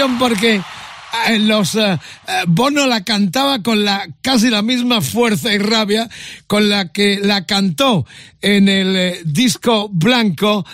Versión 0.00 0.18
porque 0.18 0.62
eh, 1.28 1.38
los 1.40 1.74
eh, 1.74 1.98
eh, 2.28 2.32
Bono 2.46 2.86
la 2.86 3.04
cantaba 3.04 3.62
con 3.62 3.84
la 3.84 4.08
casi 4.22 4.48
la 4.48 4.62
misma 4.62 5.00
fuerza 5.00 5.52
y 5.52 5.58
rabia 5.58 6.08
con 6.46 6.68
la 6.68 6.92
que 6.92 7.18
la 7.20 7.46
cantó 7.46 8.06
en 8.40 8.68
el 8.68 9.18
disco 9.24 9.90
blanco 9.90 10.64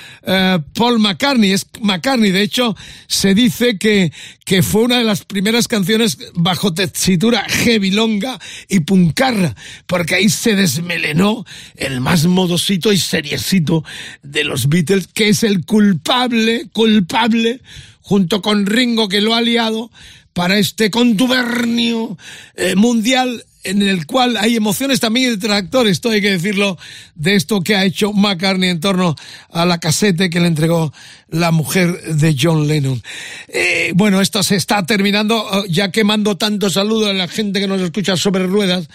Paul 0.74 1.00
McCartney. 1.00 1.52
Es 1.52 1.66
McCartney, 1.80 2.30
de 2.30 2.42
hecho, 2.42 2.76
se 3.08 3.34
dice 3.34 3.76
que, 3.76 4.12
que 4.44 4.62
fue 4.62 4.82
una 4.82 4.98
de 4.98 5.04
las 5.04 5.24
primeras 5.24 5.66
canciones 5.66 6.16
bajo 6.34 6.72
tesitura 6.72 7.44
heavy 7.48 7.90
longa 7.90 8.38
y 8.68 8.80
puncarra, 8.80 9.56
porque 9.86 10.14
ahí 10.14 10.28
se 10.28 10.54
desmelenó 10.54 11.44
el 11.74 12.00
más 12.00 12.26
modosito 12.26 12.92
y 12.92 12.98
seriecito 12.98 13.82
de 14.22 14.44
los 14.44 14.68
Beatles, 14.68 15.08
que 15.08 15.30
es 15.30 15.42
el 15.42 15.64
culpable, 15.64 16.68
culpable, 16.72 17.60
junto 18.06 18.40
con 18.40 18.66
Ringo 18.66 19.08
que 19.08 19.20
lo 19.20 19.34
ha 19.34 19.40
liado 19.40 19.90
para 20.32 20.58
este 20.58 20.92
contubernio 20.92 22.16
eh, 22.54 22.76
mundial 22.76 23.44
en 23.64 23.82
el 23.82 24.06
cual 24.06 24.36
hay 24.36 24.54
emociones 24.54 25.00
también 25.00 25.26
y 25.26 25.36
detractores, 25.36 25.92
esto 25.92 26.10
hay 26.10 26.20
que 26.20 26.30
decirlo, 26.30 26.78
de 27.16 27.34
esto 27.34 27.62
que 27.62 27.74
ha 27.74 27.84
hecho 27.84 28.12
McCartney 28.12 28.70
en 28.70 28.78
torno 28.78 29.16
a 29.50 29.66
la 29.66 29.80
casete 29.80 30.30
que 30.30 30.38
le 30.38 30.46
entregó 30.46 30.92
la 31.30 31.50
mujer 31.50 32.00
de 32.14 32.36
John 32.40 32.68
Lennon. 32.68 33.02
Eh, 33.48 33.90
bueno, 33.96 34.20
esto 34.20 34.44
se 34.44 34.54
está 34.54 34.86
terminando, 34.86 35.44
oh, 35.44 35.64
ya 35.68 35.90
que 35.90 36.04
mando 36.04 36.36
tanto 36.36 36.70
saludo 36.70 37.08
a 37.08 37.12
la 37.12 37.26
gente 37.26 37.58
que 37.58 37.66
nos 37.66 37.80
escucha 37.80 38.16
sobre 38.16 38.46
ruedas. 38.46 38.88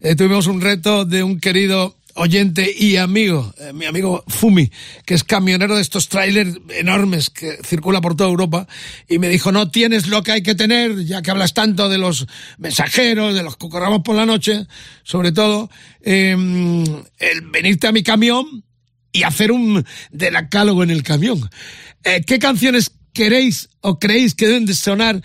Eh, 0.00 0.14
tuvimos 0.16 0.46
un 0.46 0.62
reto 0.62 1.04
de 1.04 1.22
un 1.22 1.38
querido 1.38 1.94
oyente 2.14 2.72
y 2.76 2.96
amigo, 2.96 3.52
eh, 3.58 3.72
mi 3.72 3.86
amigo 3.86 4.24
Fumi, 4.28 4.70
que 5.04 5.14
es 5.14 5.24
camionero 5.24 5.76
de 5.76 5.82
estos 5.82 6.08
trailers 6.08 6.58
enormes 6.70 7.30
que 7.30 7.58
circula 7.64 8.00
por 8.00 8.16
toda 8.16 8.30
Europa, 8.30 8.66
y 9.08 9.18
me 9.18 9.28
dijo, 9.28 9.52
no 9.52 9.70
tienes 9.70 10.06
lo 10.06 10.22
que 10.22 10.32
hay 10.32 10.42
que 10.42 10.54
tener, 10.54 11.04
ya 11.04 11.22
que 11.22 11.30
hablas 11.30 11.54
tanto 11.54 11.88
de 11.88 11.98
los 11.98 12.26
mensajeros, 12.58 13.34
de 13.34 13.42
los 13.42 13.56
que 13.56 13.68
corramos 13.68 14.02
por 14.04 14.16
la 14.16 14.26
noche, 14.26 14.66
sobre 15.02 15.32
todo, 15.32 15.70
eh, 16.02 16.30
el 17.18 17.40
venirte 17.50 17.86
a 17.86 17.92
mi 17.92 18.02
camión 18.02 18.64
y 19.12 19.22
hacer 19.22 19.52
un 19.52 19.84
decálogo 20.10 20.82
en 20.82 20.90
el 20.90 21.02
camión. 21.02 21.50
Eh, 22.02 22.22
¿Qué 22.26 22.38
canciones 22.38 22.92
queréis 23.14 23.70
o 23.80 23.98
creéis 23.98 24.34
que 24.34 24.46
deben 24.46 24.66
de 24.66 24.74
sonar 24.74 25.22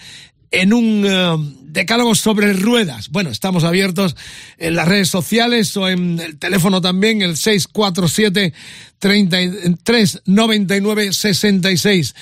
en 0.52 0.74
un 0.74 1.06
uh, 1.06 1.56
decálogo 1.64 2.16
sobre 2.16 2.54
ruedas. 2.54 3.10
Bueno, 3.10 3.30
estamos 3.30 3.64
abiertos 3.64 4.16
en 4.58 4.76
las 4.76 4.88
redes 4.88 5.10
sociales 5.10 5.76
o 5.78 5.88
en 5.88 6.20
el 6.20 6.38
teléfono 6.38 6.82
también, 6.82 7.22
el 7.22 7.38
647 7.38 8.54
33 9.00 10.22
99 10.26 11.14
66. 11.14 12.16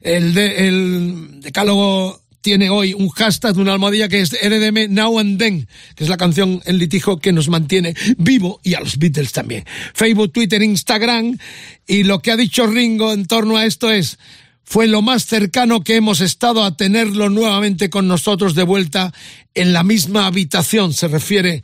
El, 0.00 0.34
de, 0.34 0.68
el 0.68 1.40
decálogo 1.40 2.20
tiene 2.44 2.68
hoy 2.68 2.92
un 2.92 3.08
hashtag, 3.08 3.56
una 3.56 3.72
almohadilla 3.72 4.06
que 4.06 4.20
es 4.20 4.32
RDM 4.32 4.92
Now 4.92 5.18
and 5.18 5.38
Then, 5.38 5.66
que 5.94 6.04
es 6.04 6.10
la 6.10 6.18
canción 6.18 6.60
en 6.66 6.76
litigio 6.76 7.16
que 7.18 7.32
nos 7.32 7.48
mantiene 7.48 7.94
vivo 8.18 8.60
y 8.62 8.74
a 8.74 8.80
los 8.80 8.98
Beatles 8.98 9.32
también. 9.32 9.64
Facebook, 9.94 10.30
Twitter, 10.30 10.62
Instagram 10.62 11.38
y 11.86 12.02
lo 12.02 12.20
que 12.20 12.32
ha 12.32 12.36
dicho 12.36 12.66
Ringo 12.66 13.14
en 13.14 13.24
torno 13.24 13.56
a 13.56 13.64
esto 13.64 13.90
es 13.90 14.18
fue 14.64 14.86
lo 14.86 15.02
más 15.02 15.26
cercano 15.26 15.82
que 15.82 15.96
hemos 15.96 16.20
estado 16.20 16.64
a 16.64 16.76
tenerlo 16.76 17.28
nuevamente 17.28 17.90
con 17.90 18.08
nosotros 18.08 18.54
de 18.54 18.62
vuelta 18.62 19.12
en 19.54 19.72
la 19.72 19.84
misma 19.84 20.26
habitación, 20.26 20.92
se 20.92 21.08
refiere 21.08 21.62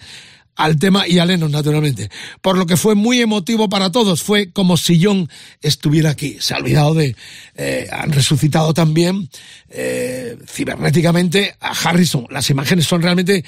al 0.61 0.79
tema 0.79 1.09
y 1.09 1.19
a 1.19 1.25
Lennon, 1.25 1.51
naturalmente. 1.51 2.11
Por 2.43 2.59
lo 2.59 2.67
que 2.67 2.77
fue 2.77 2.95
muy 2.95 3.21
emotivo 3.21 3.71
para 3.71 3.91
todos. 3.91 4.23
Fue 4.23 4.53
como 4.53 4.77
si 4.77 5.03
John 5.03 5.31
estuviera 5.63 6.11
aquí. 6.11 6.37
Se 6.39 6.55
ha 6.55 6.59
olvidado 6.59 6.95
de... 6.95 7.17
Eh, 7.57 7.89
han 7.91 8.13
resucitado 8.13 8.75
también 8.75 9.31
eh, 9.71 10.37
cibernéticamente 10.47 11.57
a 11.61 11.71
Harrison. 11.71 12.27
Las 12.31 12.51
imágenes 12.51 12.87
son 12.87 13.01
realmente, 13.01 13.43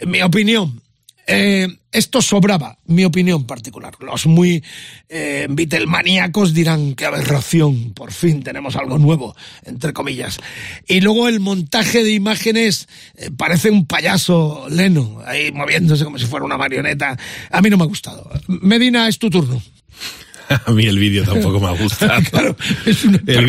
en 0.00 0.10
mi 0.10 0.22
opinión, 0.22 0.80
eh, 1.28 1.68
esto 1.92 2.22
sobraba, 2.22 2.78
mi 2.86 3.04
opinión 3.04 3.44
particular. 3.44 3.94
Los 4.00 4.26
muy 4.26 4.64
eh, 5.10 5.46
Beatlemaníacos 5.50 6.54
dirán 6.54 6.94
que 6.94 7.04
aberración, 7.04 7.92
por 7.92 8.12
fin 8.12 8.42
tenemos 8.42 8.76
algo 8.76 8.98
nuevo, 8.98 9.36
entre 9.64 9.92
comillas. 9.92 10.38
Y 10.86 11.00
luego 11.02 11.28
el 11.28 11.40
montaje 11.40 12.02
de 12.02 12.12
imágenes 12.12 12.88
eh, 13.14 13.30
parece 13.36 13.70
un 13.70 13.86
payaso 13.86 14.66
Leno, 14.70 15.20
ahí 15.26 15.52
moviéndose 15.52 16.04
como 16.04 16.18
si 16.18 16.26
fuera 16.26 16.46
una 16.46 16.56
marioneta. 16.56 17.16
A 17.50 17.60
mí 17.60 17.68
no 17.68 17.76
me 17.76 17.84
ha 17.84 17.88
gustado. 17.88 18.30
Medina, 18.46 19.06
es 19.06 19.18
tu 19.18 19.28
turno. 19.28 19.62
A 20.66 20.72
mí 20.72 20.86
el 20.86 20.98
vídeo 20.98 21.24
tampoco 21.24 21.60
me 21.60 21.66
ha 21.66 21.72
gustado. 21.72 22.22
Claro, 22.30 22.56
es 22.86 23.04
una 23.04 23.20
el 23.26 23.44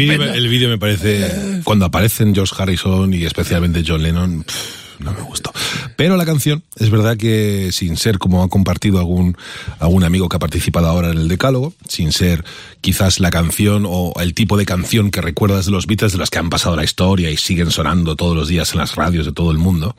vídeo 0.50 0.70
me 0.70 0.78
parece 0.78 1.62
cuando 1.64 1.86
aparecen 1.86 2.36
George 2.36 2.54
Harrison 2.58 3.14
y 3.14 3.24
especialmente 3.24 3.84
John 3.86 4.04
Lennon 4.04 4.44
pff, 4.44 4.79
no 5.00 5.14
me 5.14 5.22
gustó. 5.22 5.52
Pero 5.96 6.18
la 6.18 6.26
canción 6.26 6.64
es 6.78 6.90
verdad 6.90 7.18
que 7.18 7.72
sin 7.72 7.98
ser 7.98 8.20
como 8.20 8.44
ha 8.44 8.50
compartido 8.50 9.00
algún 9.00 9.38
algún 9.80 10.04
amigo 10.04 10.30
que 10.30 10.36
ha 10.38 10.40
participado 10.40 10.88
ahora 10.88 11.12
en 11.12 11.18
el 11.18 11.28
decálogo 11.28 11.74
sin 11.88 12.12
ser 12.12 12.46
quizás 12.82 13.20
la 13.20 13.30
canción 13.30 13.86
o 13.88 14.14
el 14.20 14.34
tipo 14.34 14.58
de 14.58 14.66
canción 14.66 15.12
que 15.12 15.22
recuerdas 15.22 15.66
de 15.66 15.72
los 15.72 15.88
Beatles 15.88 16.14
de 16.14 16.18
las 16.18 16.30
que 16.30 16.40
han 16.40 16.50
pasado 16.50 16.76
la 16.76 16.84
historia 16.84 17.30
y 17.30 17.38
siguen 17.38 17.72
sonando 17.72 18.16
todos 18.16 18.36
los 18.36 18.48
días 18.48 18.72
en 18.74 18.80
las 18.80 18.96
radios 18.96 19.26
de 19.26 19.32
todo 19.32 19.52
el 19.52 19.58
mundo 19.58 19.96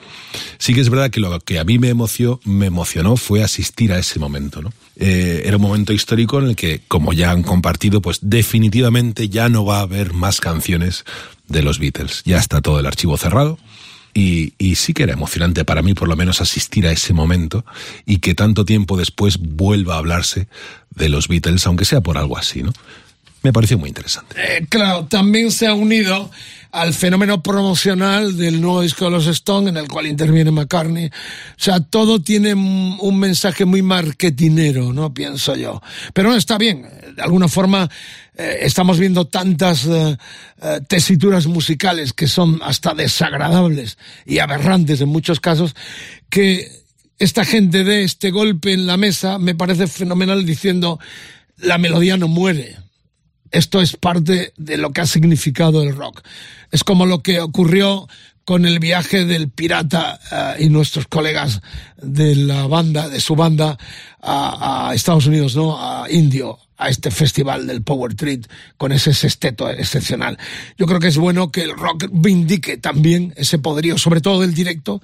sí 0.59 0.75
que 0.75 0.81
es 0.81 0.91
verdad 0.91 1.11
que 1.11 1.21
lo 1.21 1.39
que 1.41 1.59
a 1.59 1.65
mí 1.65 1.79
me 1.79 1.89
emocionó 1.89 2.41
me 2.45 2.67
emocionó 2.67 3.17
fue 3.17 3.43
asistir 3.43 3.93
a 3.93 3.99
ese 3.99 4.19
momento 4.19 4.63
no 4.63 4.73
Eh, 5.03 5.45
era 5.47 5.57
un 5.57 5.63
momento 5.63 5.95
histórico 5.95 6.39
en 6.41 6.49
el 6.49 6.57
que 6.57 6.83
como 6.87 7.15
ya 7.15 7.31
han 7.31 7.43
compartido 7.43 8.03
pues 8.03 8.19
definitivamente 8.21 9.31
ya 9.31 9.49
no 9.49 9.65
va 9.65 9.79
a 9.79 9.83
haber 9.83 10.13
más 10.13 10.41
canciones 10.41 11.05
de 11.49 11.63
los 11.63 11.79
Beatles. 11.79 12.23
Ya 12.25 12.39
está 12.39 12.61
todo 12.61 12.79
el 12.81 12.87
archivo 12.87 13.17
cerrado 13.17 13.59
y, 14.15 14.55
y 14.59 14.75
sí 14.77 14.93
que 14.93 15.05
era 15.05 15.13
emocionante 15.13 15.65
para 15.65 15.83
mí 15.83 15.95
por 15.95 16.09
lo 16.09 16.17
menos 16.17 16.41
asistir 16.41 16.87
a 16.87 16.93
ese 16.93 17.13
momento 17.13 17.65
y 18.07 18.19
que 18.19 18.35
tanto 18.35 18.65
tiempo 18.65 18.97
después 18.97 19.39
vuelva 19.39 19.95
a 19.95 19.99
hablarse 19.99 20.49
de 20.91 21.09
los 21.09 21.29
Beatles, 21.29 21.67
aunque 21.67 21.85
sea 21.85 22.01
por 22.01 22.19
algo 22.19 22.37
así, 22.37 22.63
¿no? 22.63 22.73
Me 23.43 23.53
pareció 23.53 23.79
muy 23.79 23.89
interesante. 23.89 24.37
Eh, 24.39 24.67
claro, 24.69 25.07
también 25.07 25.51
se 25.51 25.67
ha 25.67 25.75
unido 25.75 26.31
al 26.73 26.95
fenómeno 26.95 27.43
promocional 27.43 28.37
del 28.37 28.61
nuevo 28.61 28.83
disco 28.83 29.07
de 29.07 29.11
los 29.11 29.27
Stones, 29.27 29.71
en 29.71 29.77
el 29.77 29.89
cual 29.89 30.07
interviene 30.07 30.51
McCartney. 30.51 31.07
O 31.07 31.11
sea, 31.57 31.81
todo 31.81 32.23
tiene 32.23 32.55
un 32.55 33.19
mensaje 33.19 33.65
muy 33.65 33.83
marketinero, 33.83 34.93
¿no? 34.93 35.13
Pienso 35.13 35.57
yo. 35.57 35.83
Pero 36.13 36.31
no 36.31 36.37
está 36.37 36.59
bien. 36.59 36.87
De 37.17 37.23
alguna 37.23 37.49
forma, 37.49 37.91
eh, 38.37 38.59
estamos 38.63 38.99
viendo 38.99 39.27
tantas 39.27 39.85
eh, 39.87 40.17
eh, 40.63 40.81
tesituras 40.87 41.47
musicales 41.47 42.13
que 42.13 42.29
son 42.29 42.61
hasta 42.63 42.95
desagradables 42.95 43.99
y 44.25 44.39
aberrantes 44.39 45.01
en 45.01 45.09
muchos 45.09 45.41
casos, 45.41 45.75
que 46.29 46.71
esta 47.19 47.45
gente 47.45 47.85
dé 47.85 48.03
este 48.05 48.31
golpe 48.31 48.73
en 48.73 48.87
la 48.87 48.97
mesa 48.97 49.39
me 49.39 49.55
parece 49.55 49.87
fenomenal 49.89 50.47
diciendo 50.47 51.01
la 51.59 51.79
melodía 51.79 52.17
no 52.17 52.29
muere. 52.29 52.79
Esto 53.51 53.81
es 53.81 53.97
parte 53.97 54.53
de 54.57 54.77
lo 54.77 54.93
que 54.93 55.01
ha 55.01 55.07
significado 55.07 55.83
el 55.83 55.97
rock. 55.97 56.23
Es 56.71 56.85
como 56.85 57.07
lo 57.07 57.23
que 57.23 57.41
ocurrió 57.41 58.07
con 58.45 58.65
el 58.65 58.81
viaje 58.81 59.25
del 59.25 59.49
pirata 59.49 60.19
eh, 60.59 60.65
y 60.65 60.69
nuestros 60.71 61.07
colegas 61.07 61.61
de 62.03 62.35
la 62.35 62.67
banda, 62.67 63.09
de 63.09 63.21
su 63.21 63.37
banda, 63.37 63.79
a, 64.21 64.91
Estados 64.95 65.27
Unidos, 65.27 65.55
¿no? 65.55 65.79
A 65.79 66.11
Indio, 66.11 66.59
a 66.77 66.89
este 66.89 67.11
festival 67.11 67.67
del 67.67 67.83
Power 67.83 68.15
Treat 68.15 68.47
con 68.77 68.91
ese 68.91 69.15
sexteto 69.15 69.71
excepcional. 69.71 70.37
Yo 70.77 70.87
creo 70.87 70.99
que 70.99 71.09
es 71.09 71.17
bueno 71.17 71.53
que 71.53 71.63
el 71.63 71.77
rock 71.77 72.09
vindique 72.11 72.77
también 72.77 73.33
ese 73.37 73.59
poderío, 73.59 73.99
sobre 73.99 74.21
todo 74.21 74.41
del 74.41 74.55
directo. 74.55 75.01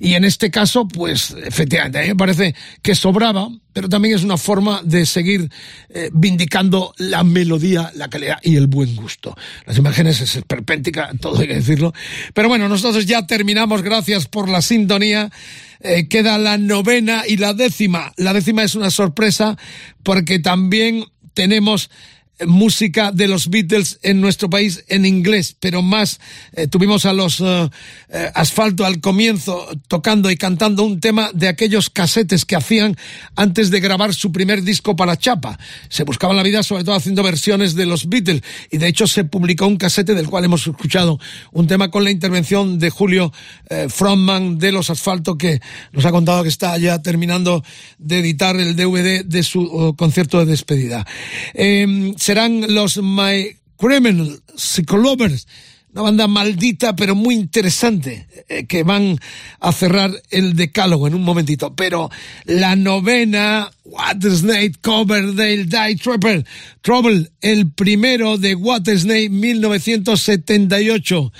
Y 0.00 0.14
en 0.14 0.24
este 0.24 0.50
caso, 0.50 0.88
pues 0.88 1.36
efectivamente, 1.44 1.98
a 1.98 2.02
mí 2.02 2.08
me 2.08 2.16
parece 2.16 2.54
que 2.82 2.94
sobraba, 2.94 3.48
pero 3.78 3.88
también 3.88 4.16
es 4.16 4.24
una 4.24 4.36
forma 4.36 4.80
de 4.82 5.06
seguir 5.06 5.48
eh, 5.88 6.10
vindicando 6.12 6.92
la 6.96 7.22
melodía, 7.22 7.92
la 7.94 8.10
calidad 8.10 8.38
y 8.42 8.56
el 8.56 8.66
buen 8.66 8.96
gusto. 8.96 9.36
Las 9.66 9.78
imágenes 9.78 10.20
es 10.20 10.34
esperpéntica, 10.34 11.12
todo 11.20 11.38
hay 11.38 11.46
que 11.46 11.54
decirlo. 11.54 11.94
Pero 12.34 12.48
bueno, 12.48 12.68
nosotros 12.68 13.06
ya 13.06 13.24
terminamos, 13.28 13.82
gracias 13.82 14.26
por 14.26 14.48
la 14.48 14.62
sintonía. 14.62 15.30
Eh, 15.78 16.08
queda 16.08 16.38
la 16.38 16.58
novena 16.58 17.22
y 17.24 17.36
la 17.36 17.54
décima. 17.54 18.12
La 18.16 18.32
décima 18.32 18.64
es 18.64 18.74
una 18.74 18.90
sorpresa 18.90 19.56
porque 20.02 20.40
también 20.40 21.04
tenemos 21.34 21.88
música 22.46 23.10
de 23.12 23.28
los 23.28 23.50
Beatles 23.50 23.98
en 24.02 24.20
nuestro 24.20 24.48
país 24.48 24.84
en 24.88 25.04
inglés, 25.04 25.56
pero 25.58 25.82
más 25.82 26.20
eh, 26.52 26.68
tuvimos 26.68 27.04
a 27.04 27.12
los 27.12 27.40
eh, 27.40 27.68
eh, 28.08 28.30
Asfalto 28.34 28.84
al 28.84 29.00
comienzo 29.00 29.68
tocando 29.88 30.30
y 30.30 30.36
cantando 30.36 30.84
un 30.84 31.00
tema 31.00 31.30
de 31.34 31.48
aquellos 31.48 31.90
casetes 31.90 32.44
que 32.44 32.56
hacían 32.56 32.96
antes 33.34 33.70
de 33.70 33.80
grabar 33.80 34.14
su 34.14 34.32
primer 34.32 34.62
disco 34.62 34.96
para 34.96 35.16
Chapa. 35.16 35.58
Se 35.88 36.04
buscaban 36.04 36.36
la 36.36 36.42
vida 36.42 36.62
sobre 36.62 36.84
todo 36.84 36.94
haciendo 36.94 37.22
versiones 37.22 37.74
de 37.74 37.86
los 37.86 38.08
Beatles 38.08 38.42
y 38.70 38.78
de 38.78 38.88
hecho 38.88 39.06
se 39.06 39.24
publicó 39.24 39.66
un 39.66 39.76
casete 39.76 40.14
del 40.14 40.28
cual 40.28 40.44
hemos 40.44 40.66
escuchado 40.66 41.18
un 41.52 41.66
tema 41.66 41.90
con 41.90 42.04
la 42.04 42.10
intervención 42.10 42.78
de 42.78 42.90
Julio 42.90 43.32
eh, 43.68 43.88
Frontman 43.88 44.58
de 44.58 44.72
los 44.72 44.90
Asfalto 44.90 45.36
que 45.36 45.60
nos 45.92 46.04
ha 46.04 46.12
contado 46.12 46.42
que 46.42 46.48
está 46.48 46.76
ya 46.78 47.02
terminando 47.02 47.64
de 47.98 48.20
editar 48.20 48.56
el 48.56 48.76
DVD 48.76 49.24
de 49.24 49.42
su 49.42 49.94
concierto 49.96 50.38
de 50.38 50.46
despedida. 50.46 51.04
Serán 52.28 52.60
los 52.74 52.98
My 52.98 53.56
Criminal 53.78 54.42
Psycholovers, 54.54 55.48
una 55.94 56.02
banda 56.02 56.28
maldita 56.28 56.94
pero 56.94 57.14
muy 57.14 57.34
interesante 57.34 58.28
eh, 58.50 58.66
que 58.66 58.82
van 58.82 59.18
a 59.60 59.72
cerrar 59.72 60.10
el 60.28 60.54
decálogo 60.54 61.06
en 61.06 61.14
un 61.14 61.22
momentito. 61.22 61.74
Pero 61.74 62.10
la 62.44 62.76
novena, 62.76 63.70
What 63.84 64.20
Snake 64.20 64.74
Coverdale 64.82 65.64
Die 65.64 65.96
Trapper, 65.96 66.44
Trouble, 66.82 67.30
el 67.40 67.70
primero 67.70 68.36
de 68.36 68.54
What 68.54 68.90
Snake 68.94 69.30
1978. 69.30 71.32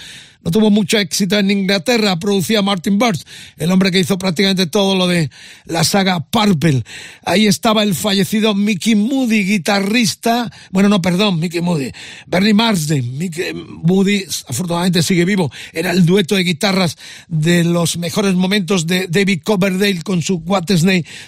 No 0.48 0.52
tuvo 0.52 0.70
mucho 0.70 0.96
éxito 0.96 1.38
en 1.38 1.50
Inglaterra, 1.50 2.18
producía 2.18 2.62
Martin 2.62 2.98
Bird, 2.98 3.18
el 3.58 3.70
hombre 3.70 3.90
que 3.90 3.98
hizo 4.00 4.16
prácticamente 4.16 4.66
todo 4.66 4.96
lo 4.96 5.06
de 5.06 5.28
la 5.66 5.84
saga 5.84 6.20
Purple. 6.20 6.84
Ahí 7.22 7.46
estaba 7.46 7.82
el 7.82 7.94
fallecido 7.94 8.54
Mickey 8.54 8.94
Moody, 8.94 9.44
guitarrista, 9.44 10.50
bueno, 10.70 10.88
no, 10.88 11.02
perdón, 11.02 11.38
Mickey 11.38 11.60
Moody, 11.60 11.92
Bernie 12.26 12.54
Marsden, 12.54 13.18
Mickey 13.18 13.52
Moody 13.52 14.24
afortunadamente 14.48 15.02
sigue 15.02 15.26
vivo, 15.26 15.52
era 15.74 15.90
el 15.90 16.06
dueto 16.06 16.34
de 16.34 16.44
guitarras 16.44 16.96
de 17.28 17.62
los 17.64 17.98
mejores 17.98 18.32
momentos 18.32 18.86
de 18.86 19.06
David 19.06 19.42
Coverdale 19.44 20.00
con 20.00 20.22
su 20.22 20.36
What 20.36 20.64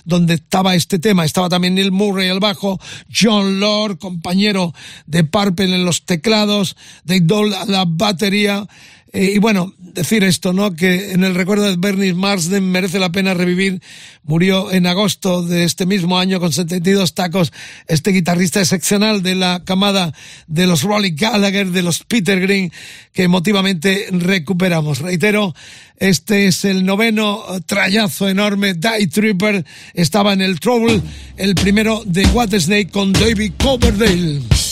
donde 0.07 0.33
estaba 0.33 0.75
este 0.75 0.99
tema, 0.99 1.27
estaba 1.27 1.51
también 1.51 1.75
Neil 1.75 1.93
Murray 1.93 2.31
al 2.31 2.41
bajo, 2.41 2.81
John 3.15 3.61
Lord, 3.61 3.99
compañero 3.99 4.73
de 5.05 5.25
Purple 5.25 5.75
en 5.75 5.85
los 5.85 6.07
teclados, 6.07 6.75
Dave 7.05 7.21
Dole 7.21 7.55
a 7.55 7.67
la 7.67 7.85
batería, 7.87 8.67
eh, 9.13 9.33
y 9.35 9.39
bueno, 9.39 9.75
decir 9.79 10.23
esto, 10.23 10.53
¿no? 10.53 10.75
Que 10.75 11.13
en 11.13 11.25
el 11.25 11.35
recuerdo 11.35 11.65
de 11.65 11.77
Bernie 11.77 12.15
Marsden 12.15 12.71
merece 12.71 13.01
la 13.01 13.11
pena 13.11 13.35
revivir. 13.35 13.83
Murió 14.23 14.71
en 14.71 14.87
agosto 14.87 15.43
de 15.43 15.65
este 15.65 15.85
mismo 15.85 16.19
año 16.19 16.39
con 16.39 16.53
72 16.53 17.15
tacos 17.15 17.53
este 17.89 18.13
guitarrista 18.13 18.61
excepcional 18.61 19.23
de 19.23 19.35
la 19.35 19.63
camada 19.65 20.13
de 20.47 20.69
los 20.69 20.85
Rolly 20.85 21.11
Gallagher, 21.11 21.71
de 21.71 21.83
los 21.83 22.05
Peter 22.05 22.41
Green, 22.41 22.71
que 23.13 23.25
emotivamente 23.25 24.07
recuperamos. 24.13 25.01
Reitero, 25.01 25.55
este 25.97 26.47
es 26.47 26.65
el 26.65 26.85
noveno 26.85 27.43
trayazo 27.67 28.29
enorme. 28.29 28.75
Die 28.75 29.09
Tripper 29.09 29.65
estaba 29.95 30.33
en 30.33 30.41
el 30.41 30.61
Trouble, 30.61 31.03
el 31.37 31.57
primero 31.57 32.03
de 32.07 32.27
What 32.29 32.55
Snake 32.55 32.91
con 32.91 33.13
David 33.13 33.55
Coverdale. 33.59 34.70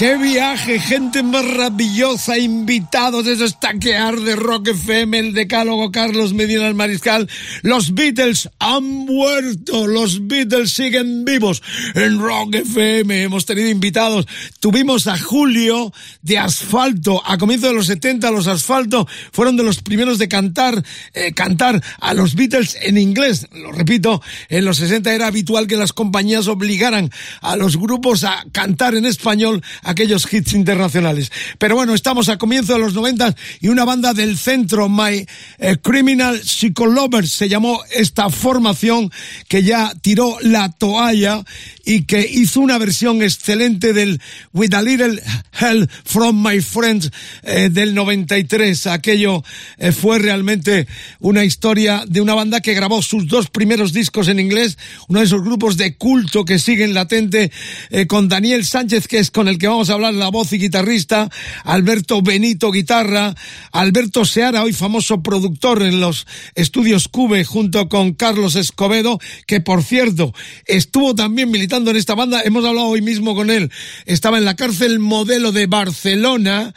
Viaje, 0.00 0.80
gente 0.80 1.22
maravillosa, 1.22 2.38
invitados, 2.38 3.26
eso 3.26 3.44
está 3.44 3.74
que 3.74 3.96
arde 3.96 4.34
Rock 4.34 4.68
FM, 4.68 5.18
el 5.18 5.34
decálogo 5.34 5.92
Carlos 5.92 6.32
Medina 6.32 6.66
el 6.66 6.74
Mariscal. 6.74 7.28
Los 7.60 7.92
Beatles 7.92 8.48
han 8.58 8.82
muerto, 8.82 9.86
los 9.86 10.26
Beatles 10.26 10.72
siguen 10.72 11.26
vivos 11.26 11.62
en 11.94 12.18
Rock 12.18 12.54
FM. 12.54 13.24
Hemos 13.24 13.44
tenido 13.44 13.68
invitados, 13.68 14.26
tuvimos 14.58 15.06
a 15.06 15.18
Julio 15.18 15.92
de 16.22 16.38
Asfalto, 16.38 17.20
a 17.26 17.36
comienzos 17.36 17.68
de 17.68 17.76
los 17.76 17.86
70 17.86 18.30
los 18.30 18.46
Asfalto 18.46 19.06
fueron 19.32 19.58
de 19.58 19.64
los 19.64 19.82
primeros 19.82 20.18
de 20.18 20.28
cantar, 20.28 20.82
eh, 21.12 21.34
cantar 21.34 21.84
a 22.00 22.14
los 22.14 22.36
Beatles 22.36 22.78
en 22.80 22.96
inglés. 22.96 23.48
Lo 23.52 23.70
repito, 23.70 24.22
en 24.48 24.64
los 24.64 24.78
60 24.78 25.12
era 25.14 25.26
habitual 25.26 25.66
que 25.66 25.76
las 25.76 25.92
compañías 25.92 26.48
obligaran 26.48 27.10
a 27.42 27.56
los 27.56 27.76
grupos 27.76 28.24
a 28.24 28.46
cantar 28.50 28.94
en 28.94 29.04
español 29.04 29.62
aquellos 29.90 30.32
hits 30.32 30.54
internacionales. 30.54 31.30
Pero 31.58 31.76
bueno, 31.76 31.94
estamos 31.94 32.28
a 32.28 32.38
comienzo 32.38 32.74
de 32.74 32.78
los 32.78 32.94
90 32.94 33.34
y 33.60 33.68
una 33.68 33.84
banda 33.84 34.14
del 34.14 34.38
centro, 34.38 34.88
My 34.88 35.26
eh, 35.58 35.76
Criminal 35.82 36.40
Psycholovers, 36.40 37.32
se 37.32 37.48
llamó 37.48 37.80
esta 37.92 38.30
formación 38.30 39.10
que 39.48 39.62
ya 39.62 39.92
tiró 40.00 40.36
la 40.42 40.70
toalla 40.70 41.44
y 41.84 42.04
que 42.04 42.20
hizo 42.20 42.60
una 42.60 42.78
versión 42.78 43.22
excelente 43.22 43.92
del 43.92 44.20
With 44.52 44.74
a 44.74 44.82
Little 44.82 45.20
Help 45.58 45.90
from 46.04 46.46
My 46.46 46.60
Friends 46.60 47.10
eh, 47.42 47.68
del 47.70 47.94
93. 47.94 48.86
Aquello 48.86 49.42
eh, 49.78 49.92
fue 49.92 50.18
realmente 50.18 50.86
una 51.18 51.44
historia 51.44 52.04
de 52.06 52.20
una 52.20 52.34
banda 52.34 52.60
que 52.60 52.74
grabó 52.74 53.02
sus 53.02 53.26
dos 53.26 53.48
primeros 53.48 53.92
discos 53.92 54.28
en 54.28 54.38
inglés, 54.38 54.78
uno 55.08 55.20
de 55.20 55.26
esos 55.26 55.42
grupos 55.42 55.76
de 55.76 55.96
culto 55.96 56.44
que 56.44 56.58
siguen 56.58 56.94
latente 56.94 57.50
eh, 57.90 58.06
con 58.06 58.28
Daniel 58.28 58.64
Sánchez, 58.64 59.08
que 59.08 59.18
es 59.18 59.30
con 59.30 59.48
el 59.48 59.58
que 59.58 59.68
vamos 59.68 59.79
a 59.88 59.94
hablar, 59.94 60.12
la 60.12 60.28
voz 60.28 60.52
y 60.52 60.58
guitarrista, 60.58 61.30
Alberto 61.64 62.20
Benito 62.20 62.70
guitarra, 62.70 63.34
Alberto 63.72 64.24
Seara, 64.24 64.62
hoy 64.62 64.72
famoso 64.72 65.22
productor 65.22 65.82
en 65.82 66.00
los 66.00 66.26
estudios 66.54 67.08
Cube 67.08 67.44
junto 67.44 67.88
con 67.88 68.12
Carlos 68.12 68.56
Escobedo, 68.56 69.18
que 69.46 69.60
por 69.60 69.82
cierto 69.82 70.34
estuvo 70.66 71.14
también 71.14 71.50
militando 71.50 71.90
en 71.90 71.96
esta 71.96 72.14
banda, 72.14 72.42
hemos 72.42 72.64
hablado 72.64 72.88
hoy 72.88 73.00
mismo 73.00 73.34
con 73.34 73.48
él, 73.48 73.70
estaba 74.04 74.36
en 74.36 74.44
la 74.44 74.56
cárcel 74.56 74.98
modelo 74.98 75.52
de 75.52 75.66
Barcelona, 75.66 76.74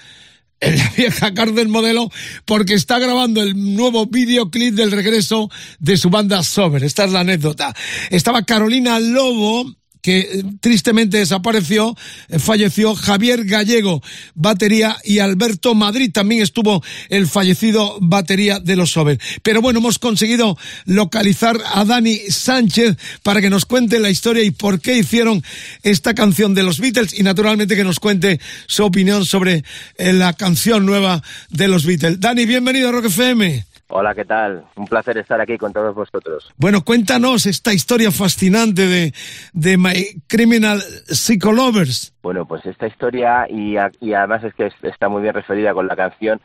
en 0.64 0.78
la 0.78 0.90
vieja 0.96 1.34
cárcel 1.34 1.68
modelo 1.68 2.10
porque 2.46 2.74
está 2.74 3.00
grabando 3.00 3.42
el 3.42 3.76
nuevo 3.76 4.06
videoclip 4.06 4.76
del 4.76 4.92
regreso 4.92 5.50
de 5.80 5.98
su 5.98 6.10
banda 6.10 6.42
Sober. 6.44 6.84
Esta 6.84 7.04
es 7.04 7.12
la 7.12 7.22
anécdota. 7.22 7.76
Estaba 8.10 8.44
Carolina 8.44 9.00
Lobo, 9.00 9.76
que 10.04 10.20
eh, 10.20 10.44
tristemente 10.60 11.18
desapareció, 11.18 11.96
eh, 12.30 12.38
falleció 12.38 12.94
Javier 12.94 13.46
Gallego, 13.46 14.04
batería, 14.36 14.98
y 15.04 15.20
Alberto 15.20 15.74
Madrid 15.74 16.12
también 16.14 16.44
estuvo 16.44 16.84
el 17.10 17.26
fallecido 17.26 17.98
batería 18.02 18.60
de 18.60 18.76
los 18.76 18.92
Sober. 18.92 19.20
Pero 19.42 19.62
bueno, 19.62 19.80
hemos 19.80 19.98
conseguido 19.98 20.58
localizar 20.86 21.58
a 21.74 21.86
Dani 21.86 22.18
Sánchez 22.30 22.98
para 23.24 23.42
que 23.42 23.50
nos 23.50 23.66
cuente 23.66 24.00
la 24.00 24.10
historia 24.10 24.44
y 24.44 24.52
por 24.52 24.82
qué 24.82 24.98
hicieron 24.98 25.42
esta 25.82 26.14
canción 26.14 26.54
de 26.54 26.64
los 26.64 26.80
Beatles 26.80 27.18
y 27.18 27.24
naturalmente 27.24 27.76
que 27.76 27.86
nos 27.86 28.00
cuente 28.00 28.40
su 28.68 28.84
opinión 28.84 29.26
sobre 29.26 29.64
eh, 29.98 30.12
la 30.12 30.34
canción 30.34 30.86
nueva 30.86 31.24
de 31.50 31.70
los 31.70 31.86
Beatles. 31.86 32.20
Dani, 32.20 32.46
bienvenido 32.46 32.90
a 32.90 32.92
Rock 32.92 33.06
FM. 33.06 33.73
Hola, 33.96 34.16
¿qué 34.16 34.26
tal? 34.26 34.66
Un 34.76 34.88
placer 34.88 35.20
estar 35.20 35.40
aquí 35.40 35.56
con 35.56 35.72
todos 35.72 35.94
vosotros. 35.94 36.52
Bueno, 36.58 36.84
cuéntanos 36.84 37.46
esta 37.46 37.72
historia 37.74 38.10
fascinante 38.10 38.88
de, 38.88 39.14
de 39.54 39.78
My 39.78 40.24
Criminal 40.28 40.80
Psycholovers. 40.80 42.12
Bueno, 42.24 42.48
pues 42.48 42.66
esta 42.66 42.88
historia, 42.88 43.46
y, 43.48 43.76
y 44.02 44.14
además 44.16 44.46
es 44.46 44.56
que 44.56 44.72
está 44.82 45.10
muy 45.10 45.22
bien 45.22 45.36
referida 45.36 45.76
con 45.76 45.86
la 45.86 45.96
canción, 45.96 46.42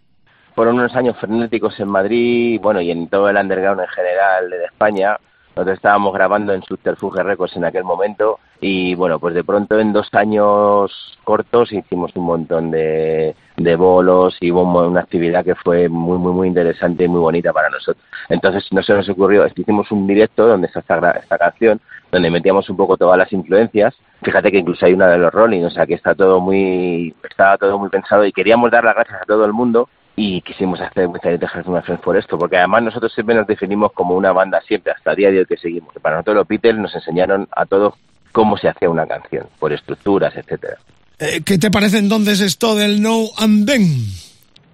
fueron 0.55 0.75
unos 0.75 0.95
años 0.95 1.17
frenéticos 1.19 1.81
en 1.81 1.89
Madrid, 1.89 2.61
bueno, 2.61 2.83
y 2.83 2.91
en 2.91 3.09
todo 3.09 3.31
el 3.31 3.37
underground 3.39 3.81
en 3.81 3.89
general 3.89 4.51
de 4.51 4.65
España. 4.67 5.17
Nosotros 5.57 5.77
estábamos 5.77 6.13
grabando 6.13 6.53
en 6.53 6.63
Subterfuge 6.63 7.23
Records 7.23 7.57
en 7.57 7.65
aquel 7.65 7.85
momento 7.85 8.41
y 8.61 8.95
bueno, 8.97 9.21
pues 9.21 9.35
de 9.35 9.45
pronto 9.45 9.79
en 9.79 9.93
dos 9.93 10.09
años 10.13 11.19
cortos 11.23 11.73
hicimos 11.73 12.15
un 12.17 12.25
montón 12.25 12.71
de, 12.71 13.37
de 13.57 13.77
bolos 13.77 14.37
y 14.41 14.51
hubo 14.51 14.63
una 14.63 15.01
actividad 15.01 15.45
que 15.45 15.55
fue 15.55 15.89
muy, 15.89 16.19
muy, 16.19 16.33
muy 16.33 16.49
interesante 16.49 17.05
y 17.05 17.09
muy 17.09 17.21
bonita 17.21 17.53
para 17.53 17.71
nosotros. 17.71 18.05
Entonces 18.29 18.67
no 18.73 18.83
se 18.83 18.95
nos 18.95 19.09
ocurrió, 19.09 19.47
hicimos 19.47 19.91
un 19.93 20.07
directo 20.09 20.47
donde 20.47 20.67
está 20.67 20.81
esta, 20.81 21.11
esta 21.13 21.39
canción, 21.39 21.81
donde 22.11 22.31
metíamos 22.31 22.69
un 22.69 22.77
poco 22.77 22.97
todas 22.97 23.17
las 23.17 23.33
influencias. 23.33 23.95
Fíjate 24.23 24.51
que 24.51 24.59
incluso 24.59 24.87
hay 24.87 24.95
una 24.95 25.09
de 25.09 25.19
los 25.19 25.33
Rolling, 25.33 25.65
o 25.65 25.71
sea 25.71 25.87
que 25.87 25.95
está 25.95 26.17
todo 26.17 26.41
muy, 26.41 27.15
estaba 27.29 27.59
todo 27.59 27.79
muy 27.79 27.91
pensado 27.91 28.25
y 28.25 28.33
queríamos 28.33 28.73
dar 28.73 28.83
las 28.83 28.97
gracias 28.97 29.23
a 29.23 29.27
todo 29.27 29.45
el 29.45 29.53
mundo 29.53 29.89
y 30.17 30.41
quisimos 30.41 30.81
hacer 30.81 31.07
una 31.07 31.83
Friends 31.83 32.03
por 32.03 32.17
esto, 32.17 32.37
porque 32.37 32.57
además 32.57 32.83
nosotros 32.83 33.13
siempre 33.13 33.37
nos 33.37 33.47
definimos 33.47 33.93
como 33.93 34.17
una 34.17 34.33
banda 34.33 34.61
siempre, 34.63 34.93
hasta 34.93 35.13
el 35.13 35.17
día 35.17 35.31
de 35.31 35.39
hoy 35.39 35.47
que 35.47 35.57
seguimos. 35.57 35.95
Para 36.03 36.17
nosotros 36.17 36.37
los 36.39 36.49
Beatles 36.49 36.77
nos 36.77 36.93
enseñaron 36.93 37.47
a 37.53 37.67
todos 37.67 37.95
cómo 38.39 38.57
se 38.57 38.69
hacía 38.69 38.89
una 38.89 39.05
canción, 39.05 39.49
por 39.59 39.73
estructuras, 39.73 40.33
etcétera. 40.37 40.77
Eh, 41.19 41.43
¿Qué 41.45 41.59
te 41.59 41.73
parece 41.73 41.99
entonces 41.99 42.41
esto 42.41 42.77
del 42.77 43.03
No 43.03 43.25
and 43.37 43.67
Then? 43.67 43.83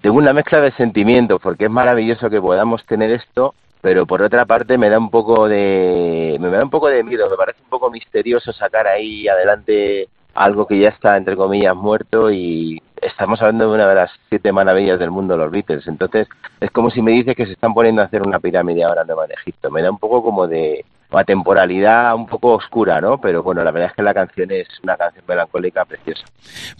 Tengo 0.02 0.18
una 0.18 0.34
mezcla 0.34 0.60
de 0.60 0.70
sentimientos, 0.72 1.40
porque 1.42 1.64
es 1.64 1.70
maravilloso 1.70 2.28
que 2.28 2.42
podamos 2.42 2.84
tener 2.84 3.10
esto, 3.10 3.54
pero 3.80 4.04
por 4.04 4.20
otra 4.20 4.44
parte 4.44 4.76
me 4.76 4.90
da 4.90 4.98
un 4.98 5.08
poco 5.08 5.48
de 5.48 6.36
me 6.38 6.50
da 6.50 6.62
un 6.62 6.68
poco 6.68 6.88
de 6.88 7.02
miedo, 7.02 7.30
me 7.30 7.36
parece 7.36 7.62
un 7.62 7.70
poco 7.70 7.90
misterioso 7.90 8.52
sacar 8.52 8.86
ahí 8.86 9.26
adelante 9.28 10.10
algo 10.34 10.66
que 10.66 10.78
ya 10.78 10.90
está 10.90 11.16
entre 11.16 11.34
comillas 11.34 11.74
muerto 11.74 12.30
y 12.30 12.82
estamos 13.00 13.40
hablando 13.40 13.70
de 13.70 13.76
una 13.76 13.88
de 13.88 13.94
las 13.94 14.10
siete 14.28 14.52
maravillas 14.52 14.98
del 14.98 15.10
mundo, 15.10 15.38
los 15.38 15.50
Beatles. 15.50 15.86
Entonces, 15.86 16.28
es 16.60 16.70
como 16.70 16.90
si 16.90 17.00
me 17.00 17.12
dices 17.12 17.34
que 17.34 17.46
se 17.46 17.52
están 17.52 17.72
poniendo 17.72 18.02
a 18.02 18.04
hacer 18.04 18.20
una 18.20 18.40
pirámide 18.40 18.84
ahora 18.84 19.04
nueva 19.04 19.24
en 19.24 19.32
Egipto. 19.32 19.70
Me 19.70 19.80
da 19.80 19.90
un 19.90 19.98
poco 19.98 20.22
como 20.22 20.46
de 20.46 20.84
una 21.14 21.24
temporalidad 21.24 22.14
un 22.14 22.26
poco 22.26 22.54
oscura, 22.54 23.00
¿no? 23.00 23.18
Pero 23.18 23.42
bueno, 23.42 23.62
la 23.62 23.70
verdad 23.70 23.90
es 23.90 23.96
que 23.96 24.02
la 24.02 24.12
canción 24.12 24.50
es 24.50 24.68
una 24.82 24.96
canción 24.96 25.24
melancólica 25.26 25.84
preciosa. 25.84 26.24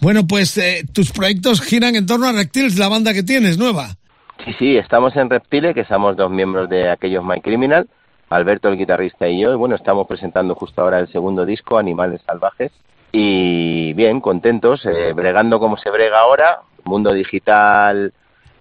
Bueno, 0.01 0.21
pues 0.27 0.57
eh, 0.57 0.83
tus 0.93 1.11
proyectos 1.11 1.61
giran 1.61 1.95
en 1.95 2.05
torno 2.05 2.27
a 2.27 2.33
Reptiles, 2.33 2.77
la 2.77 2.89
banda 2.89 3.13
que 3.13 3.23
tienes, 3.23 3.57
nueva. 3.57 3.87
Sí, 4.43 4.53
sí, 4.59 4.77
estamos 4.77 5.15
en 5.15 5.29
Reptile, 5.29 5.73
que 5.73 5.85
somos 5.85 6.17
dos 6.17 6.29
miembros 6.29 6.69
de 6.69 6.89
aquellos 6.89 7.23
My 7.23 7.39
Criminal, 7.39 7.87
Alberto 8.29 8.67
el 8.67 8.77
guitarrista 8.77 9.27
y 9.27 9.39
yo, 9.39 9.53
y 9.53 9.55
bueno, 9.55 9.75
estamos 9.75 10.05
presentando 10.07 10.55
justo 10.55 10.81
ahora 10.81 10.99
el 10.99 11.07
segundo 11.11 11.45
disco, 11.45 11.77
Animales 11.77 12.21
Salvajes, 12.25 12.71
y 13.13 13.93
bien, 13.93 14.19
contentos, 14.19 14.85
eh, 14.85 15.13
bregando 15.13 15.59
como 15.59 15.77
se 15.77 15.89
brega 15.89 16.19
ahora, 16.19 16.59
mundo 16.83 17.13
digital 17.13 18.11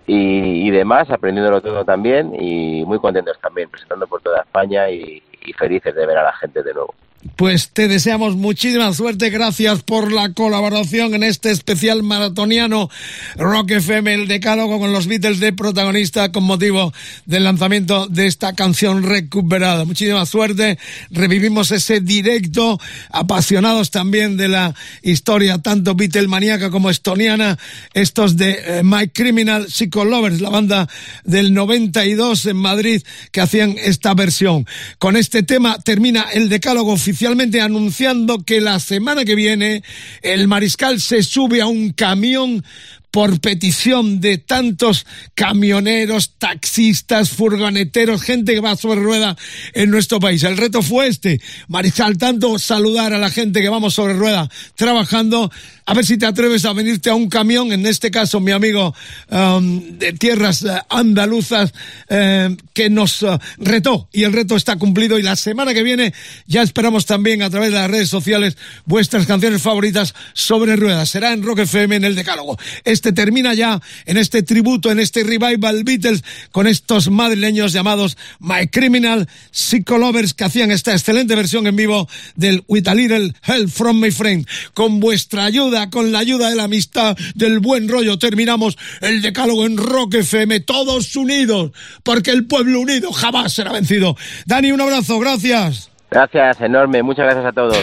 y, 0.07 0.69
y, 0.69 0.71
demás, 0.71 1.11
aprendiéndolo 1.11 1.61
todo 1.61 1.85
también 1.85 2.33
y 2.39 2.85
muy 2.85 3.01
contentos 3.01 3.37
también, 3.41 3.69
presentando 3.69 4.07
por 4.07 4.23
toda 4.23 4.43
España 4.43 4.89
y, 4.89 5.23
y 5.45 5.53
felices 5.53 5.95
de 5.95 6.07
ver 6.07 6.19
a 6.19 6.25
la 6.25 6.33
gente 6.33 6.63
de 6.63 6.75
nuevo. 6.75 6.95
Pues 7.37 7.71
te 7.71 7.89
deseamos 7.89 8.37
muchísima 8.37 8.93
suerte. 8.93 9.31
Gracias 9.31 9.83
por 9.83 10.13
la 10.13 10.33
colaboración 10.35 11.15
en 11.15 11.25
este 11.25 11.51
especial 11.51 12.03
maratoniano 12.03 12.91
Rock 13.37 13.73
FM, 13.73 14.15
el 14.15 14.29
decálogo 14.29 14.79
con 14.79 14.93
los 14.93 15.07
Beatles 15.07 15.41
de 15.41 15.53
protagonista 15.53 16.31
con 16.31 16.45
motivo 16.45 16.93
del 17.25 17.45
lanzamiento 17.45 18.07
de 18.09 18.27
esta 18.27 18.53
canción 18.53 19.03
recuperada. 19.03 19.85
Muchísima 19.85 20.27
suerte. 20.27 20.79
Revivimos 21.11 21.71
ese 21.73 22.01
directo, 22.01 22.79
apasionados 23.11 23.91
también 23.91 24.37
de 24.37 24.49
la 24.49 24.75
historia 25.03 25.59
tanto 25.59 25.95
Beatlemaníaca 25.95 26.71
como 26.71 26.91
estoniana. 26.91 27.59
Estos 27.95 28.37
de 28.37 28.51
eh, 28.53 28.83
My 28.85 29.09
Criminal 29.09 29.67
Psycholovers, 29.67 30.41
la 30.43 30.51
banda 30.51 30.89
del 31.25 31.55
92 31.55 32.47
en 32.47 32.57
Madrid 32.59 33.03
que 33.33 33.41
hacían 33.41 33.77
esta 33.79 34.15
versión. 34.15 34.67
Con 34.99 35.17
este 35.17 35.43
tema 35.43 35.79
termina 35.79 36.27
el 36.33 36.49
decálogo 36.49 36.93
oficial 36.93 37.14
oficialmente 37.15 37.61
anunciando 37.61 38.45
que 38.45 38.61
la 38.61 38.81
semana 38.81 39.25
que 39.25 39.37
viene 39.37 39.85
el 40.21 40.49
mariscal 40.49 41.01
se 41.01 41.23
sube 41.23 41.63
a 41.63 41.67
un 41.69 41.93
camión 41.93 42.65
por 43.13 43.39
petición 43.39 44.21
de 44.21 44.39
tantos 44.39 45.07
camioneros, 45.37 46.33
taxistas, 46.37 47.31
furgoneteros, 47.31 48.21
gente 48.21 48.55
que 48.55 48.61
va 48.61 48.75
sobre 48.75 48.99
rueda 48.99 49.37
en 49.75 49.93
nuestro 49.93 50.19
país. 50.19 50.43
El 50.43 50.57
reto 50.57 50.83
fue 50.83 51.07
este, 51.07 51.41
Mariscal, 51.69 52.19
tanto 52.19 52.59
saludar 52.59 53.13
a 53.13 53.19
la 53.19 53.31
gente 53.31 53.63
que 53.63 53.69
vamos 53.69 53.95
sobre 53.95 54.15
rueda 54.15 54.51
trabajando, 54.75 55.53
a 55.87 55.95
ver 55.95 56.07
si 56.07 56.17
te 56.17 56.27
atreves 56.27 56.65
a 56.65 56.73
venirte 56.73 57.11
a 57.11 57.15
un 57.15 57.29
camión, 57.29 57.73
en 57.73 57.87
este 57.87 58.11
caso 58.11 58.41
mi 58.41 58.53
amigo 58.53 58.95
um, 59.31 59.99
de 59.99 60.13
tierras 60.15 60.63
uh, 60.63 60.79
andaluzas, 60.89 61.73
uh, 62.11 62.57
que 62.73 62.89
nos 62.89 63.23
uh, 63.23 63.39
retó 63.59 64.09
y 64.13 64.25
el 64.25 64.33
reto 64.33 64.57
está 64.57 64.77
cumplido 64.77 65.19
y 65.19 65.23
la 65.23 65.37
semana 65.37 65.75
que 65.75 65.83
viene 65.83 66.15
ya 66.47 66.63
esperamos 66.63 67.05
también 67.07 67.43
a 67.43 67.51
través 67.51 67.71
de 67.71 67.79
las 67.79 67.91
redes 67.91 68.09
sociales 68.09 68.57
vuestras 68.87 69.27
canciones 69.27 69.61
favoritas 69.61 70.15
sobre 70.33 70.77
ruedas. 70.77 71.11
Será 71.11 71.33
en 71.33 71.43
Rock 71.43 71.61
FM 71.61 71.97
en 71.97 72.05
el 72.05 72.15
Decálogo. 72.15 72.59
Este 72.85 73.13
termina 73.13 73.53
ya 73.55 73.81
en 74.07 74.17
este 74.17 74.43
tributo, 74.43 74.91
en 74.91 75.01
este 75.01 75.23
revival 75.23 75.85
Beatles, 75.85 76.25
con 76.51 76.67
estos 76.67 77.11
madrileños 77.11 77.73
llamados 77.73 78.17
My 78.41 78.69
Criminal 78.69 79.29
Psycholovers 79.51 80.35
que 80.35 80.45
hacían 80.45 80.71
esta 80.71 80.93
excelente 80.93 81.35
versión 81.35 81.67
en 81.67 81.77
vivo 81.77 82.09
del 82.37 82.65
With 82.69 82.89
a 82.89 82.95
Little 82.95 83.35
Help 83.43 83.69
from 83.69 84.01
My 84.01 84.11
Friend. 84.11 84.47
Con 84.73 85.01
vuestra 85.01 85.45
ayuda, 85.45 85.74
con 85.91 86.13
la 86.13 86.21
ayuda 86.21 86.51
de 86.51 86.57
la 86.57 86.65
amistad, 86.65 87.17
del 87.35 87.59
buen 87.61 87.89
rollo, 87.89 88.19
terminamos 88.19 88.79
el 89.01 89.23
decálogo 89.23 89.67
en 89.67 89.77
Rock 89.77 90.15
FM, 90.15 90.61
todos 90.61 91.17
unidos, 91.17 91.73
porque 92.03 92.31
el 92.31 92.47
pueblo 92.47 92.81
unido 92.81 93.13
jamás 93.13 93.53
será 93.53 93.73
vencido. 93.73 94.17
Dani, 94.47 94.73
un 94.73 94.81
abrazo, 94.81 95.19
gracias. 95.19 95.91
Gracias, 96.11 96.61
enorme. 96.61 97.03
Muchas 97.03 97.25
gracias 97.27 97.47
a 97.47 97.53
todos. 97.53 97.77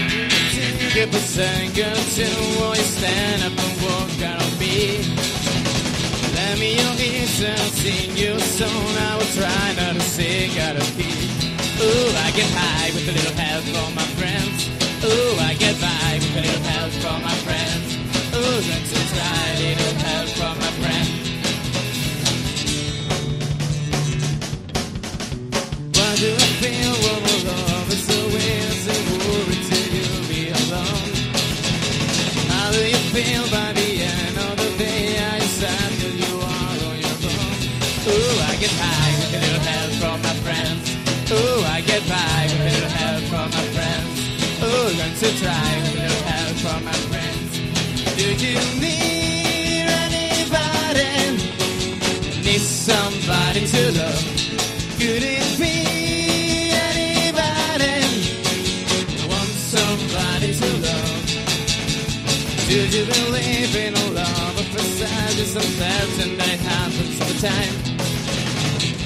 I 12.32 12.34
get 12.34 12.46
high 12.54 12.92
with 12.94 13.10
a 13.10 13.12
little 13.12 13.34
help 13.34 13.64
from 13.66 13.96
my 13.96 14.04
friends. 14.16 14.81
Ooh, 15.04 15.36
I 15.40 15.56
get 15.58 15.82
by 15.82 16.14
with 16.22 16.38
a 16.38 16.42
little 16.42 16.62
help 16.62 16.92
from 17.02 17.24
my 17.24 17.34
friends. 17.42 17.90
Ooh, 18.38 18.62
to 18.62 19.00
try 19.10 19.42
a 19.50 19.58
little 19.58 19.96
help 20.06 20.30
from 20.38 20.54
my 20.62 20.72
friends. 20.78 21.22
Why 25.98 26.12
do 26.22 26.30
I 26.38 26.50
feel 26.62 26.94
when 27.02 27.20
my 27.26 27.38
love 27.50 27.90
is 27.90 28.02
so 28.06 28.20
so 28.86 28.94
worried 29.26 29.64
till 29.70 29.88
you 29.98 30.08
be 30.30 30.42
alone? 30.62 31.10
How 32.54 32.70
do 32.72 32.82
you 32.86 33.02
feel 33.10 33.44
by 33.50 33.74
the 33.74 33.90
end 34.06 34.38
of 34.38 34.54
the 34.62 34.70
day? 34.78 35.18
I 35.18 35.40
decide 35.40 35.94
that 35.98 36.14
you 36.22 36.34
are 36.46 36.78
on 36.90 36.98
your 37.02 37.18
own. 37.26 37.58
Ooh, 38.06 38.38
I 38.50 38.54
get 38.62 38.74
high 38.78 39.14
with 39.18 39.34
a 39.34 39.40
little 39.46 39.66
help 39.66 39.92
from 39.98 40.18
my 40.22 40.36
friends. 40.46 40.86
Ooh, 41.32 41.64
I 41.66 41.82
get 41.82 42.08
by 42.08 42.31
to 45.22 45.28
try 45.38 45.78
with 45.78 45.94
little 45.94 46.24
help 46.24 46.58
from 46.66 46.84
my 46.84 46.98
friends. 47.06 47.54
Do 48.18 48.26
you 48.42 48.58
need 48.82 49.86
anybody? 50.10 51.38
Need 52.42 52.60
somebody 52.60 53.68
to 53.68 53.82
love? 54.02 54.26
Could 54.98 55.22
it 55.22 55.46
be 55.62 56.74
anybody? 56.74 58.02
I 59.14 59.26
want 59.30 59.54
somebody 59.76 60.56
to 60.58 60.68
love? 60.90 61.22
Do 62.66 62.78
you 62.90 63.06
believe 63.06 63.76
in 63.76 63.94
a 63.94 64.06
love 64.18 64.58
of 64.58 64.68
first 64.74 65.38
Just 65.38 65.54
some 65.54 65.72
facts 65.78 66.18
and 66.26 66.34
that 66.40 66.60
happens 66.66 67.22
all 67.22 67.28
the 67.28 67.38
time. 67.46 67.76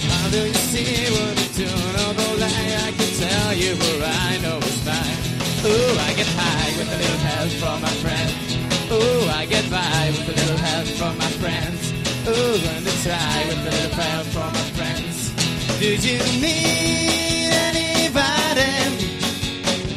How 0.07 0.29
do 0.29 0.47
you 0.47 0.61
see 0.71 1.11
what 1.11 1.35
you 1.43 1.65
do? 1.65 1.71
Although 2.07 2.39
lie, 2.39 2.71
I 2.87 2.91
can 2.95 3.11
tell 3.19 3.53
you 3.53 3.75
where 3.75 4.07
I 4.07 4.37
know 4.43 4.57
it's 4.59 4.79
fine. 4.79 5.34
Ooh, 5.65 5.97
I 5.97 6.13
get 6.13 6.27
high 6.37 6.77
with 6.77 6.93
a 6.93 6.97
little 7.01 7.21
help 7.25 7.49
from 7.57 7.81
my 7.81 7.89
friends. 8.03 8.55
Ooh, 8.91 9.25
I 9.33 9.47
get 9.47 9.65
by 9.71 10.13
with 10.13 10.29
a 10.29 10.35
little 10.39 10.57
help 10.57 10.85
from 10.99 11.17
my 11.17 11.31
friends. 11.41 11.91
Ooh, 12.29 12.57
gonna 12.61 12.93
try 13.01 13.45
with 13.49 13.65
a 13.65 13.71
little 13.73 13.97
help 13.97 14.27
from 14.27 14.53
my 14.53 14.67
friends. 14.77 15.33
Do 15.79 15.89
you 15.89 16.21
need 16.37 17.49
anybody? 17.49 18.73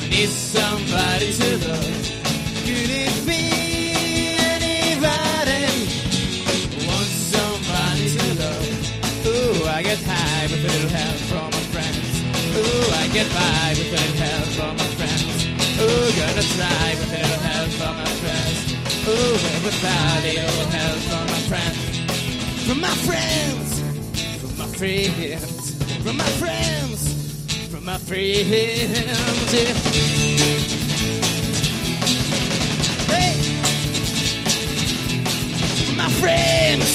Need 0.09 0.31
somebody 0.31 1.33
to 1.37 1.51
love? 1.69 1.97
Could 2.65 2.91
it 3.05 3.15
be 3.29 3.45
anybody? 4.57 5.69
Want 6.89 7.13
somebody 7.29 8.07
to 8.17 8.25
love? 8.41 8.73
Ooh, 9.29 9.69
I 9.69 9.83
get 9.83 10.01
high 10.01 10.47
with 10.49 10.65
a 10.65 10.69
little 10.73 10.93
help 10.97 11.19
from 11.29 11.51
my 11.53 11.65
friends. 11.77 12.09
Ooh, 12.57 12.89
I 13.03 13.05
get 13.13 13.29
by 13.37 13.77
with 13.77 13.93
a 13.93 14.01
little 14.01 14.17
help 14.17 14.49
from 14.57 14.77
my. 14.79 14.88
Ooh, 15.89 16.13
gonna 16.21 16.45
with 17.01 17.13
a 17.13 17.17
little 17.17 17.41
help 17.49 17.71
from 17.81 17.97
my 17.97 18.05
friends. 18.21 18.59
Ooh, 19.09 19.33
without 19.65 20.21
a 20.21 20.37
little 20.37 20.69
help 20.69 20.99
from 21.09 21.25
my 21.33 21.41
friends. 21.49 21.81
From 22.67 22.79
my 22.83 22.95
friends, 23.09 23.81
from 24.39 24.53
my 24.59 24.67
friends, 24.77 25.73
from 26.05 26.17
my 26.19 26.31
friends, 26.41 27.01
from 27.71 27.85
my 27.87 27.97
friends. 27.97 28.51
Hey! 33.09 33.33
From 35.87 35.97
my 35.97 36.11
friends, 36.21 36.89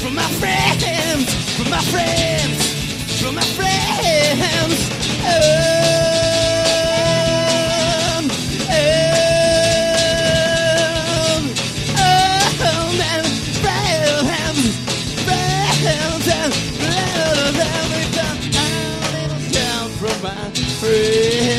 from 0.00 0.14
my 0.14 0.30
friends, 0.38 1.26
from 1.56 1.68
my 1.68 1.82
friends, 1.82 2.58
from 3.20 3.34
my 3.34 3.42
friends. 3.58 4.78
Oh. 5.24 6.05
Yeah. 21.16 21.55